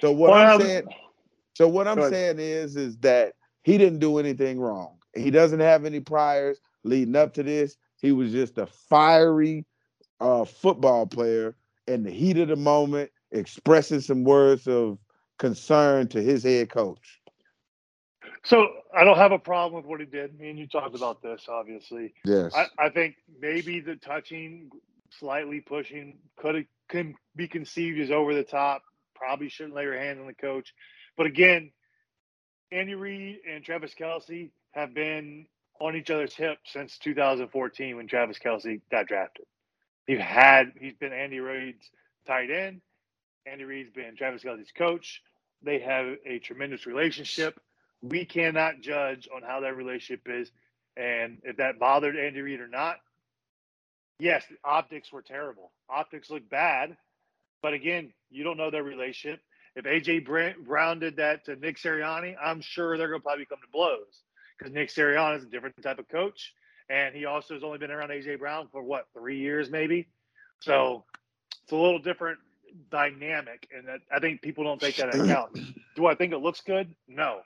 So 0.00 0.12
what 0.12 0.30
well, 0.30 0.54
I'm 0.54 0.60
saying, 0.60 0.84
so 1.54 1.68
what 1.68 1.88
I'm 1.88 2.02
saying 2.10 2.38
is, 2.38 2.76
is 2.76 2.96
that 2.98 3.34
he 3.62 3.78
didn't 3.78 3.98
do 3.98 4.18
anything 4.18 4.60
wrong. 4.60 4.98
He 5.14 5.30
doesn't 5.30 5.60
have 5.60 5.84
any 5.84 6.00
priors 6.00 6.60
leading 6.84 7.16
up 7.16 7.34
to 7.34 7.42
this. 7.42 7.76
He 8.00 8.12
was 8.12 8.30
just 8.32 8.58
a 8.58 8.66
fiery 8.66 9.66
uh, 10.20 10.44
football 10.44 11.06
player 11.06 11.56
in 11.86 12.04
the 12.04 12.10
heat 12.10 12.38
of 12.38 12.48
the 12.48 12.56
moment, 12.56 13.10
expressing 13.32 14.00
some 14.00 14.24
words 14.24 14.68
of 14.68 14.98
concern 15.38 16.08
to 16.08 16.22
his 16.22 16.44
head 16.44 16.70
coach. 16.70 17.20
So 18.44 18.68
I 18.96 19.04
don't 19.04 19.16
have 19.16 19.32
a 19.32 19.38
problem 19.38 19.82
with 19.82 19.84
what 19.84 20.00
he 20.00 20.06
did. 20.06 20.38
Me 20.38 20.50
and 20.50 20.58
you 20.58 20.66
talked 20.66 20.94
about 20.94 21.22
this, 21.22 21.46
obviously. 21.48 22.14
Yes. 22.24 22.54
I, 22.54 22.66
I 22.78 22.88
think 22.88 23.16
maybe 23.40 23.80
the 23.80 23.96
touching, 23.96 24.70
slightly 25.18 25.60
pushing, 25.60 26.18
could 26.36 26.66
can 26.88 27.14
be 27.36 27.48
conceived 27.48 28.00
as 28.00 28.10
over 28.10 28.34
the 28.34 28.44
top. 28.44 28.82
Probably 29.18 29.48
shouldn't 29.48 29.74
lay 29.74 29.82
your 29.82 29.98
hand 29.98 30.20
on 30.20 30.26
the 30.26 30.34
coach. 30.34 30.72
But 31.16 31.26
again, 31.26 31.72
Andy 32.70 32.94
Reid 32.94 33.38
and 33.50 33.64
Travis 33.64 33.94
Kelce 33.98 34.50
have 34.72 34.94
been 34.94 35.46
on 35.80 35.96
each 35.96 36.10
other's 36.10 36.34
hip 36.34 36.58
since 36.64 36.98
2014 36.98 37.96
when 37.96 38.06
Travis 38.06 38.38
Kelce 38.38 38.80
got 38.90 39.06
drafted. 39.06 39.46
He's 40.06 40.20
had 40.20 40.72
he's 40.80 40.94
been 40.94 41.12
Andy 41.12 41.40
Reid's 41.40 41.90
tight 42.26 42.50
end. 42.50 42.80
Andy 43.46 43.64
Reid's 43.64 43.90
been 43.90 44.16
Travis 44.16 44.42
Kelce's 44.42 44.72
coach. 44.72 45.22
They 45.62 45.80
have 45.80 46.16
a 46.26 46.38
tremendous 46.38 46.86
relationship. 46.86 47.60
We 48.02 48.24
cannot 48.24 48.80
judge 48.80 49.28
on 49.34 49.42
how 49.42 49.60
that 49.60 49.76
relationship 49.76 50.22
is 50.28 50.50
and 50.96 51.38
if 51.44 51.56
that 51.56 51.78
bothered 51.78 52.16
Andy 52.16 52.40
Reid 52.40 52.60
or 52.60 52.68
not. 52.68 52.96
Yes, 54.18 54.44
the 54.50 54.56
optics 54.64 55.12
were 55.12 55.22
terrible. 55.22 55.70
Optics 55.88 56.30
look 56.30 56.48
bad, 56.48 56.96
but 57.62 57.72
again, 57.72 58.12
you 58.30 58.44
don't 58.44 58.56
know 58.56 58.70
their 58.70 58.82
relationship. 58.82 59.40
If 59.76 59.84
AJ 59.84 60.26
Brown 60.64 60.98
did 60.98 61.16
that 61.16 61.44
to 61.44 61.56
Nick 61.56 61.78
Sirianni, 61.78 62.34
I'm 62.42 62.60
sure 62.60 62.98
they're 62.98 63.08
going 63.08 63.20
to 63.20 63.24
probably 63.24 63.44
come 63.46 63.58
to 63.60 63.70
blows 63.72 64.22
because 64.58 64.72
Nick 64.72 64.88
Sirianni 64.88 65.38
is 65.38 65.44
a 65.44 65.48
different 65.48 65.80
type 65.82 65.98
of 65.98 66.08
coach, 66.08 66.52
and 66.90 67.14
he 67.14 67.26
also 67.26 67.54
has 67.54 67.62
only 67.62 67.78
been 67.78 67.90
around 67.90 68.10
AJ 68.10 68.38
Brown 68.40 68.68
for 68.72 68.82
what 68.82 69.06
three 69.12 69.38
years 69.38 69.70
maybe. 69.70 70.08
So 70.60 71.04
it's 71.62 71.72
a 71.72 71.76
little 71.76 72.00
different 72.00 72.38
dynamic, 72.90 73.68
and 73.76 73.86
that, 73.86 74.00
I 74.12 74.18
think 74.18 74.42
people 74.42 74.64
don't 74.64 74.80
take 74.80 74.96
that 74.96 75.14
into 75.14 75.24
account. 75.24 75.58
Do 75.96 76.06
I 76.06 76.14
think 76.14 76.32
it 76.32 76.38
looks 76.38 76.60
good? 76.60 76.94
No. 77.06 77.40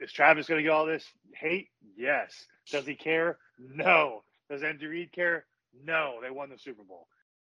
Is 0.00 0.12
Travis 0.12 0.46
going 0.46 0.58
to 0.58 0.62
get 0.62 0.70
all 0.70 0.86
this 0.86 1.04
hate? 1.34 1.68
Yes. 1.96 2.46
Does 2.70 2.86
he 2.86 2.94
care? 2.94 3.38
No. 3.58 4.22
Does 4.48 4.62
Andy 4.62 4.86
Reid 4.86 5.12
care? 5.12 5.44
No. 5.84 6.18
They 6.22 6.30
won 6.30 6.50
the 6.50 6.58
Super 6.58 6.84
Bowl. 6.84 7.08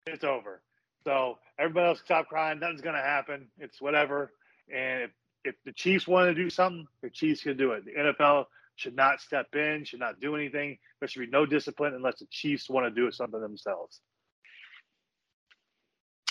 It's 0.06 0.24
over. 0.24 0.62
So 1.06 1.38
everybody 1.60 1.88
else 1.88 2.02
stop 2.04 2.28
crying. 2.28 2.60
Nothing's 2.60 2.82
going 2.82 2.96
to 2.96 3.02
happen. 3.02 3.48
It's 3.60 3.80
whatever. 3.80 4.32
And 4.74 5.04
if, 5.04 5.12
if 5.44 5.56
the 5.64 5.72
Chiefs 5.72 6.08
want 6.08 6.28
to 6.28 6.34
do 6.34 6.50
something, 6.50 6.88
the 7.02 7.10
Chiefs 7.10 7.44
can 7.44 7.56
do 7.56 7.72
it. 7.72 7.86
The 7.86 7.92
NFL 7.92 8.46
should 8.76 8.96
not 8.96 9.22
step 9.22 9.48
in, 9.54 9.86
should 9.86 10.00
not 10.00 10.20
do 10.20 10.36
anything. 10.36 10.78
There 11.00 11.08
should 11.08 11.20
be 11.20 11.28
no 11.28 11.46
discipline 11.46 11.94
unless 11.94 12.20
the 12.20 12.26
Chiefs 12.30 12.70
want 12.70 12.88
to 12.88 12.92
do 12.92 13.10
something 13.12 13.40
themselves. 13.40 14.02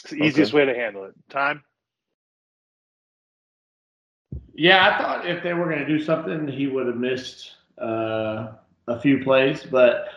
It's 0.03 0.11
the 0.11 0.23
easiest 0.23 0.53
way 0.53 0.67
to 0.67 0.75
handle 0.75 1.05
it. 1.05 1.15
Time. 1.31 1.63
Yeah, 4.55 4.89
I 4.89 4.99
thought 4.99 5.27
if 5.27 5.43
they 5.43 5.55
were 5.55 5.65
going 5.65 5.79
to 5.79 5.87
do 5.87 6.01
something, 6.01 6.47
he 6.47 6.67
would 6.67 6.87
have 6.87 6.97
missed 6.97 7.53
uh, 7.81 8.53
a 8.87 9.01
few 9.01 9.23
plays, 9.25 9.65
but 9.65 10.09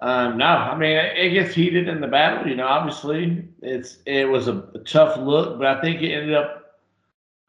um, 0.00 0.36
no, 0.36 0.44
I 0.44 0.76
mean 0.76 0.96
it 0.96 1.30
gets 1.30 1.54
heated 1.54 1.88
in 1.88 2.00
the 2.00 2.06
battle. 2.06 2.46
You 2.46 2.56
know, 2.56 2.66
obviously 2.66 3.44
it's 3.62 3.98
it 4.04 4.28
was 4.28 4.46
a, 4.46 4.58
a 4.74 4.78
tough 4.80 5.16
look, 5.18 5.58
but 5.58 5.66
I 5.66 5.80
think 5.80 6.02
it 6.02 6.12
ended 6.12 6.34
up 6.34 6.76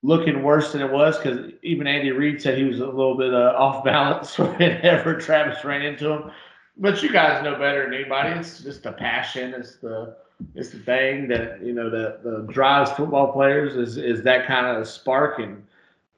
looking 0.01 0.43
worse 0.43 0.71
than 0.71 0.81
it 0.81 0.91
was 0.91 1.17
because 1.17 1.51
even 1.63 1.87
Andy 1.87 2.11
Reid 2.11 2.41
said 2.41 2.57
he 2.57 2.63
was 2.63 2.79
a 2.79 2.85
little 2.85 3.17
bit 3.17 3.33
uh, 3.33 3.53
off 3.57 3.83
balance 3.83 4.37
whenever 4.37 5.15
Travis 5.15 5.63
ran 5.65 5.81
into 5.81 6.09
him. 6.09 6.31
But 6.77 7.01
you 7.03 7.11
guys 7.11 7.43
know 7.43 7.55
better 7.55 7.83
than 7.83 7.93
anybody. 7.93 8.39
It's 8.39 8.59
just 8.59 8.83
the 8.83 8.93
passion. 8.93 9.53
It's 9.53 9.77
the 9.77 10.15
it's 10.55 10.69
the 10.69 10.79
thing 10.79 11.27
that 11.27 11.61
you 11.61 11.73
know 11.73 11.89
that 11.89 12.47
drives 12.49 12.91
football 12.91 13.33
players 13.33 13.75
is 13.75 13.97
is 13.97 14.23
that 14.23 14.47
kind 14.47 14.65
of 14.65 14.87
spark 14.87 15.39
and. 15.39 15.63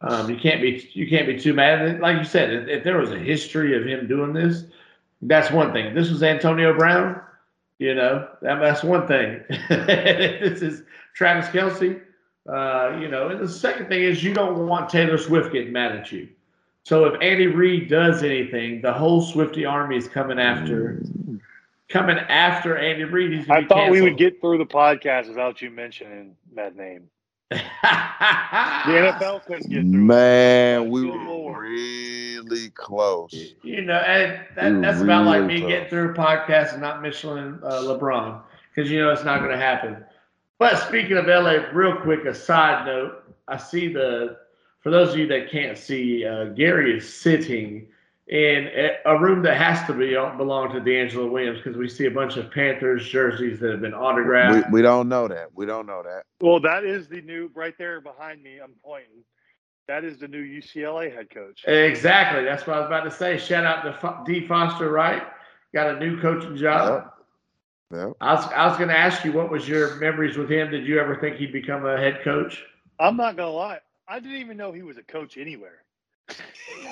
Um, 0.02 0.30
you 0.30 0.38
can't 0.38 0.62
be 0.62 0.90
you 0.94 1.10
can't 1.10 1.28
be 1.28 1.38
too 1.38 1.54
mad. 1.54 2.00
Like 2.00 2.16
you 2.18 2.24
said, 2.24 2.54
if, 2.54 2.70
if 2.70 2.84
there 2.86 3.00
was 3.00 3.12
a 3.12 3.20
history 3.20 3.76
of 3.76 3.86
him 3.86 4.08
doing 4.08 4.32
this, 4.32 4.64
that's 5.22 5.52
one 5.52 5.74
thing. 5.74 5.94
this 5.94 6.10
was 6.10 6.24
Antonio 6.24 6.78
Brown, 6.78 7.22
you 7.78 7.96
know, 7.96 8.28
that, 8.42 8.60
that's 8.60 8.84
one 8.84 9.08
thing. 9.08 9.44
this 9.70 10.62
is 10.62 10.84
Travis 11.16 11.48
Kelce. 11.48 12.02
uh, 12.48 12.98
you 13.00 13.08
know. 13.08 13.30
And 13.30 13.40
the 13.40 13.48
second 13.50 13.88
thing 13.88 14.04
is 14.04 14.24
you 14.24 14.34
don't 14.34 14.68
want 14.68 14.90
Taylor 14.90 15.18
Swift 15.18 15.52
getting 15.52 15.74
mad 15.74 15.96
at 15.96 16.12
you. 16.12 16.30
So 16.84 17.06
if 17.06 17.22
Andy 17.22 17.48
Reid 17.48 17.90
does 17.90 18.24
anything, 18.24 18.82
the 18.82 18.94
whole 18.94 19.22
Swiftie 19.22 19.70
army 19.70 19.98
is 19.98 20.08
coming 20.08 20.40
after 20.40 21.04
coming 21.90 22.18
after 22.18 22.78
Andy 22.78 23.04
Reid. 23.04 23.50
I 23.50 23.62
thought 23.62 23.70
canceled. 23.70 23.92
we 23.92 24.02
would 24.02 24.18
get 24.18 24.40
through 24.42 24.58
the 24.60 24.66
podcast 24.66 25.28
without 25.28 25.62
you 25.62 25.70
mentioning 25.70 26.36
that 26.56 26.76
name. 26.76 27.10
The 27.50 27.58
NFL 27.58 29.46
couldn't 29.46 29.70
get 29.70 29.82
through. 29.82 30.00
Man, 30.00 30.90
we 30.90 31.06
were 31.06 31.60
really 31.60 32.70
close. 32.70 33.34
You 33.64 33.82
know, 33.82 33.96
and 33.96 34.40
that, 34.56 34.82
that's 34.82 35.00
really 35.00 35.04
about 35.04 35.26
like 35.26 35.46
me 35.46 35.60
close. 35.60 35.70
getting 35.70 35.90
through 35.90 36.12
a 36.12 36.14
podcast 36.14 36.74
and 36.74 36.82
not 36.82 37.02
Michelin 37.02 37.60
uh, 37.64 37.82
LeBron 37.82 38.42
because 38.74 38.92
you 38.92 39.00
know 39.00 39.12
it's 39.12 39.24
not 39.24 39.40
going 39.40 39.52
to 39.52 39.58
happen. 39.58 40.04
But 40.60 40.78
speaking 40.78 41.18
of 41.18 41.26
LA, 41.26 41.70
real 41.74 41.96
quick, 41.98 42.26
a 42.26 42.36
side 42.36 42.86
note. 42.86 43.24
I 43.48 43.58
see 43.58 43.92
the, 43.92 44.38
for 44.82 44.92
those 44.92 45.14
of 45.14 45.18
you 45.18 45.26
that 45.28 45.50
can't 45.50 45.78
see, 45.78 46.26
uh, 46.26 46.46
Gary 46.46 46.98
is 46.98 47.12
sitting 47.12 47.88
in 48.30 48.70
a 49.06 49.20
room 49.20 49.42
that 49.42 49.58
has 49.58 49.86
to 49.88 49.94
be 49.94 50.16
uh, 50.16 50.30
belong 50.36 50.72
to 50.72 50.80
DeAngelo 50.80 51.32
Williams 51.32 51.58
because 51.58 51.76
we 51.76 51.90
see 51.90 52.06
a 52.06 52.12
bunch 52.12 52.38
of 52.38 52.52
Panthers 52.52 53.10
jerseys 53.10 53.60
that 53.60 53.72
have 53.72 53.82
been 53.82 53.96
autographed. 53.96 54.70
We, 54.70 54.80
we 54.80 54.82
don't 54.84 55.10
know 55.10 55.28
that. 55.28 55.48
We 55.56 55.66
don't 55.66 55.88
know 55.88 56.04
that. 56.04 56.24
Well, 56.40 56.60
that 56.60 56.84
is 56.84 57.08
the 57.08 57.22
new 57.22 57.50
right 57.56 57.74
there 57.80 58.02
behind 58.02 58.44
me. 58.44 58.60
I'm 58.64 58.76
pointing. 58.86 59.24
That 59.88 60.04
is 60.04 60.20
the 60.20 60.28
new 60.28 60.44
UCLA 60.44 61.12
head 61.12 61.32
coach. 61.32 61.64
Exactly. 61.66 62.44
That's 62.44 62.68
what 62.68 62.78
I 62.78 62.80
was 62.82 62.86
about 62.86 63.04
to 63.06 63.12
say. 63.12 63.40
Shout 63.40 63.66
out 63.66 63.82
to 63.82 64.24
D. 64.32 64.46
Foster 64.46 64.92
Wright. 64.92 65.24
Got 65.74 65.96
a 65.96 66.00
new 66.00 66.22
coaching 66.22 66.56
job. 66.56 67.12
Yep. 67.92 68.00
Yep. 68.00 68.18
I 68.22 68.34
was 68.36 68.46
I 68.46 68.68
was 68.68 68.78
going 68.78 68.90
to 68.90 68.98
ask 68.98 69.26
you 69.26 69.32
what 69.32 69.50
was 69.50 69.68
your 69.68 69.96
memories 69.96 70.38
with 70.38 70.52
him. 70.52 70.70
Did 70.70 70.86
you 70.86 71.00
ever 71.00 71.16
think 71.16 71.38
he'd 71.38 71.52
become 71.52 71.88
a 71.88 71.98
head 71.98 72.22
coach? 72.24 72.64
I'm 73.00 73.18
not 73.18 73.36
going 73.36 73.50
to 73.50 73.58
lie. 73.58 73.80
I 74.08 74.20
didn't 74.20 74.38
even 74.38 74.58
know 74.58 74.72
he 74.72 74.84
was 74.84 74.98
a 74.98 75.04
coach 75.04 75.38
anywhere. 75.38 75.84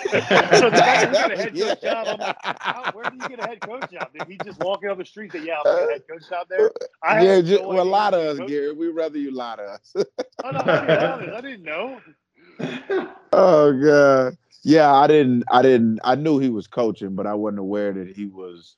So 0.09 0.69
the 0.69 0.69
guy 0.71 1.11
got 1.11 1.31
a 1.31 1.38
head 1.38 1.55
coach 1.55 1.81
job. 1.81 2.07
I'm 2.07 2.19
like, 2.19 2.35
How, 2.41 2.83
oh, 2.85 2.91
where 2.93 3.09
do 3.09 3.17
you 3.21 3.29
get 3.29 3.39
a 3.39 3.47
head 3.47 3.61
coach 3.61 3.91
job? 3.91 4.09
Did 4.13 4.27
he 4.27 4.38
just 4.43 4.59
walk 4.59 4.83
out 4.85 4.97
the 4.97 5.05
street 5.05 5.31
that 5.33 5.43
"Yeah, 5.43 5.59
I'm 5.65 5.75
a 5.75 5.91
head 5.91 6.03
coach 6.09 6.31
out 6.31 6.49
there"? 6.49 6.71
I 7.03 7.21
yeah, 7.23 7.41
just, 7.41 7.61
no 7.61 7.69
well, 7.69 7.83
a 7.83 7.85
lot 7.85 8.13
of 8.13 8.21
us, 8.21 8.49
Gary. 8.49 8.73
We'd 8.73 8.89
rather 8.89 9.17
you 9.17 9.31
lie 9.31 9.57
to 9.57 9.63
us. 9.63 9.93
oh, 10.43 10.51
no, 10.51 10.59
I 10.59 11.41
didn't 11.41 11.63
know. 11.63 11.99
oh 13.33 13.73
god, 13.73 14.38
yeah, 14.63 14.93
I 14.93 15.07
didn't, 15.07 15.43
I 15.51 15.61
didn't, 15.61 15.99
I 16.03 16.15
knew 16.15 16.39
he 16.39 16.49
was 16.49 16.67
coaching, 16.67 17.15
but 17.15 17.27
I 17.27 17.33
wasn't 17.33 17.59
aware 17.59 17.93
that 17.93 18.15
he 18.15 18.25
was 18.25 18.75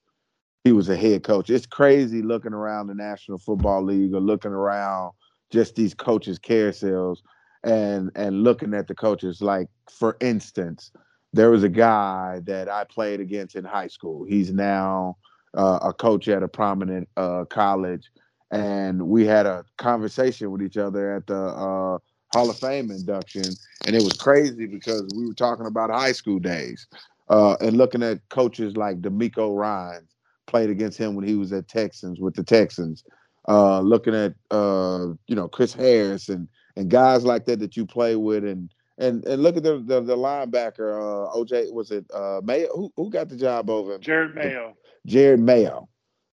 he 0.63 0.71
was 0.71 0.89
a 0.89 0.95
head 0.95 1.23
coach. 1.23 1.49
It's 1.49 1.65
crazy 1.65 2.21
looking 2.21 2.53
around 2.53 2.87
the 2.87 2.95
National 2.95 3.37
Football 3.37 3.83
League 3.85 4.13
or 4.13 4.19
looking 4.19 4.51
around 4.51 5.13
just 5.51 5.75
these 5.75 5.93
coaches' 5.93 6.39
carousels 6.39 7.19
and 7.63 8.11
and 8.15 8.43
looking 8.43 8.73
at 8.73 8.87
the 8.87 8.95
coaches. 8.95 9.41
Like 9.41 9.67
for 9.91 10.17
instance, 10.21 10.91
there 11.33 11.51
was 11.51 11.63
a 11.63 11.69
guy 11.69 12.41
that 12.45 12.69
I 12.69 12.85
played 12.85 13.19
against 13.19 13.55
in 13.55 13.65
high 13.65 13.87
school. 13.87 14.25
He's 14.25 14.51
now 14.51 15.17
uh, 15.55 15.79
a 15.81 15.93
coach 15.93 16.27
at 16.27 16.43
a 16.43 16.47
prominent 16.47 17.07
uh, 17.17 17.45
college, 17.45 18.09
and 18.51 19.07
we 19.07 19.25
had 19.25 19.45
a 19.45 19.65
conversation 19.77 20.51
with 20.51 20.61
each 20.61 20.77
other 20.77 21.15
at 21.15 21.27
the 21.27 21.37
uh, 21.37 21.97
Hall 22.33 22.49
of 22.49 22.57
Fame 22.57 22.91
induction, 22.91 23.43
and 23.85 23.95
it 23.95 24.03
was 24.03 24.13
crazy 24.13 24.65
because 24.67 25.07
we 25.15 25.27
were 25.27 25.33
talking 25.33 25.65
about 25.65 25.89
high 25.89 26.11
school 26.11 26.39
days 26.39 26.87
uh, 27.29 27.55
and 27.61 27.77
looking 27.77 28.03
at 28.03 28.19
coaches 28.29 28.75
like 28.77 29.01
DeMeco 29.01 29.55
Ryans 29.55 30.15
played 30.47 30.69
against 30.69 30.97
him 30.97 31.15
when 31.15 31.27
he 31.27 31.35
was 31.35 31.53
at 31.53 31.67
Texans 31.67 32.19
with 32.19 32.35
the 32.35 32.43
Texans. 32.43 33.03
Uh, 33.47 33.79
looking 33.79 34.13
at 34.13 34.33
uh, 34.51 35.07
you 35.27 35.35
know 35.35 35.47
Chris 35.47 35.73
Harris 35.73 36.29
and 36.29 36.47
and 36.79 36.89
guys 36.89 37.25
like 37.25 37.45
that 37.45 37.59
that 37.59 37.75
you 37.75 37.85
play 37.85 38.15
with 38.15 38.45
and 38.45 38.73
and 38.97 39.25
and 39.25 39.43
look 39.43 39.57
at 39.57 39.63
the 39.63 39.79
the, 39.79 39.99
the 39.99 40.15
linebacker 40.15 40.95
uh, 40.95 41.35
OJ 41.35 41.73
was 41.73 41.91
it 41.91 42.05
uh, 42.13 42.39
Mayo 42.41 42.69
who 42.73 42.91
who 42.95 43.09
got 43.09 43.27
the 43.27 43.35
job 43.35 43.69
over 43.69 43.95
him? 43.95 44.01
Jerod 44.01 44.33
Mayo. 44.33 44.77
Jerod 45.05 45.39
Mayo. 45.39 45.89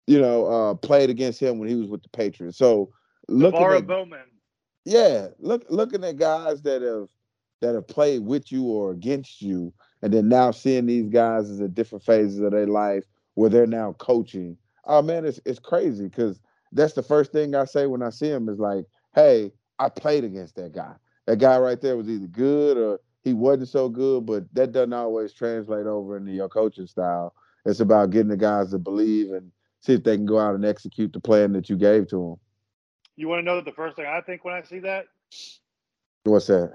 You 0.07 0.19
know, 0.19 0.47
uh, 0.47 0.75
played 0.75 1.11
against 1.11 1.41
him 1.41 1.59
when 1.59 1.69
he 1.69 1.77
was 1.77 1.89
with 1.89 2.03
the 2.03 2.09
Patriots. 2.09 2.57
So 2.57 2.91
looking 3.29 3.61
at 3.61 3.87
Bowman. 3.87 4.21
Yeah, 4.87 5.29
look 5.39 5.67
looking 5.69 6.03
at 6.05 6.17
guys 6.17 6.63
that 6.63 6.81
have 6.81 7.09
that 7.61 7.75
have 7.75 7.87
played 7.87 8.25
with 8.25 8.51
you 8.51 8.65
or 8.65 8.93
against 8.93 9.43
you, 9.43 9.75
and 10.01 10.13
then 10.13 10.31
now 10.31 10.53
seeing 10.53 10.87
these 10.87 11.11
guys 11.11 11.51
as 11.51 11.61
at 11.61 11.75
different 11.75 12.03
phases 12.03 12.41
of 12.41 12.53
their 12.53 12.67
life 12.67 13.05
where 13.35 13.51
they're 13.51 13.67
now 13.67 13.93
coaching. 13.99 14.57
Oh 14.87 15.03
man, 15.03 15.27
it's 15.27 15.39
it's 15.45 15.59
crazy 15.59 16.05
because 16.05 16.41
that's 16.73 16.95
the 16.95 17.03
first 17.03 17.31
thing 17.31 17.55
I 17.55 17.67
say 17.67 17.85
when 17.85 18.03
I 18.03 18.09
see 18.09 18.31
him 18.31 18.49
is 18.49 18.59
like, 18.59 18.87
hey, 19.15 19.53
I 19.81 19.89
played 19.89 20.25
against 20.25 20.57
that 20.57 20.73
guy. 20.73 20.93
That 21.27 21.39
guy 21.39 21.59
right 21.59 21.81
there 21.81 21.97
was 21.97 22.09
either 22.09 22.27
good 22.27 22.77
or 22.77 23.01
he 23.23 23.33
wasn't 23.33 23.71
so 23.71 23.89
good, 23.89 24.27
but 24.27 24.45
that 24.55 24.73
doesn't 24.73 24.93
always 24.93 25.33
translate 25.33 25.87
over 25.87 26.17
into 26.19 26.33
your 26.33 26.49
coaching 26.49 26.87
style. 26.87 27.35
It's 27.65 27.81
about 27.81 28.11
getting 28.11 28.29
the 28.29 28.37
guys 28.37 28.71
to 28.71 28.79
believe 28.79 29.33
and 29.33 29.51
see 29.81 29.95
if 29.95 30.05
they 30.05 30.17
can 30.17 30.27
go 30.27 30.39
out 30.39 30.55
and 30.55 30.65
execute 30.65 31.13
the 31.13 31.21
plan 31.21 31.53
that 31.55 31.71
you 31.71 31.77
gave 31.77 32.09
to 32.09 32.17
them. 32.17 32.37
You 33.17 33.29
want 33.29 33.41
to 33.41 33.45
know 33.45 33.57
that 33.57 33.65
the 33.65 33.73
first 33.73 33.97
thing 33.97 34.07
I 34.07 34.21
think 34.21 34.45
when 34.45 34.55
I 34.55 34.63
see 34.63 34.81
that? 34.81 35.07
What's 36.25 36.47
that? 36.47 36.73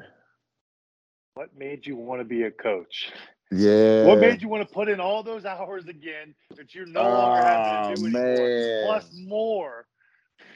What 1.35 1.49
made 1.55 1.85
you 1.85 1.95
want 1.95 2.21
to 2.21 2.25
be 2.25 2.43
a 2.43 2.51
coach? 2.51 3.11
Yeah. 3.51 4.05
What 4.05 4.19
made 4.19 4.41
you 4.41 4.47
want 4.47 4.67
to 4.67 4.73
put 4.73 4.89
in 4.89 4.99
all 4.99 5.21
those 5.21 5.45
hours 5.45 5.85
again 5.87 6.33
that 6.55 6.73
you're 6.73 6.87
no 6.87 7.03
longer 7.03 7.41
oh, 7.41 7.45
having 7.45 7.95
to 7.95 8.01
do 8.01 8.17
anymore? 8.17 8.83
Plus 8.85 9.11
more. 9.27 9.85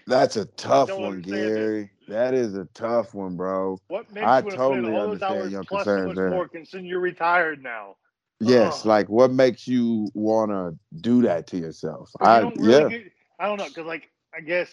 That's 0.08 0.36
a 0.36 0.46
tough 0.46 0.92
one, 0.92 1.22
Gary. 1.22 1.84
It. 1.84 1.90
That 2.10 2.34
is 2.34 2.56
a 2.56 2.66
tough 2.74 3.14
one, 3.14 3.36
bro. 3.36 3.78
What 3.88 4.12
makes 4.12 4.26
I 4.26 4.40
you 4.40 4.52
totally 4.52 4.96
all 4.96 5.10
those 5.10 5.22
hours 5.22 5.52
your 5.52 5.64
plus 5.64 5.86
concerns 5.86 6.18
more 6.18 6.48
considering 6.48 6.86
you're 6.86 7.00
retired 7.00 7.62
now? 7.62 7.96
Yes, 8.40 8.86
like 8.86 9.10
what 9.10 9.32
makes 9.32 9.68
you 9.68 10.10
want 10.14 10.52
to 10.52 10.78
do 11.02 11.22
that 11.24 11.48
to 11.48 11.58
yourself? 11.58 12.10
I 12.22 12.40
really 12.40 12.72
yeah. 12.72 12.90
Get, 12.90 13.12
I 13.40 13.48
don't 13.48 13.58
know 13.58 13.68
because 13.68 13.86
like 13.86 14.10
I 14.36 14.42
guess 14.42 14.70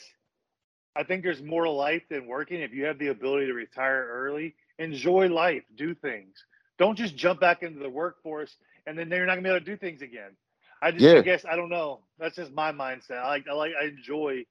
I 0.95 1.03
think 1.03 1.23
there's 1.23 1.43
more 1.43 1.69
life 1.69 2.03
than 2.09 2.27
working. 2.27 2.61
If 2.61 2.73
you 2.73 2.85
have 2.85 2.99
the 2.99 3.09
ability 3.09 3.47
to 3.47 3.55
retire 3.55 4.09
early, 4.11 4.55
enjoy 4.79 5.29
life, 5.29 5.65
do 5.77 5.95
things. 5.95 6.37
Don't 6.79 6.97
just 6.97 7.17
jump 7.17 7.41
back 7.41 7.63
into 7.63 7.81
the 7.81 7.91
workforce 7.91 8.57
and 8.87 8.99
then 8.99 9.11
you're 9.11 9.27
not 9.27 9.35
gonna 9.35 9.43
be 9.43 9.49
able 9.51 9.61
to 9.61 9.65
do 9.65 9.77
things 9.77 10.01
again. 10.01 10.37
I 10.81 10.93
just 10.93 11.03
yeah. 11.03 11.19
I 11.19 11.23
guess 11.23 11.45
I 11.45 11.57
don't 11.57 11.71
know. 11.71 12.01
That's 12.19 12.37
just 12.37 12.53
my 12.53 12.73
mindset. 12.73 13.19
I 13.19 13.29
like 13.29 13.47
I 13.51 13.55
like 13.55 13.73
I 13.81 13.87
enjoy 13.87 14.45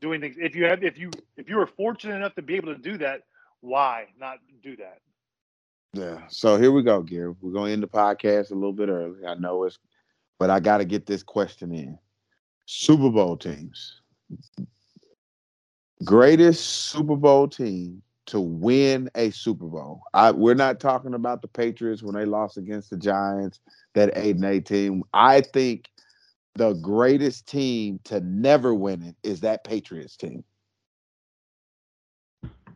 doing 0.00 0.20
things. 0.20 0.36
If 0.38 0.54
you 0.54 0.64
have 0.64 0.82
if 0.82 0.98
you 0.98 1.10
if 1.36 1.48
you 1.48 1.56
were 1.56 1.66
fortunate 1.66 2.16
enough 2.16 2.34
to 2.34 2.42
be 2.42 2.56
able 2.56 2.74
to 2.74 2.80
do 2.80 2.98
that, 2.98 3.22
why 3.60 4.06
not 4.18 4.38
do 4.62 4.76
that? 4.76 5.00
Yeah. 5.92 6.20
So 6.28 6.56
here 6.56 6.72
we 6.72 6.82
go, 6.82 7.02
Gary. 7.02 7.34
We're 7.40 7.52
gonna 7.52 7.72
end 7.72 7.82
the 7.82 7.88
podcast 7.88 8.50
a 8.50 8.54
little 8.54 8.72
bit 8.72 8.88
early. 8.88 9.26
I 9.26 9.34
know 9.34 9.64
it's 9.64 9.78
but 10.38 10.50
I 10.50 10.58
gotta 10.58 10.84
get 10.84 11.06
this 11.06 11.22
question 11.22 11.72
in. 11.72 11.98
Super 12.66 13.10
Bowl 13.10 13.36
teams. 13.36 14.00
Greatest 16.04 16.64
Super 16.64 17.16
Bowl 17.16 17.46
team 17.46 18.02
to 18.26 18.40
win 18.40 19.10
a 19.16 19.30
Super 19.30 19.66
Bowl. 19.66 20.02
I, 20.14 20.30
we're 20.30 20.54
not 20.54 20.80
talking 20.80 21.14
about 21.14 21.42
the 21.42 21.48
Patriots 21.48 22.02
when 22.02 22.14
they 22.14 22.24
lost 22.24 22.56
against 22.56 22.88
the 22.88 22.96
Giants, 22.96 23.60
that 23.94 24.12
eight 24.14 24.36
and 24.36 24.44
eight 24.44 24.66
team. 24.66 25.02
I 25.12 25.40
think 25.40 25.90
the 26.54 26.74
greatest 26.74 27.46
team 27.46 28.00
to 28.04 28.20
never 28.20 28.74
win 28.74 29.02
it 29.02 29.16
is 29.22 29.40
that 29.40 29.64
Patriots 29.64 30.16
team. 30.16 30.44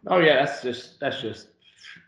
Oh 0.06 0.18
yeah, 0.18 0.44
that's 0.44 0.62
just 0.62 1.00
that's 1.00 1.20
just 1.20 1.48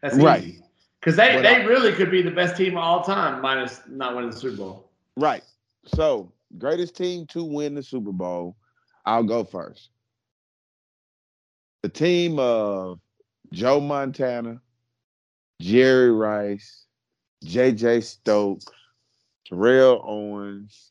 that's 0.03 0.17
right. 0.17 0.61
Because 1.01 1.17
they, 1.17 1.41
they 1.41 1.57
I, 1.57 1.65
really 1.65 1.93
could 1.93 2.11
be 2.11 2.23
the 2.23 2.31
best 2.31 2.57
team 2.57 2.77
of 2.77 2.83
all 2.83 3.03
time, 3.03 3.41
minus 3.41 3.81
not 3.89 4.15
winning 4.15 4.31
the 4.31 4.37
Super 4.37 4.57
Bowl. 4.57 4.91
Right. 5.17 5.43
So 5.87 6.33
greatest 6.59 6.97
team 6.97 7.27
to 7.27 7.45
win 7.45 7.75
the 7.75 7.83
Super 7.83 8.13
Bowl. 8.13 8.57
I'll 9.05 9.23
go 9.23 9.45
first. 9.45 9.91
The 11.83 11.89
team 11.89 12.39
of 12.41 12.99
Joe 13.53 13.81
Montana, 13.81 14.61
Jerry 15.61 16.11
Rice, 16.11 16.87
J.J. 17.45 18.01
Stokes, 18.01 18.67
Terrell 19.47 20.03
Owens, 20.05 20.91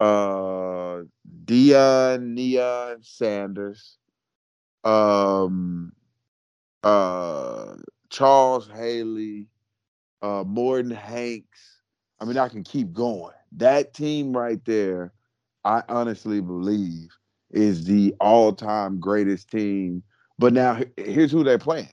uh, 0.00 1.02
Deion 1.44 2.34
Neon 2.34 2.98
Sanders, 3.02 3.98
um, 4.84 5.92
uh, 6.82 7.74
Charles 8.10 8.68
Haley, 8.68 9.46
uh, 10.22 10.44
Merton 10.46 10.90
Hanks. 10.90 11.80
I 12.20 12.24
mean, 12.24 12.38
I 12.38 12.48
can 12.48 12.64
keep 12.64 12.92
going. 12.92 13.34
That 13.52 13.94
team 13.94 14.36
right 14.36 14.64
there, 14.64 15.12
I 15.64 15.82
honestly 15.88 16.40
believe 16.40 17.08
is 17.50 17.84
the 17.84 18.14
all-time 18.20 19.00
greatest 19.00 19.50
team 19.50 20.02
but 20.38 20.52
now 20.52 20.80
here's 20.96 21.32
who 21.32 21.42
they're 21.42 21.58
playing. 21.58 21.90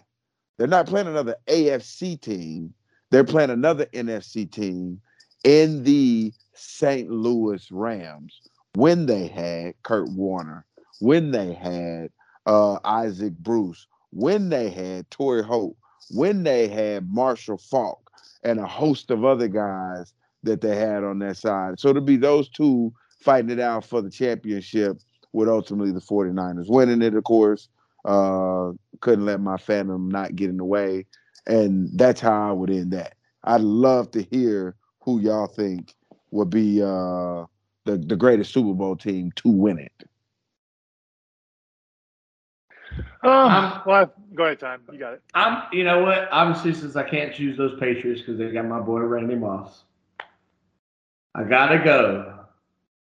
They're 0.58 0.68
not 0.68 0.88
playing 0.88 1.08
another 1.08 1.36
AFC 1.47 2.22
team. 2.22 2.74
They're 3.12 3.24
playing 3.24 3.49
another 3.49 3.86
NFC 3.88 4.49
team 4.49 5.01
in 5.46 5.84
the 5.84 6.34
St. 6.56 7.10
Louis 7.10 7.72
Rams 7.72 8.41
when 8.74 9.06
they 9.06 9.28
had 9.28 9.76
Kurt 9.84 10.10
Warner, 10.10 10.66
when 11.00 11.32
they 11.32 11.54
had 11.54 12.10
uh, 12.46 12.80
Isaac 12.84 13.38
Bruce, 13.38 13.88
when 14.10 14.50
they 14.50 14.70
had 14.70 15.10
Torry 15.12 15.43
Holt, 15.43 15.78
when 16.10 16.43
they 16.43 16.68
had 16.68 17.08
Marshall 17.10 17.58
Faulk, 17.58 18.12
and 18.43 18.60
a 18.60 18.66
host 18.66 19.12
of 19.12 19.24
other 19.24 19.48
guys 19.48 20.14
that 20.43 20.62
they 20.62 20.76
had 20.76 21.04
on 21.04 21.20
their 21.20 21.34
side. 21.34 21.80
So 21.80 21.93
to 21.93 22.02
be 22.02 22.18
those 22.18 22.50
two 22.50 22.91
fighting 23.20 23.50
it 23.50 23.60
out 23.60 23.86
for 23.86 24.02
the 24.02 24.10
championship 24.10 24.98
with 25.32 25.48
ultimately 25.48 25.91
the 25.91 26.00
49ers 26.00 26.70
winning 26.70 27.02
it, 27.02 27.16
of 27.16 27.24
course. 27.24 27.70
Uh, 28.04 28.72
couldn't 29.02 29.26
let 29.26 29.41
my 29.41 29.56
fandom 29.56 30.12
not 30.12 30.36
get 30.36 30.50
in 30.50 30.58
the 30.58 30.66
way, 30.66 31.06
and 31.48 31.89
that's 31.98 32.22
how 32.22 32.50
I 32.50 32.52
would 32.52 32.70
end 32.70 32.91
that. 32.91 33.16
I'd 33.43 33.62
love 33.62 34.12
to 34.12 34.22
hear 34.22 34.76
who 35.06 35.22
y'all 35.22 35.47
think 35.47 35.93
would 36.32 36.49
be 36.49 36.82
uh, 36.82 37.45
the 37.86 37.97
the 37.97 38.16
greatest 38.16 38.51
Super 38.51 38.74
Bowl 38.74 38.95
team 38.95 39.32
to 39.38 39.49
win 39.49 39.80
it. 39.80 39.91
Um, 43.24 43.82
well, 43.86 44.14
go 44.36 44.45
ahead, 44.45 44.60
time. 44.60 44.82
You 44.91 44.99
got 44.99 45.14
it. 45.14 45.22
I'm, 45.34 45.64
you 45.72 45.84
know 45.84 46.03
what? 46.03 46.28
Obviously, 46.32 46.74
since 46.74 46.95
I 46.95 47.03
can't 47.03 47.34
choose 47.34 47.58
those 47.58 47.80
Patriots 47.80 48.22
because 48.22 48.38
they 48.38 48.51
got 48.51 48.66
my 48.66 48.80
boy 48.80 48.99
Randy 48.99 49.36
Moss, 49.36 49.84
I 51.34 51.43
gotta 51.43 51.80
go 51.80 52.45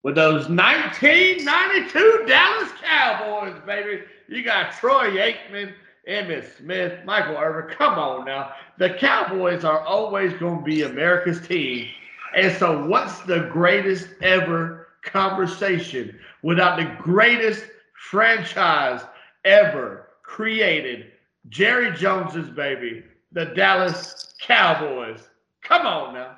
with 0.02 0.14
those 0.14 0.48
1992 0.48 2.24
Dallas 2.26 2.70
Cowboys, 2.82 3.60
baby. 3.66 4.02
You 4.28 4.42
got 4.42 4.72
Troy 4.72 5.10
Aikman, 5.10 5.72
Emmitt 6.08 6.56
Smith, 6.56 7.04
Michael 7.04 7.36
Irvin. 7.36 7.74
Come 7.76 7.98
on 7.98 8.24
now. 8.24 8.52
The 8.78 8.90
Cowboys 8.94 9.64
are 9.64 9.80
always 9.80 10.32
going 10.34 10.58
to 10.58 10.64
be 10.64 10.82
America's 10.82 11.46
team. 11.46 11.88
And 12.36 12.56
so, 12.56 12.86
what's 12.86 13.20
the 13.20 13.48
greatest 13.52 14.08
ever 14.22 14.88
conversation 15.02 16.18
without 16.42 16.76
the 16.78 16.96
greatest 17.02 17.64
franchise 17.94 19.02
ever 19.44 20.08
created? 20.22 21.12
Jerry 21.48 21.96
Jones's 21.96 22.50
baby, 22.50 23.02
the 23.32 23.46
Dallas 23.46 24.34
Cowboys. 24.40 25.20
Come 25.62 25.86
on 25.86 26.14
now. 26.14 26.36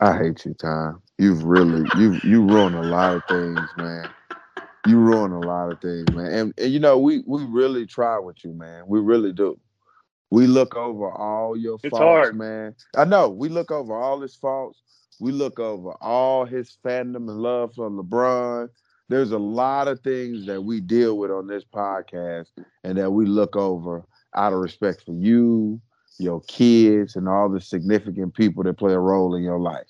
I 0.00 0.18
hate 0.18 0.44
you, 0.44 0.54
Tom. 0.54 1.03
You've 1.18 1.44
really 1.44 1.88
you 1.96 2.18
you 2.24 2.42
ruined 2.44 2.74
a 2.76 2.82
lot 2.82 3.14
of 3.16 3.22
things, 3.28 3.60
man. 3.76 4.08
You 4.86 4.98
ruin 4.98 5.32
a 5.32 5.40
lot 5.40 5.70
of 5.72 5.80
things, 5.80 6.10
man. 6.12 6.32
And, 6.32 6.54
and 6.58 6.72
you 6.72 6.80
know, 6.80 6.98
we 6.98 7.22
we 7.26 7.44
really 7.44 7.86
try 7.86 8.18
with 8.18 8.44
you, 8.44 8.52
man. 8.52 8.84
We 8.86 9.00
really 9.00 9.32
do. 9.32 9.58
We 10.30 10.46
look 10.46 10.74
over 10.76 11.10
all 11.12 11.56
your 11.56 11.78
It's 11.82 11.96
faults, 11.96 12.02
hard. 12.02 12.36
man. 12.36 12.74
I 12.96 13.04
know. 13.04 13.28
We 13.28 13.48
look 13.48 13.70
over 13.70 13.94
all 13.94 14.20
his 14.20 14.34
faults. 14.34 14.82
We 15.20 15.30
look 15.30 15.60
over 15.60 15.92
all 16.02 16.44
his 16.44 16.76
fandom 16.84 17.28
and 17.30 17.40
love 17.40 17.74
for 17.74 17.88
LeBron. 17.88 18.68
There's 19.08 19.30
a 19.30 19.38
lot 19.38 19.86
of 19.86 20.00
things 20.00 20.46
that 20.46 20.62
we 20.62 20.80
deal 20.80 21.16
with 21.18 21.30
on 21.30 21.46
this 21.46 21.64
podcast 21.64 22.46
and 22.82 22.98
that 22.98 23.12
we 23.12 23.26
look 23.26 23.54
over 23.54 24.04
out 24.34 24.52
of 24.52 24.58
respect 24.58 25.04
for 25.04 25.12
you, 25.12 25.80
your 26.18 26.40
kids, 26.48 27.14
and 27.14 27.28
all 27.28 27.48
the 27.48 27.60
significant 27.60 28.34
people 28.34 28.64
that 28.64 28.78
play 28.78 28.92
a 28.94 28.98
role 28.98 29.34
in 29.36 29.42
your 29.42 29.60
life. 29.60 29.86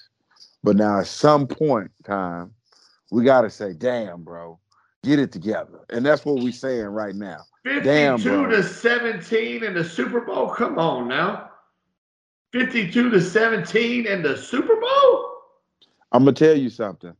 But 0.64 0.76
now 0.76 0.98
at 1.00 1.06
some 1.06 1.46
point 1.46 1.90
in 1.98 2.04
time, 2.04 2.50
we 3.12 3.22
gotta 3.22 3.50
say, 3.50 3.74
damn, 3.74 4.22
bro, 4.24 4.58
get 5.02 5.18
it 5.18 5.30
together. 5.30 5.84
And 5.90 6.04
that's 6.04 6.24
what 6.24 6.42
we're 6.42 6.52
saying 6.52 6.86
right 6.86 7.14
now. 7.14 7.42
52 7.64 7.84
Damn, 7.84 8.22
bro. 8.22 8.46
to 8.46 8.62
17 8.62 9.62
in 9.62 9.74
the 9.74 9.84
Super 9.84 10.22
Bowl. 10.22 10.48
Come 10.48 10.78
on 10.78 11.06
now. 11.06 11.50
52 12.52 13.10
to 13.10 13.20
17 13.20 14.06
in 14.06 14.22
the 14.22 14.38
Super 14.38 14.76
Bowl? 14.80 15.32
I'm 16.12 16.24
gonna 16.24 16.32
tell 16.32 16.56
you 16.56 16.70
something. 16.70 17.14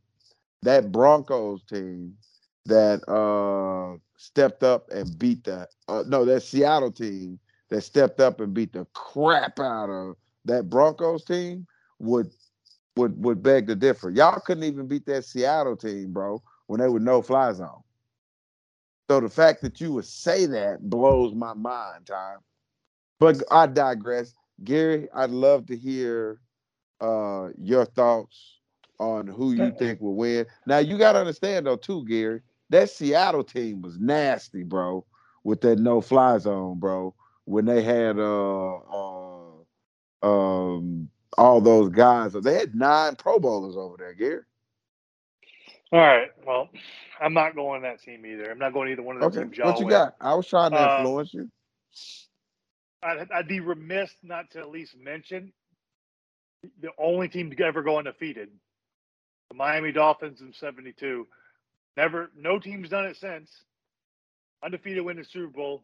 That 0.63 0.91
Broncos 0.91 1.61
team 1.65 2.15
that 2.65 3.07
uh 3.07 3.99
stepped 4.17 4.63
up 4.63 4.89
and 4.89 5.19
beat 5.19 5.43
the 5.43 5.67
uh, 5.87 6.03
no, 6.07 6.25
that 6.25 6.41
Seattle 6.41 6.91
team 6.91 7.39
that 7.69 7.81
stepped 7.81 8.19
up 8.19 8.39
and 8.39 8.55
beat 8.55 8.73
the 8.73 8.85
crap 8.93 9.59
out 9.59 9.91
of 9.91 10.15
that 10.45 10.67
Broncos 10.67 11.23
team 11.25 11.67
would 11.99 12.31
would 12.97 13.21
would 13.23 13.43
beg 13.43 13.67
to 13.67 13.75
differ. 13.75 14.09
Y'all 14.09 14.39
couldn't 14.39 14.63
even 14.63 14.87
beat 14.87 15.05
that 15.05 15.25
Seattle 15.25 15.75
team, 15.75 16.11
bro, 16.13 16.41
when 16.67 16.79
they 16.79 16.87
were 16.87 16.99
no 16.99 17.21
fly 17.21 17.51
zone. 17.53 17.81
So 19.09 19.19
the 19.19 19.29
fact 19.29 19.61
that 19.61 19.79
you 19.79 19.93
would 19.93 20.05
say 20.05 20.45
that 20.47 20.89
blows 20.89 21.33
my 21.35 21.53
mind, 21.53 22.07
Tom. 22.07 22.37
But 23.19 23.41
I 23.51 23.67
digress. 23.67 24.33
Gary, 24.63 25.07
I'd 25.13 25.29
love 25.29 25.67
to 25.67 25.77
hear 25.77 26.39
uh 27.01 27.49
your 27.61 27.85
thoughts 27.85 28.59
on 28.99 29.27
who 29.27 29.51
you 29.53 29.71
think 29.77 29.99
will 29.99 30.15
win. 30.15 30.45
Now 30.65 30.77
you 30.77 30.97
gotta 30.97 31.19
understand 31.19 31.67
though, 31.67 31.75
too, 31.75 32.05
Gary. 32.05 32.41
That 32.69 32.89
Seattle 32.89 33.43
team 33.43 33.81
was 33.81 33.99
nasty, 33.99 34.63
bro, 34.63 35.05
with 35.43 35.61
that 35.61 35.79
no 35.79 36.01
fly 36.01 36.37
zone, 36.39 36.79
bro. 36.79 37.13
When 37.43 37.65
they 37.65 37.83
had 37.83 38.17
uh 38.17 38.75
uh 38.77 39.51
um 40.23 41.09
all 41.37 41.61
those 41.61 41.89
guys, 41.89 42.33
they 42.33 42.55
had 42.55 42.75
nine 42.75 43.15
Pro 43.15 43.39
Bowlers 43.39 43.77
over 43.77 43.97
there, 43.97 44.13
Gary. 44.13 44.43
All 45.93 45.99
right. 45.99 46.29
Well, 46.45 46.69
I'm 47.21 47.33
not 47.33 47.55
going 47.55 47.83
that 47.83 48.01
team 48.01 48.25
either. 48.25 48.51
I'm 48.51 48.59
not 48.59 48.73
going 48.73 48.91
either 48.91 49.03
one 49.03 49.17
of 49.17 49.23
the 49.23 49.27
Okay, 49.27 49.43
teams 49.43 49.57
what 49.61 49.79
you 49.79 49.85
with. 49.85 49.87
got? 49.87 50.15
I 50.21 50.35
was 50.35 50.47
trying 50.47 50.73
to 50.73 50.81
Uh, 50.81 50.83
influence 50.83 51.33
you. 51.33 51.49
I'd, 53.03 53.27
I'd 53.33 53.47
be 53.47 53.59
remiss 53.61 54.11
not 54.23 54.51
to 54.51 54.59
at 54.59 54.69
least 54.71 54.97
mention 54.97 55.53
the 56.81 56.89
only 56.99 57.29
team 57.29 57.51
to 57.51 57.63
ever 57.63 57.83
go 57.83 57.99
undefeated, 57.99 58.49
the 59.49 59.55
Miami 59.57 59.91
Dolphins 59.93 60.41
in 60.41 60.53
'72. 60.53 61.27
Never, 61.97 62.31
no 62.37 62.59
team's 62.59 62.89
done 62.89 63.05
it 63.05 63.17
since. 63.17 63.51
Undefeated 64.63 65.05
win 65.05 65.17
the 65.17 65.25
Super 65.25 65.47
Bowl. 65.51 65.83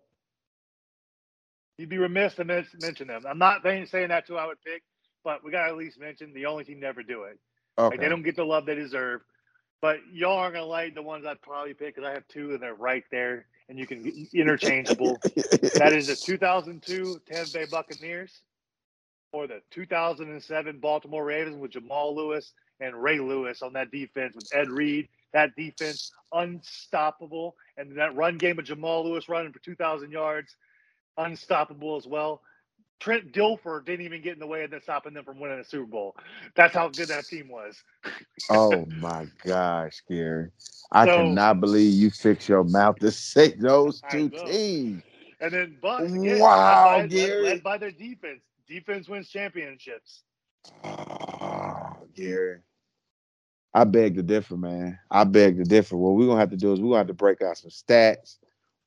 You'd 1.78 1.90
be 1.90 1.98
remiss 2.00 2.36
to 2.36 2.46
mention 2.80 3.08
them. 3.08 3.24
I'm 3.28 3.40
not 3.40 3.64
saying 3.64 3.88
saying 3.88 4.10
that's 4.10 4.30
who 4.30 4.38
I 4.38 4.48
would 4.48 4.62
pick, 4.64 4.84
but 5.24 5.44
we 5.44 5.52
got 5.52 5.66
to 5.66 5.70
at 5.70 5.78
least 5.78 6.00
mention 6.00 6.34
the 6.34 6.46
only 6.46 6.64
team 6.64 6.82
to 6.82 6.88
ever 6.88 7.04
do 7.04 7.24
it. 7.24 7.40
Like, 7.90 8.00
they 8.00 8.10
don't 8.10 8.24
get 8.24 8.36
the 8.36 8.44
love 8.46 8.66
they 8.66 8.76
deserve. 8.76 9.22
But 9.82 9.98
y'all 10.14 10.38
aren't 10.38 10.54
gonna 10.54 10.66
like 10.66 10.94
the 10.94 11.02
ones 11.02 11.26
I'd 11.26 11.42
probably 11.42 11.74
pick 11.74 11.96
because 11.96 12.08
I 12.08 12.14
have 12.14 12.28
two 12.28 12.52
and 12.54 12.62
they're 12.62 12.76
right 12.76 13.04
there, 13.12 13.48
and 13.68 13.80
you 13.80 13.88
can 13.88 14.28
interchangeable. 14.34 15.18
that 15.24 15.94
is 15.94 16.08
the 16.08 16.16
2002 16.22 17.22
Tampa 17.28 17.52
Bay 17.52 17.66
Buccaneers 17.70 18.42
or 19.34 19.48
the 19.48 19.62
2007 19.72 20.80
Baltimore 20.80 21.26
Ravens 21.26 21.58
with 21.58 21.72
Jamal 21.72 22.16
Lewis 22.16 22.54
and 22.80 23.02
Ray 23.02 23.20
Lewis 23.20 23.62
on 23.62 23.74
that 23.74 23.92
defense 23.92 24.36
with 24.36 24.50
Ed 24.54 24.70
Reed. 24.70 25.08
That 25.34 25.56
defense 25.56 26.12
unstoppable, 26.34 27.56
and 27.78 27.98
that 27.98 28.16
run 28.16 28.38
game 28.38 28.60
of 28.60 28.66
Jamal 28.66 29.06
Lewis 29.06 29.30
running 29.30 29.54
for 29.54 29.60
2,000 29.60 30.12
yards, 30.12 30.56
unstoppable 31.18 31.96
as 31.96 32.06
well. 32.06 32.42
Trent 33.02 33.34
Dilfer 33.34 33.84
didn't 33.84 34.06
even 34.06 34.22
get 34.22 34.34
in 34.34 34.40
the 34.40 34.46
way 34.48 34.64
of 34.64 34.70
that 34.72 34.84
stopping 34.84 35.16
them 35.16 35.26
from 35.26 35.40
winning 35.40 35.60
a 35.60 35.64
Super 35.64 35.88
Bowl. 35.88 36.16
That's 36.56 36.74
how 36.74 36.88
good 36.88 37.08
that 37.08 37.26
team 37.26 37.50
was. 37.50 37.84
oh 38.52 38.86
my 39.00 39.26
gosh, 39.44 40.02
Gary. 40.08 40.52
I 40.92 41.06
So- 41.08 41.18
cannot 41.18 41.60
believe 41.60 41.94
you 41.94 42.12
fixed 42.12 42.48
your 42.48 42.64
mouth 42.64 42.98
to 43.00 43.10
say 43.12 43.54
those 43.54 44.02
two 44.12 44.30
teams. 44.30 45.02
And 45.40 45.52
then 45.52 45.78
Bucks 45.82 46.12
again, 46.12 46.40
Wow, 46.40 46.98
led, 46.98 47.02
by, 47.02 47.08
Gary. 47.08 47.44
led 47.44 47.64
by 47.64 47.78
their 47.80 47.92
defense. 47.92 48.42
Defense 48.68 49.10
wins 49.10 49.28
championships. 49.30 50.22
Oh, 50.84 51.98
Gary. 52.16 52.60
I 53.74 53.84
beg 53.86 54.16
to 54.18 54.22
differ, 54.24 54.58
man. 54.58 55.00
I 55.10 55.24
beg 55.24 55.58
to 55.58 55.64
differ. 55.64 55.98
What 55.98 56.12
we're 56.16 56.28
gonna 56.28 56.40
have 56.40 56.52
to 56.52 56.58
do 56.58 56.72
is 56.74 56.80
we're 56.80 56.90
gonna 56.90 56.98
have 57.00 57.08
to 57.08 57.14
break 57.16 57.42
out 57.42 57.58
some 57.58 57.72
stats. 57.72 58.38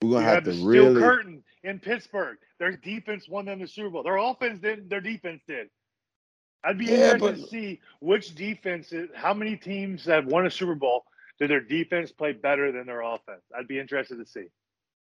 We're 0.00 0.10
gonna 0.12 0.24
have 0.24 0.34
have 0.34 0.44
to 0.44 0.52
steel 0.52 0.66
really 0.66 1.00
curtain 1.00 1.42
in 1.64 1.80
Pittsburgh. 1.80 2.38
Their 2.58 2.72
defense 2.76 3.28
won 3.28 3.46
them 3.46 3.60
the 3.60 3.66
Super 3.66 3.90
Bowl. 3.90 4.02
Their 4.02 4.16
offense 4.16 4.60
didn't. 4.60 4.88
Their 4.88 5.00
defense 5.00 5.42
did. 5.46 5.68
I'd 6.64 6.78
be 6.78 6.86
Yeah, 6.86 7.12
interested 7.12 7.20
but- 7.20 7.36
to 7.36 7.46
see 7.48 7.80
which 8.00 8.34
defenses, 8.34 9.10
how 9.14 9.34
many 9.34 9.56
teams 9.56 10.04
that 10.04 10.14
have 10.24 10.26
won 10.26 10.46
a 10.46 10.50
Super 10.50 10.74
Bowl 10.74 11.04
did 11.38 11.50
their 11.50 11.60
defense 11.60 12.12
play 12.12 12.32
better 12.32 12.70
than 12.72 12.86
their 12.86 13.00
offense. 13.02 13.42
I'd 13.56 13.66
be 13.68 13.78
interested 13.78 14.16
to 14.16 14.24
see. 14.26 14.46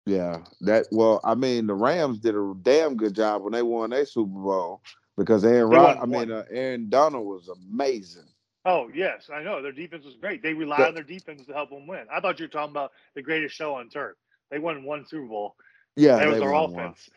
Yeah, 0.05 0.43
that 0.61 0.87
well, 0.91 1.21
I 1.23 1.35
mean, 1.35 1.67
the 1.67 1.75
Rams 1.75 2.19
did 2.19 2.35
a 2.35 2.53
damn 2.61 2.95
good 2.97 3.13
job 3.13 3.41
when 3.43 3.53
they 3.53 3.61
won 3.61 3.89
their 3.91 4.05
Super 4.05 4.31
Bowl 4.31 4.81
because 5.17 5.45
Aaron 5.45 5.69
Rod, 5.69 5.97
I 6.01 6.05
mean, 6.05 6.31
uh, 6.31 6.45
Aaron 6.49 6.89
Donald 6.89 7.25
was 7.25 7.49
amazing. 7.49 8.25
Oh 8.65 8.89
yes, 8.93 9.29
I 9.33 9.43
know 9.43 9.61
their 9.61 9.71
defense 9.73 10.05
was 10.05 10.15
great. 10.15 10.41
They 10.41 10.53
relied 10.53 10.79
Yeah. 10.79 10.87
on 10.87 10.93
their 10.95 11.03
defense 11.03 11.45
to 11.45 11.53
help 11.53 11.69
them 11.69 11.87
win. 11.87 12.05
I 12.11 12.19
thought 12.19 12.39
you 12.39 12.45
were 12.45 12.49
talking 12.49 12.71
about 12.71 12.91
the 13.15 13.21
greatest 13.21 13.55
show 13.55 13.75
on 13.75 13.89
turf. 13.89 14.17
They 14.49 14.59
won 14.59 14.83
one 14.83 15.05
Super 15.05 15.27
Bowl. 15.27 15.55
Yeah, 15.95 16.17
that 16.17 16.27
was 16.29 16.39
their 16.39 16.53
offense. 16.53 17.09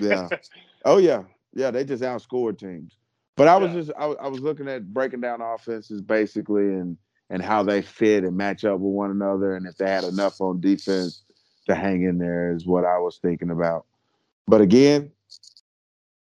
Yeah. 0.00 0.28
Oh 0.86 0.98
yeah, 0.98 1.22
yeah. 1.54 1.70
They 1.70 1.82
just 1.82 2.02
outscored 2.02 2.58
teams. 2.58 2.98
But 3.36 3.48
I 3.48 3.56
was 3.56 3.70
Yeah. 3.72 3.80
just 3.80 3.92
I, 3.98 4.04
was- 4.06 4.18
I 4.20 4.28
was 4.28 4.40
looking 4.40 4.68
at 4.68 4.92
breaking 4.92 5.22
down 5.22 5.40
offenses 5.40 6.02
basically 6.02 6.64
and 6.74 6.98
and 7.30 7.40
how 7.40 7.62
they 7.62 7.80
fit 7.80 8.22
and 8.22 8.36
match 8.36 8.66
up 8.66 8.74
with 8.80 8.92
one 8.92 9.10
another 9.10 9.56
and 9.56 9.66
if 9.66 9.78
they 9.78 9.88
had 9.88 10.04
enough 10.04 10.42
on 10.42 10.60
defense 10.60 11.22
to 11.66 11.74
hang 11.74 12.02
in 12.02 12.18
there 12.18 12.54
is 12.54 12.66
what 12.66 12.84
I 12.84 12.98
was 12.98 13.16
thinking 13.16 13.48
about. 13.50 13.86
But 14.46 14.60
again, 14.60 15.10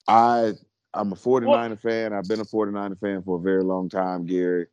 I 0.07 0.53
I'm 0.93 1.11
a 1.11 1.15
49er 1.15 1.79
fan. 1.79 2.13
I've 2.13 2.27
been 2.27 2.41
a 2.41 2.45
49er 2.45 2.99
fan 2.99 3.23
for 3.23 3.37
a 3.37 3.41
very 3.41 3.63
long 3.63 3.89
time, 3.89 4.25
Gary. 4.27 4.67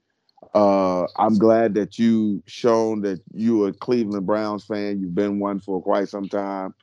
Uh, 0.55 1.07
I'm 1.17 1.39
glad 1.39 1.75
that 1.75 1.99
you 1.99 2.43
shown 2.47 3.01
that 3.03 3.21
you 3.33 3.65
a 3.67 3.73
Cleveland 3.73 4.27
Browns 4.27 4.65
fan. 4.65 5.01
You've 5.01 5.15
been 5.15 5.39
one 5.39 5.61
for 5.61 5.81
quite 5.83 6.09
some 6.09 6.29
time 6.29 6.75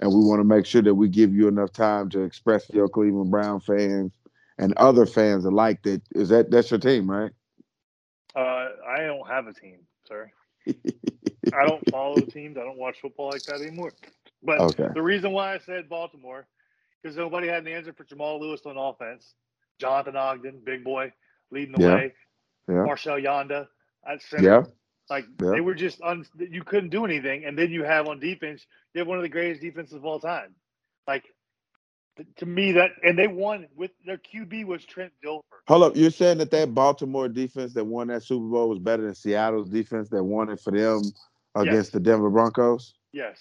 and 0.00 0.10
we 0.12 0.20
want 0.20 0.40
to 0.40 0.44
make 0.44 0.66
sure 0.66 0.82
that 0.82 0.94
we 0.94 1.08
give 1.08 1.34
you 1.34 1.48
enough 1.48 1.72
time 1.72 2.08
to 2.10 2.22
express 2.22 2.72
your 2.72 2.88
Cleveland 2.88 3.30
Brown 3.30 3.60
fans 3.60 4.12
and 4.58 4.74
other 4.76 5.06
fans 5.06 5.44
alike 5.44 5.82
that 5.84 6.02
is 6.14 6.30
that 6.30 6.50
that's 6.50 6.70
your 6.70 6.80
team, 6.80 7.10
right? 7.10 7.32
Uh, 8.36 8.68
I 8.88 9.00
don't 9.06 9.28
have 9.28 9.46
a 9.48 9.54
team, 9.54 9.80
sir. 10.08 10.30
I 11.52 11.64
don't 11.64 11.86
follow 11.90 12.24
teams. 12.26 12.56
I 12.58 12.62
don't 12.62 12.78
watch 12.78 13.00
football 13.00 13.28
like 13.30 13.46
that 13.46 13.60
anymore. 13.60 13.94
But 14.42 14.64
Okay. 14.64 14.88
the 14.94 15.02
reason 15.02 15.32
why 15.32 15.54
I 15.54 15.58
said 15.58 15.88
Baltimore, 15.88 16.46
because 17.02 17.16
nobody 17.16 17.48
had 17.48 17.66
an 17.66 17.72
answer 17.72 17.92
for 17.92 18.04
Jamal 18.04 18.40
Lewis 18.40 18.62
on 18.66 18.76
offense. 18.78 19.34
Jonathan 19.80 20.16
Ogden, 20.16 20.60
big 20.64 20.84
boy, 20.84 21.12
leading 21.50 21.72
the 21.72 21.78
Yeah. 21.78 21.80
way. 21.80 22.14
Yeah. 22.68 22.86
Marshal 22.86 23.16
Yanda 23.16 23.68
at 24.06 24.22
center. 24.22 24.44
Yeah. 24.44 24.62
Like 25.10 25.26
Yeah. 25.42 25.50
they 25.50 25.60
were 25.60 25.74
just 25.74 26.00
un, 26.02 26.24
you 26.38 26.62
couldn't 26.64 26.90
do 26.90 27.04
anything, 27.04 27.44
and 27.44 27.58
then 27.58 27.70
you 27.70 27.84
have 27.84 28.08
on 28.08 28.20
defense, 28.20 28.66
you 28.94 29.00
have 29.00 29.08
one 29.08 29.18
of 29.18 29.22
the 29.22 29.28
greatest 29.28 29.60
defenses 29.60 29.94
of 29.94 30.04
all 30.04 30.20
time. 30.20 30.54
Like 31.06 31.24
to 32.36 32.46
me, 32.46 32.72
that 32.72 32.92
and 33.02 33.18
they 33.18 33.26
won 33.26 33.66
with 33.74 33.90
their 34.04 34.18
QB 34.18 34.66
was 34.66 34.84
Trent 34.84 35.12
Dilfer. 35.24 35.42
Hold 35.68 35.82
up. 35.82 35.96
You're 35.96 36.10
saying 36.10 36.38
that 36.38 36.50
that 36.50 36.74
Baltimore 36.74 37.28
defense 37.28 37.72
that 37.74 37.84
won 37.84 38.08
that 38.08 38.22
Super 38.22 38.46
Bowl 38.46 38.68
was 38.68 38.78
better 38.78 39.02
than 39.04 39.14
Seattle's 39.14 39.68
defense 39.70 40.08
that 40.10 40.22
won 40.22 40.50
it 40.50 40.60
for 40.60 40.70
them 40.70 41.00
against 41.54 41.88
Yes. 41.88 41.90
the 41.90 42.00
Denver 42.00 42.30
Broncos? 42.30 42.94
Yes. 43.12 43.38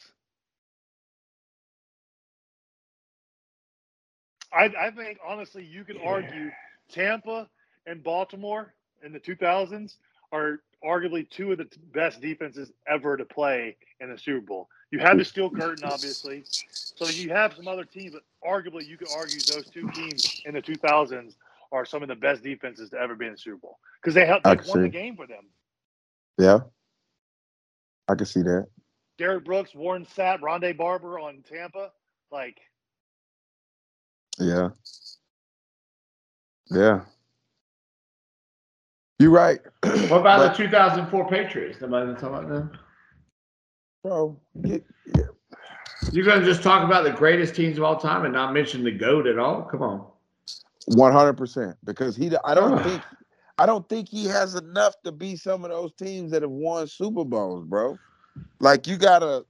I, 4.54 4.66
I 4.78 4.92
think 4.92 5.20
honestly, 5.26 5.64
you 5.64 5.84
could 5.84 6.00
argue 6.04 6.52
Tampa 6.90 7.50
and 7.86 8.04
Baltimore 8.04 8.74
in 9.04 9.14
the 9.14 9.20
2000s 9.20 9.98
are 10.32 10.62
arguably 10.84 11.30
two 11.30 11.52
of 11.52 11.58
the 11.58 11.68
best 11.94 12.22
defenses 12.22 12.72
ever 12.88 13.18
to 13.18 13.26
play 13.26 13.76
in 14.00 14.10
the 14.10 14.18
Super 14.18 14.42
Bowl. 14.42 14.68
You 14.92 15.00
had 15.00 15.18
the 15.18 15.26
Steel 15.26 15.50
Curtain, 15.50 15.86
obviously, 15.86 16.44
so 16.46 17.08
you 17.08 17.30
have 17.30 17.54
some 17.54 17.68
other 17.68 17.86
teams, 17.86 18.14
but 18.14 18.24
arguably 18.48 18.86
you 18.86 18.98
could 18.98 19.08
argue 19.16 19.40
those 19.40 19.70
two 19.70 19.90
teams 19.92 20.42
in 20.46 20.54
the 20.54 20.62
2000s 20.62 21.36
are 21.72 21.86
some 21.86 22.02
of 22.02 22.10
the 22.10 22.16
best 22.16 22.44
defenses 22.44 22.90
to 22.90 23.00
ever 23.00 23.16
be 23.16 23.26
in 23.26 23.34
the 23.34 23.38
Super 23.38 23.58
Bowl 23.58 23.80
because 24.02 24.14
they 24.14 24.26
helped 24.26 24.44
they 24.44 24.58
won 24.68 24.82
the 24.82 24.90
game 24.90 25.16
for 25.16 25.28
them. 25.28 25.46
Yeah. 26.38 26.60
I 28.08 28.16
can 28.16 28.26
see 28.26 28.42
that. 28.42 28.68
Derrick 29.18 29.46
Brooks, 29.46 29.74
Warren 29.74 30.06
Sapp, 30.06 30.42
Rondé 30.42 30.76
Barber 30.76 31.20
on 31.20 31.44
Tampa, 31.48 31.92
like. 32.32 32.58
Yeah. 34.40 34.70
Yeah. 36.70 37.02
You're 39.22 39.30
right. 39.30 39.60
What 39.84 40.22
about 40.22 40.40
But- 40.40 40.58
the 40.58 40.64
2004 40.64 41.30
Patriots? 41.30 41.80
Nobody 41.80 42.12
talking 42.14 42.28
about 42.30 42.50
them? 42.50 42.72
bro? 44.04 44.36
Get, 44.64 44.84
You're 46.12 46.26
going 46.26 46.40
to 46.40 46.46
just 46.46 46.64
talk 46.64 46.84
about 46.84 47.04
the 47.04 47.12
greatest 47.12 47.54
teams 47.54 47.78
of 47.78 47.84
all 47.84 47.98
time 47.98 48.26
and 48.26 48.34
not 48.34 48.52
mention 48.52 48.84
the 48.84 48.90
GOAT 48.90 49.28
at 49.28 49.38
all? 49.38 49.62
Come 49.62 49.84
on. 49.84 50.08
One 50.88 51.14
hundred 51.14 51.34
percent. 51.34 51.78
Because 51.84 52.16
he, 52.16 52.32
I 52.44 52.56
don't 52.56 52.82
think, 52.82 53.04
I 53.60 53.68
don't 53.68 53.88
think 53.88 54.10
he 54.10 54.26
has 54.26 54.56
enough 54.56 54.96
to 55.04 55.12
be 55.12 55.36
some 55.36 55.64
of 55.64 55.70
those 55.70 55.94
teams 55.94 56.32
that 56.32 56.42
have 56.42 56.50
won 56.50 56.88
Super 56.88 57.24
Bowls, 57.24 57.64
bro. 57.66 58.00
Like 58.60 58.88
you 58.88 58.98
gotta, 58.98 59.46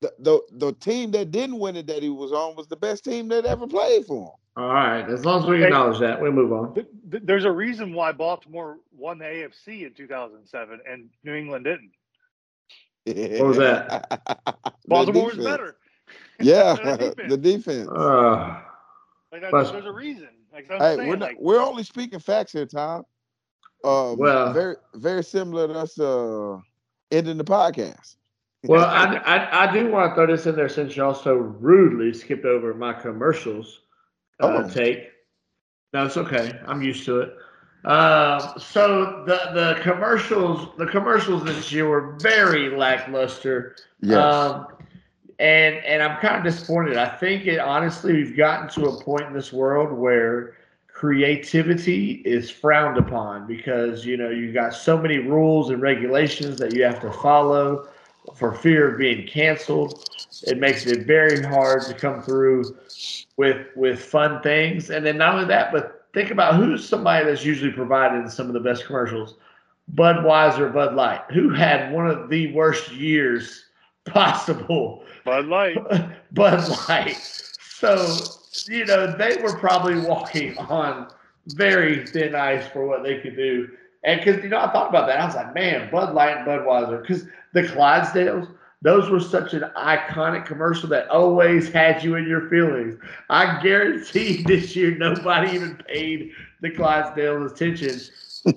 the 0.00 0.12
the, 0.18 0.40
the 0.54 0.72
team 0.72 1.12
that 1.12 1.30
didn't 1.30 1.60
win 1.60 1.76
it 1.76 1.86
that 1.86 2.02
he 2.02 2.08
was 2.08 2.32
on 2.32 2.56
was 2.56 2.66
the 2.66 2.76
best 2.76 3.04
team 3.04 3.28
that 3.28 3.44
ever 3.46 3.68
played 3.68 4.06
for 4.06 4.34
All 4.58 4.66
right. 4.74 5.08
As 5.08 5.24
long 5.24 5.40
as 5.42 5.46
we 5.48 5.58
Hey. 5.58 5.64
acknowledge 5.66 6.00
that, 6.00 6.20
we 6.20 6.30
move 6.32 6.52
on. 6.52 6.74
Th- 6.74 6.86
th- 7.12 7.22
There's 7.24 7.44
a 7.44 7.50
reason 7.52 7.92
why 7.94 8.10
Baltimore 8.10 8.78
won 8.90 9.18
the 9.18 9.24
AFC 9.24 9.84
in 9.86 9.94
2007 9.94 10.80
and 10.90 11.08
New 11.22 11.34
England 11.34 11.64
didn't. 11.64 11.92
him. 13.06 13.38
What 13.38 13.48
was 13.48 13.56
that? 13.58 14.20
Baltimore 14.86 15.26
was 15.26 15.38
better. 15.38 15.76
Yeah, 16.40 16.74
The 16.82 16.96
defense. 16.96 17.30
the 17.30 17.36
defense. 17.36 17.88
Uh, 17.88 18.60
Like 19.30 19.42
that, 19.42 19.50
Plus- 19.50 19.70
there's 19.70 19.84
a 19.86 19.92
reason. 19.92 20.28
Like 20.52 20.66
hey, 20.68 20.96
saying, 20.96 21.08
we're 21.08 21.16
not, 21.16 21.28
like, 21.28 21.36
we're 21.38 21.60
only 21.60 21.82
speaking 21.84 22.18
facts 22.18 22.52
here, 22.52 22.64
Tom. 22.66 23.04
Um, 23.84 24.16
Well- 24.16 24.52
very 24.52 24.76
very 24.94 25.22
similar 25.22 25.68
to 25.68 25.74
us 25.74 25.98
uh, 26.00 26.58
ending 27.12 27.36
the 27.38 27.44
podcast. 27.44 28.16
well, 28.64 28.84
I, 28.86 29.16
I, 29.18 29.68
I 29.68 29.72
do 29.72 29.90
want 29.90 30.10
to 30.10 30.14
throw 30.16 30.26
this 30.26 30.46
in 30.46 30.56
there 30.56 30.68
since 30.68 30.96
you 30.96 31.04
also 31.04 31.34
rudely 31.34 32.12
skipped 32.14 32.44
over 32.46 32.72
my 32.74 32.92
commercials 32.94 33.82
uh, 34.40 34.62
Oh. 34.64 34.68
take. 34.68 35.10
No, 35.92 36.06
it's 36.06 36.16
okay. 36.16 36.58
I'm 36.66 36.82
used 36.82 37.04
to 37.06 37.20
it. 37.20 37.34
Um, 37.84 38.40
so 38.58 39.24
the 39.24 39.50
the 39.54 39.78
commercials 39.82 40.76
the 40.76 40.86
commercials 40.86 41.44
this 41.44 41.72
year 41.72 41.88
were 41.88 42.16
very 42.20 42.70
lackluster. 42.76 43.76
yes. 44.00 44.16
Um, 44.18 44.66
and 45.38 45.76
and 45.76 46.02
I'm 46.02 46.18
kind 46.20 46.36
of 46.36 46.42
disappointed. 46.44 46.96
I 46.96 47.08
think 47.08 47.46
it 47.46 47.60
honestly 47.60 48.12
we've 48.12 48.36
gotten 48.36 48.68
to 48.70 48.88
a 48.88 49.02
point 49.02 49.22
in 49.22 49.32
this 49.32 49.52
world 49.52 49.92
where 49.96 50.54
creativity 50.88 52.14
is 52.24 52.50
frowned 52.50 52.98
upon 52.98 53.46
because 53.46 54.04
you 54.04 54.16
know 54.16 54.30
you've 54.30 54.54
got 54.54 54.74
so 54.74 54.98
many 54.98 55.18
rules 55.18 55.70
and 55.70 55.80
regulations 55.80 56.58
that 56.58 56.74
you 56.74 56.82
have 56.82 57.00
to 57.00 57.12
follow 57.12 57.88
for 58.36 58.54
fear 58.54 58.92
of 58.92 58.98
being 58.98 59.26
canceled. 59.26 60.08
It 60.46 60.58
makes 60.58 60.86
it 60.86 61.06
very 61.06 61.42
hard 61.42 61.82
to 61.82 61.94
come 61.94 62.22
through 62.22 62.76
with 63.36 63.66
with 63.76 64.00
fun 64.00 64.42
things. 64.42 64.90
And 64.90 65.04
then 65.04 65.16
not 65.18 65.34
only 65.34 65.46
that, 65.46 65.72
but 65.72 66.06
think 66.14 66.30
about 66.30 66.54
who's 66.54 66.88
somebody 66.88 67.24
that's 67.24 67.44
usually 67.44 67.72
provided 67.72 68.18
in 68.18 68.30
some 68.30 68.46
of 68.46 68.52
the 68.52 68.60
best 68.60 68.86
commercials. 68.86 69.34
Budweiser, 69.94 70.72
Bud 70.72 70.94
Light, 70.94 71.22
who 71.30 71.50
had 71.50 71.92
one 71.92 72.08
of 72.08 72.28
the 72.28 72.52
worst 72.52 72.92
years 72.92 73.64
possible 74.04 75.04
Bud 75.24 75.46
Light. 75.46 75.76
Bud 76.32 76.88
Light. 76.88 77.16
So, 77.60 78.16
you 78.66 78.86
know, 78.86 79.14
they 79.16 79.36
were 79.42 79.56
probably 79.58 80.00
walking 80.00 80.56
on 80.56 81.08
very 81.48 82.06
thin 82.06 82.34
ice 82.34 82.66
for 82.68 82.86
what 82.86 83.02
they 83.02 83.20
could 83.20 83.36
do. 83.36 83.68
And 84.04 84.20
because, 84.20 84.42
you 84.42 84.48
know, 84.48 84.58
I 84.58 84.72
thought 84.72 84.88
about 84.88 85.06
that. 85.08 85.20
I 85.20 85.26
was 85.26 85.34
like, 85.34 85.54
man, 85.54 85.90
Bud 85.90 86.14
Light 86.14 86.36
and 86.36 86.46
Budweiser. 86.46 87.00
Because 87.02 87.24
the 87.52 87.62
Clydesdales, 87.62 88.48
those 88.82 89.10
were 89.10 89.20
such 89.20 89.54
an 89.54 89.64
iconic 89.76 90.46
commercial 90.46 90.88
that 90.90 91.08
always 91.08 91.68
had 91.70 92.02
you 92.02 92.14
in 92.14 92.26
your 92.26 92.48
feelings. 92.48 92.96
I 93.28 93.60
guarantee 93.60 94.42
this 94.46 94.76
year 94.76 94.96
nobody 94.96 95.52
even 95.52 95.76
paid 95.88 96.30
the 96.60 96.70
Clydesdales 96.70 97.52
attention 97.52 98.00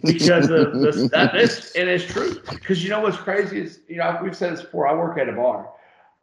because 0.04 0.50
of 0.50 0.74
the 0.74 1.10
That, 1.12 1.34
this 1.34 1.76
and 1.76 1.89
it's 1.89 2.06
true. 2.06 2.39
Because 2.50 2.84
you 2.84 2.89
know 2.89 3.02
what's 3.02 3.18
crazy 3.18 3.62
is, 3.62 3.80
you 3.88 3.98
know, 3.98 4.20
we've 4.22 4.36
said 4.36 4.54
this 4.54 4.62
before. 4.62 4.88
I 4.88 4.94
work 4.94 5.18
at 5.18 5.28
a 5.28 5.34
bar. 5.34 5.72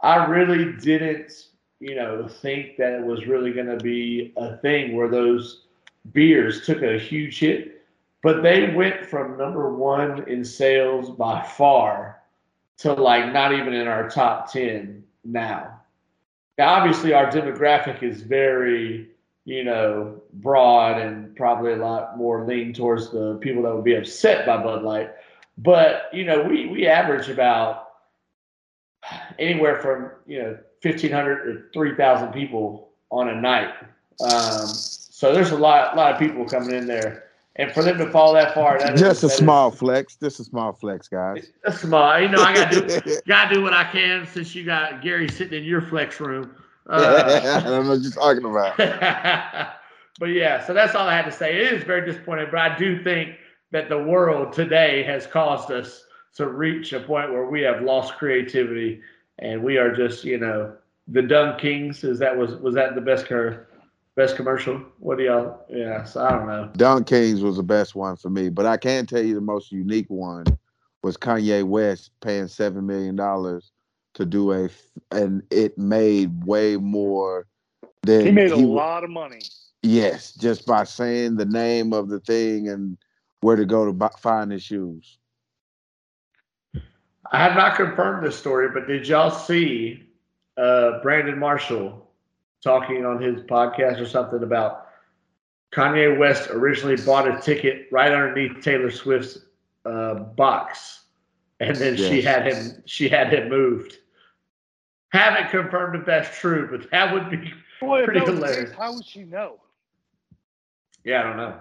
I 0.00 0.26
really 0.26 0.74
didn't, 0.74 1.32
you 1.80 1.96
know, 1.96 2.28
think 2.28 2.76
that 2.76 2.92
it 2.92 3.04
was 3.04 3.26
really 3.26 3.52
going 3.52 3.66
to 3.66 3.82
be 3.82 4.32
a 4.36 4.56
thing 4.58 4.96
where 4.96 5.08
those 5.08 5.62
beers 6.12 6.64
took 6.64 6.82
a 6.82 6.98
huge 6.98 7.38
hit, 7.40 7.77
but 8.22 8.42
they 8.42 8.74
went 8.74 9.06
from 9.06 9.38
number 9.38 9.74
one 9.74 10.28
in 10.28 10.44
sales 10.44 11.10
by 11.10 11.42
far 11.42 12.20
to 12.78 12.92
like 12.92 13.32
not 13.32 13.52
even 13.52 13.72
in 13.72 13.88
our 13.88 14.08
top 14.08 14.52
10 14.52 15.02
now. 15.24 15.80
Now, 16.56 16.74
obviously, 16.74 17.12
our 17.12 17.30
demographic 17.30 18.02
is 18.02 18.22
very, 18.22 19.08
you 19.44 19.64
know, 19.64 20.20
broad 20.34 21.00
and 21.00 21.34
probably 21.36 21.72
a 21.72 21.76
lot 21.76 22.18
more 22.18 22.44
lean 22.44 22.72
towards 22.72 23.10
the 23.10 23.38
people 23.40 23.62
that 23.62 23.74
would 23.74 23.84
be 23.84 23.94
upset 23.94 24.44
by 24.46 24.56
Bud 24.62 24.82
Light. 24.82 25.10
But, 25.56 26.08
you 26.12 26.24
know, 26.24 26.42
we, 26.42 26.66
we 26.66 26.86
average 26.86 27.28
about 27.28 27.88
anywhere 29.38 29.80
from 29.80 30.10
you 30.26 30.42
know 30.42 30.58
fifteen 30.80 31.12
hundred 31.12 31.44
to 31.44 31.62
three 31.72 31.94
thousand 31.96 32.32
people 32.32 32.90
on 33.10 33.28
a 33.28 33.40
night. 33.40 33.72
Um, 34.20 34.66
so 34.66 35.32
there's 35.32 35.50
a 35.50 35.56
lot, 35.56 35.96
lot 35.96 36.12
of 36.12 36.18
people 36.18 36.44
coming 36.44 36.74
in 36.74 36.86
there, 36.86 37.27
and 37.58 37.72
for 37.72 37.82
them 37.82 37.98
to 37.98 38.10
fall 38.10 38.32
that 38.34 38.54
far, 38.54 38.78
that 38.78 38.94
is- 38.94 39.00
Just 39.00 39.22
a 39.22 39.26
that 39.26 39.32
is- 39.32 39.38
small 39.38 39.70
flex. 39.70 40.16
Just 40.16 40.40
a 40.40 40.44
small 40.44 40.72
flex, 40.72 41.08
guys. 41.08 41.52
a 41.64 41.72
small. 41.72 42.18
You 42.20 42.28
know, 42.28 42.42
I 42.42 42.54
gotta 42.54 43.00
do, 43.00 43.16
gotta 43.26 43.54
do 43.54 43.62
what 43.62 43.74
I 43.74 43.84
can 43.84 44.26
since 44.26 44.54
you 44.54 44.64
got 44.64 45.02
Gary 45.02 45.28
sitting 45.28 45.58
in 45.62 45.64
your 45.64 45.82
flex 45.82 46.20
room. 46.20 46.54
I 46.88 46.96
Uh, 46.96 47.60
don't 47.60 47.84
know 47.84 47.90
what 47.90 48.00
you're 48.00 48.12
talking 48.12 48.44
about. 48.44 48.76
but 50.18 50.26
yeah, 50.26 50.64
so 50.64 50.72
that's 50.72 50.94
all 50.94 51.06
I 51.06 51.14
had 51.14 51.26
to 51.26 51.32
say. 51.32 51.56
It 51.56 51.72
is 51.72 51.84
very 51.84 52.04
disappointing, 52.06 52.46
but 52.50 52.60
I 52.60 52.76
do 52.78 53.02
think 53.02 53.36
that 53.70 53.88
the 53.88 53.98
world 53.98 54.52
today 54.52 55.02
has 55.02 55.26
caused 55.26 55.70
us 55.70 56.04
to 56.36 56.48
reach 56.48 56.92
a 56.94 57.00
point 57.00 57.32
where 57.32 57.44
we 57.46 57.60
have 57.62 57.82
lost 57.82 58.14
creativity 58.14 59.00
and 59.40 59.62
we 59.62 59.76
are 59.76 59.94
just, 59.94 60.24
you 60.24 60.38
know, 60.38 60.74
the 61.08 61.22
dumb 61.22 61.58
Kings. 61.58 62.04
Is 62.04 62.18
that 62.20 62.36
was 62.36 62.56
was 62.56 62.74
that 62.74 62.94
the 62.94 63.00
best 63.00 63.26
car, 63.28 63.67
best 64.18 64.36
commercial? 64.36 64.82
What 64.98 65.16
do 65.18 65.24
y'all? 65.24 65.64
Yeah, 65.70 66.02
so 66.04 66.24
I 66.24 66.32
don't 66.32 66.48
know. 66.48 66.70
DunKings 66.74 67.40
was 67.40 67.56
the 67.56 67.62
best 67.62 67.94
one 67.94 68.16
for 68.16 68.28
me, 68.28 68.48
but 68.50 68.66
I 68.66 68.76
can 68.76 69.06
tell 69.06 69.22
you 69.22 69.34
the 69.34 69.40
most 69.40 69.70
unique 69.70 70.10
one 70.10 70.44
was 71.02 71.16
Kanye 71.16 71.64
West 71.64 72.10
paying 72.20 72.48
seven 72.48 72.84
million 72.84 73.14
dollars 73.14 73.70
to 74.14 74.26
do 74.26 74.52
a, 74.52 74.68
and 75.12 75.42
it 75.50 75.78
made 75.78 76.44
way 76.44 76.76
more 76.76 77.46
than 78.02 78.24
He 78.24 78.32
made 78.32 78.50
a 78.50 78.56
w- 78.56 78.74
lot 78.74 79.04
of 79.04 79.10
money. 79.10 79.38
Yes, 79.82 80.32
just 80.32 80.66
by 80.66 80.82
saying 80.82 81.36
the 81.36 81.46
name 81.46 81.92
of 81.92 82.08
the 82.08 82.18
thing 82.18 82.68
and 82.68 82.98
where 83.40 83.54
to 83.54 83.64
go 83.64 83.86
to 83.86 83.92
buy, 83.92 84.10
find 84.18 84.50
his 84.50 84.64
shoes. 84.64 85.18
I 87.30 87.38
have 87.38 87.54
not 87.54 87.76
confirmed 87.76 88.26
this 88.26 88.36
story, 88.36 88.68
but 88.74 88.88
did 88.88 89.06
y'all 89.06 89.30
see 89.30 90.02
uh, 90.56 91.00
Brandon 91.02 91.38
Marshall 91.38 92.07
talking 92.62 93.04
on 93.04 93.20
his 93.22 93.40
podcast 93.42 94.00
or 94.00 94.06
something 94.06 94.42
about 94.42 94.86
Kanye 95.72 96.18
West 96.18 96.48
originally 96.50 96.96
bought 96.96 97.28
a 97.28 97.40
ticket 97.40 97.86
right 97.92 98.12
underneath 98.12 98.62
Taylor 98.62 98.90
Swift's 98.90 99.38
uh, 99.84 100.14
box 100.14 101.04
and 101.60 101.76
then 101.76 101.96
she 101.96 102.22
had 102.22 102.46
him 102.46 102.82
she 102.86 103.08
had 103.08 103.32
him 103.32 103.48
moved. 103.48 103.98
Haven't 105.10 105.50
confirmed 105.50 105.96
if 105.96 106.06
that's 106.06 106.36
true, 106.38 106.68
but 106.70 106.90
that 106.90 107.12
would 107.12 107.30
be 107.30 107.52
Boy, 107.80 108.04
Pretty 108.04 108.20
that 108.20 108.26
case, 108.26 108.34
hilarious. 108.34 108.70
how 108.76 108.92
would 108.94 109.04
she 109.04 109.24
know? 109.24 109.60
yeah, 111.04 111.20
I 111.20 111.22
don't 111.22 111.36
know. 111.36 111.60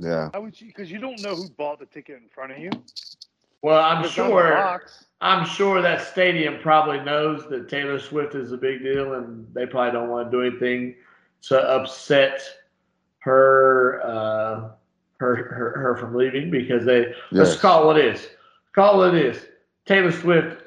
Yeah. 0.00 0.30
How 0.32 0.40
would 0.42 0.54
she? 0.56 0.66
Because 0.66 0.90
you 0.90 0.98
don't 0.98 1.20
know 1.20 1.34
who 1.34 1.48
bought 1.48 1.78
the 1.78 1.86
ticket 1.86 2.20
in 2.22 2.28
front 2.28 2.52
of 2.52 2.58
you. 2.58 2.70
Well, 3.62 3.82
I'm 3.82 4.04
It's 4.04 4.12
sure. 4.12 4.80
I'm 5.20 5.44
sure 5.44 5.82
that 5.82 6.00
stadium 6.02 6.58
probably 6.60 7.00
knows 7.00 7.48
that 7.48 7.68
Taylor 7.68 7.98
Swift 7.98 8.36
is 8.36 8.52
a 8.52 8.56
big 8.56 8.82
deal, 8.82 9.14
and 9.14 9.46
they 9.52 9.66
probably 9.66 9.90
don't 9.92 10.08
want 10.08 10.30
to 10.30 10.36
do 10.36 10.42
anything 10.42 10.94
to 11.42 11.58
upset 11.60 12.40
her 13.20 14.00
uh, 14.04 14.70
her, 15.18 15.34
her 15.34 15.72
her 15.76 15.96
from 15.96 16.14
leaving 16.14 16.50
because 16.50 16.84
they 16.84 17.12
let's 17.32 17.56
call 17.56 17.82
it 17.82 17.86
what 17.86 17.98
it 17.98 18.04
is. 18.14 18.28
Call 18.74 19.02
it 19.02 19.06
what 19.08 19.14
it 19.16 19.26
is. 19.26 19.46
Taylor 19.86 20.12
Swift 20.12 20.62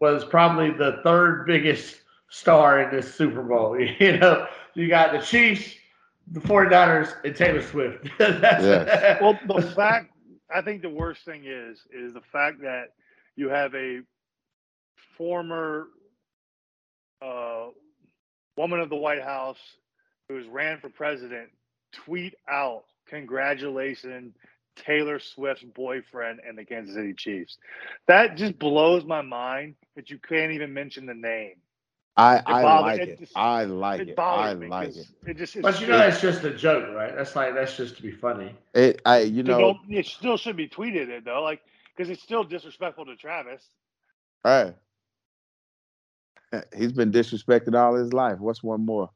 was 0.00 0.24
probably 0.24 0.70
the 0.70 1.00
third 1.04 1.46
biggest 1.46 2.00
star 2.30 2.80
in 2.82 2.94
this 2.94 3.14
Super 3.14 3.42
Bowl. 3.42 3.78
You 4.00 4.18
know, 4.18 4.48
you 4.74 4.88
got 4.88 5.12
the 5.12 5.20
Chiefs, 5.20 5.76
the 6.32 6.40
49ers, 6.40 7.14
and 7.24 7.36
Taylor 7.36 7.62
Swift. 7.62 8.08
Yes. 8.18 9.18
Well, 9.22 9.38
the 9.46 9.62
fact 9.62 10.10
I 10.54 10.62
think 10.62 10.82
the 10.82 10.90
worst 10.90 11.24
thing 11.24 11.44
is 11.46 11.80
is 11.92 12.14
the 12.14 12.22
fact 12.32 12.60
that 12.62 12.90
you 13.36 13.48
have 13.48 13.74
a 13.74 14.00
former 15.18 15.88
uh, 17.20 17.66
woman 18.56 18.80
of 18.80 18.88
the 18.88 18.96
White 18.96 19.22
House 19.22 19.58
who 20.28 20.36
has 20.36 20.46
ran 20.46 20.78
for 20.80 20.88
president 20.88 21.50
tweet 21.92 22.34
out 22.48 22.84
congratulations 23.08 24.34
Taylor 24.76 25.18
Swift's 25.20 25.64
boyfriend 25.64 26.40
and 26.46 26.58
the 26.58 26.64
Kansas 26.64 26.94
City 26.94 27.14
Chiefs. 27.14 27.58
That 28.08 28.36
just 28.36 28.58
blows 28.58 29.04
my 29.04 29.22
mind 29.22 29.74
that 29.96 30.10
you 30.10 30.18
can't 30.18 30.52
even 30.52 30.74
mention 30.74 31.06
the 31.06 31.14
name. 31.14 31.54
I, 32.16 32.42
I 32.46 32.62
like 32.80 33.00
it 33.00 33.08
it. 33.08 33.18
just- 33.20 33.36
I 33.36 33.64
like 33.64 34.00
it 34.00 34.08
it. 34.10 34.18
I 34.18 34.54
me. 34.54 34.68
like 34.68 34.88
'cause 34.88 34.96
it. 34.98 35.30
It 35.30 35.36
just, 35.36 35.60
but 35.60 35.80
you 35.80 35.86
know 35.88 35.98
that's 35.98 36.20
just 36.20 36.44
a 36.44 36.50
joke, 36.54 36.94
right? 36.94 37.14
That's 37.14 37.34
like 37.34 37.54
that's 37.54 37.76
just 37.76 37.96
to 37.96 38.02
be 38.02 38.12
funny. 38.12 38.54
It 38.74 39.00
I 39.04 39.20
you 39.20 39.36
You 39.38 39.42
know 39.42 39.78
it 39.88 40.06
still 40.06 40.36
should 40.36 40.56
be 40.56 40.68
tweeted 40.68 41.08
it 41.08 41.24
though, 41.24 41.42
like 41.42 41.60
because 41.96 42.10
it's 42.10 42.22
still 42.22 42.44
disrespectful 42.44 43.04
to 43.06 43.16
Travis. 43.16 43.68
hey. 44.44 44.74
He's 46.76 46.92
been 46.92 47.10
disrespected 47.10 47.74
all 47.74 47.94
his 47.94 48.12
life. 48.12 48.38
What's 48.38 48.62
one 48.62 48.84
more? 48.86 49.10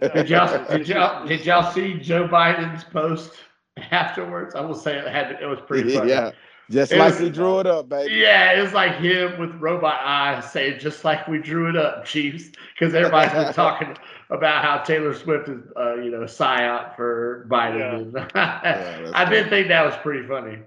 Did 0.00 0.28
y'all 0.30 0.64
did 0.68 0.86
y'all 0.88 1.26
did 1.26 1.44
y'all 1.44 1.72
see 1.72 1.94
Joe 1.98 2.28
Biden's 2.28 2.84
post 2.84 3.32
afterwards? 3.90 4.54
I 4.54 4.60
will 4.60 4.74
say 4.76 4.96
it 4.96 5.06
had 5.08 5.32
it 5.42 5.46
was 5.46 5.58
pretty 5.66 5.90
funny. 5.98 6.10
yeah. 6.10 6.30
Just 6.70 6.92
It 6.92 6.98
like 6.98 7.14
was- 7.14 7.20
we 7.20 7.30
drew 7.30 7.58
it 7.58 7.66
up, 7.66 7.88
baby. 7.88 8.14
Yeah, 8.14 8.52
it 8.52 8.62
was 8.62 8.72
like 8.72 8.94
him 8.96 9.38
with 9.40 9.52
robot 9.56 10.00
eyes 10.02 10.50
saying 10.50 10.78
just 10.78 11.04
like 11.04 11.26
we 11.26 11.38
drew 11.38 11.68
it 11.68 11.76
up, 11.76 12.04
Chiefs, 12.04 12.52
because 12.78 12.94
everybody's 12.94 13.32
been 13.32 13.52
talking 13.52 13.96
about 14.30 14.64
how 14.64 14.78
Taylor 14.78 15.12
Swift 15.12 15.48
is, 15.48 15.60
uh, 15.76 15.96
you 15.96 16.12
know, 16.12 16.20
psyop 16.20 16.94
for 16.94 17.46
Biden. 17.50 18.02
And 18.02 18.12
that's 18.34 19.10
I 19.14 19.24
did 19.28 19.48
think 19.48 19.66
that 19.68 19.84
was 19.84 19.96
pretty 19.96 20.26
funny. 20.28 20.58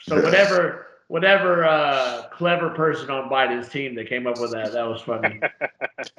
So 0.00 0.22
whatever, 0.22 0.86
whatever 1.08 1.64
uh, 1.66 2.28
clever 2.32 2.70
person 2.70 3.10
on 3.10 3.28
Biden's 3.28 3.68
team 3.68 3.94
that 3.96 4.08
came 4.08 4.26
up 4.26 4.40
with 4.40 4.52
that, 4.52 4.72
that 4.72 4.86
was 4.88 5.02
funny. 5.02 5.40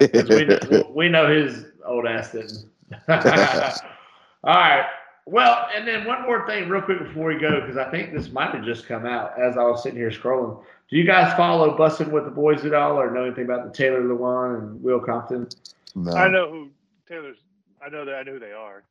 we, 0.30 0.44
know, 0.44 0.92
we 0.94 1.08
know 1.08 1.28
his 1.28 1.64
old 1.84 2.06
ass 2.06 2.30
didn't. 2.30 2.66
All 3.08 4.54
right. 4.54 4.86
Well, 5.26 5.68
and 5.74 5.86
then 5.86 6.04
one 6.04 6.22
more 6.22 6.46
thing, 6.46 6.68
real 6.68 6.82
quick 6.82 6.98
before 6.98 7.28
we 7.28 7.38
go, 7.38 7.60
because 7.60 7.76
I 7.76 7.88
think 7.90 8.12
this 8.12 8.30
might 8.30 8.54
have 8.54 8.64
just 8.64 8.86
come 8.86 9.06
out 9.06 9.40
as 9.40 9.56
I 9.56 9.62
was 9.62 9.82
sitting 9.82 9.98
here 9.98 10.10
scrolling. 10.10 10.60
Do 10.90 10.96
you 10.96 11.04
guys 11.04 11.32
follow 11.36 11.76
Bussin' 11.76 12.10
with 12.10 12.24
the 12.24 12.30
Boys 12.30 12.64
at 12.64 12.74
all, 12.74 13.00
or 13.00 13.10
know 13.10 13.24
anything 13.24 13.44
about 13.44 13.64
the 13.64 13.72
Taylor 13.72 14.02
Lewan 14.02 14.58
and 14.58 14.82
Will 14.82 15.00
Compton? 15.00 15.48
No. 15.94 16.12
I 16.12 16.28
know 16.28 16.50
who 16.50 16.70
Taylor's. 17.08 17.38
I 17.84 17.88
know 17.88 18.04
that 18.04 18.14
I 18.14 18.22
know 18.24 18.32
who 18.32 18.38
they 18.40 18.52
are. 18.52 18.82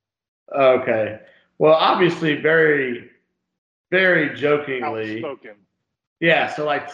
Okay. 0.56 1.20
Well, 1.58 1.74
obviously, 1.74 2.36
very, 2.42 3.12
very 3.90 4.36
jokingly. 4.36 5.24
Outspoken. 5.24 5.56
Yeah, 6.22 6.54
so 6.54 6.66
like 6.66 6.90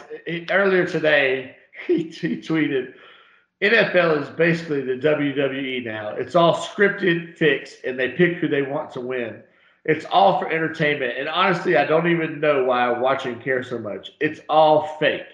earlier 0.49 0.88
today, 0.88 1.57
he, 1.85 2.03
he 2.03 2.38
tweeted, 2.38 2.93
NFL 3.62 4.22
is 4.22 4.30
basically 4.30 4.82
the 4.82 4.93
WWE 4.93 5.84
now. 5.84 6.10
It's 6.10 6.36
all 6.36 6.55
scripted, 6.55 7.36
fixed, 7.36 7.84
and 7.84 7.97
they 7.97 8.10
pick 8.10 8.38
who 8.38 8.47
they 8.47 8.62
want 8.62 8.91
to 8.91 9.01
win. 9.01 9.41
It's 9.86 10.05
all 10.12 10.39
for 10.39 10.51
entertainment. 10.51 11.18
And 11.18 11.28
honestly, 11.28 11.76
I 11.76 11.86
don't 11.86 12.12
even 12.12 12.39
know 12.39 12.66
why 12.66 12.86
I 12.86 12.99
watch 12.99 13.26
and 13.26 13.41
care 13.41 13.64
so 13.64 13.80
much. 13.80 14.12
It's 14.20 14.41
all 14.47 14.97
fake. 14.99 15.26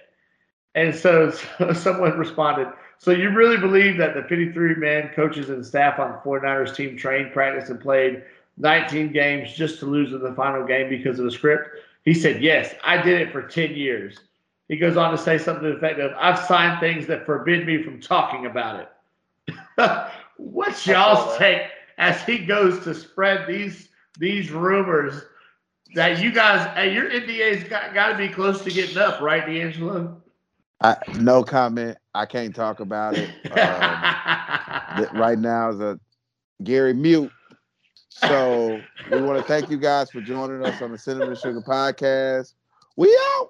And 0.76 0.96
so, 0.96 1.32
so 1.58 1.74
someone 1.74 2.18
responded, 2.18 2.70
So 2.98 3.12
you 3.12 3.30
really 3.32 3.58
believe 3.58 3.98
that 3.98 4.14
the 4.14 4.22
53 4.24 4.76
man 4.76 5.10
coaches 5.14 5.50
and 5.50 5.66
staff 5.66 6.00
on 6.00 6.14
the 6.14 6.18
49ers 6.20 6.76
team 6.76 6.96
trained, 6.96 7.34
practiced, 7.34 7.72
and 7.72 7.80
played 7.80 8.24
19 8.58 9.12
games 9.12 9.54
just 9.54 9.80
to 9.80 9.86
lose 9.86 10.14
in 10.14 10.22
the 10.22 10.34
final 10.34 10.66
game 10.66 10.88
because 10.88 11.20
of 11.20 11.26
the 11.26 11.32
script? 11.32 11.70
He 12.06 12.14
said, 12.14 12.42
Yes, 12.42 12.74
I 12.86 13.02
did 13.02 13.20
it 13.20 13.32
for 13.34 13.42
10 13.42 13.76
years. 13.76 14.20
He 14.74 14.80
goes 14.80 14.98
on 14.98 15.12
to 15.12 15.20
say 15.20 15.38
something 15.38 15.66
to 15.66 15.70
the 15.70 15.76
effect 15.76 16.00
of, 16.00 16.14
I've 16.18 16.40
signed 16.48 16.80
things 16.80 17.06
that 17.06 17.28
forbid 17.28 17.68
me 17.68 17.84
from 17.84 18.02
talking 18.02 18.48
about 18.48 18.80
it. 18.80 19.60
What's 20.38 20.88
y'all's 20.88 21.38
that. 21.38 21.38
take 21.38 21.62
as 22.00 22.24
he 22.24 22.40
goes 22.40 22.84
to 22.86 22.96
spread 22.96 23.46
these 23.48 23.90
these 24.18 24.50
rumors 24.50 25.22
that 25.94 26.20
you 26.24 26.32
guys, 26.32 26.68
hey, 26.76 26.92
your 26.92 27.08
NDA's 27.08 27.66
got, 27.66 27.94
got 27.94 28.14
to 28.14 28.18
be 28.18 28.28
close 28.28 28.64
to 28.64 28.72
getting 28.72 28.98
up, 28.98 29.22
right, 29.22 29.46
DeAngelo? 29.46 30.16
I, 30.82 30.98
no 31.20 31.44
comment. 31.44 32.00
I 32.16 32.26
can't 32.26 32.56
talk 32.56 32.80
about 32.80 33.16
it. 33.16 33.30
Um, 33.56 34.98
th- 34.98 35.12
right 35.14 35.38
now 35.38 35.70
is 35.70 35.80
a 35.82 36.00
Gary 36.64 36.96
mute. 36.96 37.32
So 38.10 38.82
we 39.12 39.22
want 39.22 39.38
to 39.38 39.48
thank 39.48 39.70
you 39.70 39.78
guys 39.78 40.10
for 40.10 40.22
joining 40.22 40.66
us 40.66 40.82
on 40.82 40.92
the 40.92 40.98
Cinnamon 40.98 41.36
Sugar 41.36 41.62
Podcast. 41.62 42.56
We 42.96 43.16
out. 43.36 43.50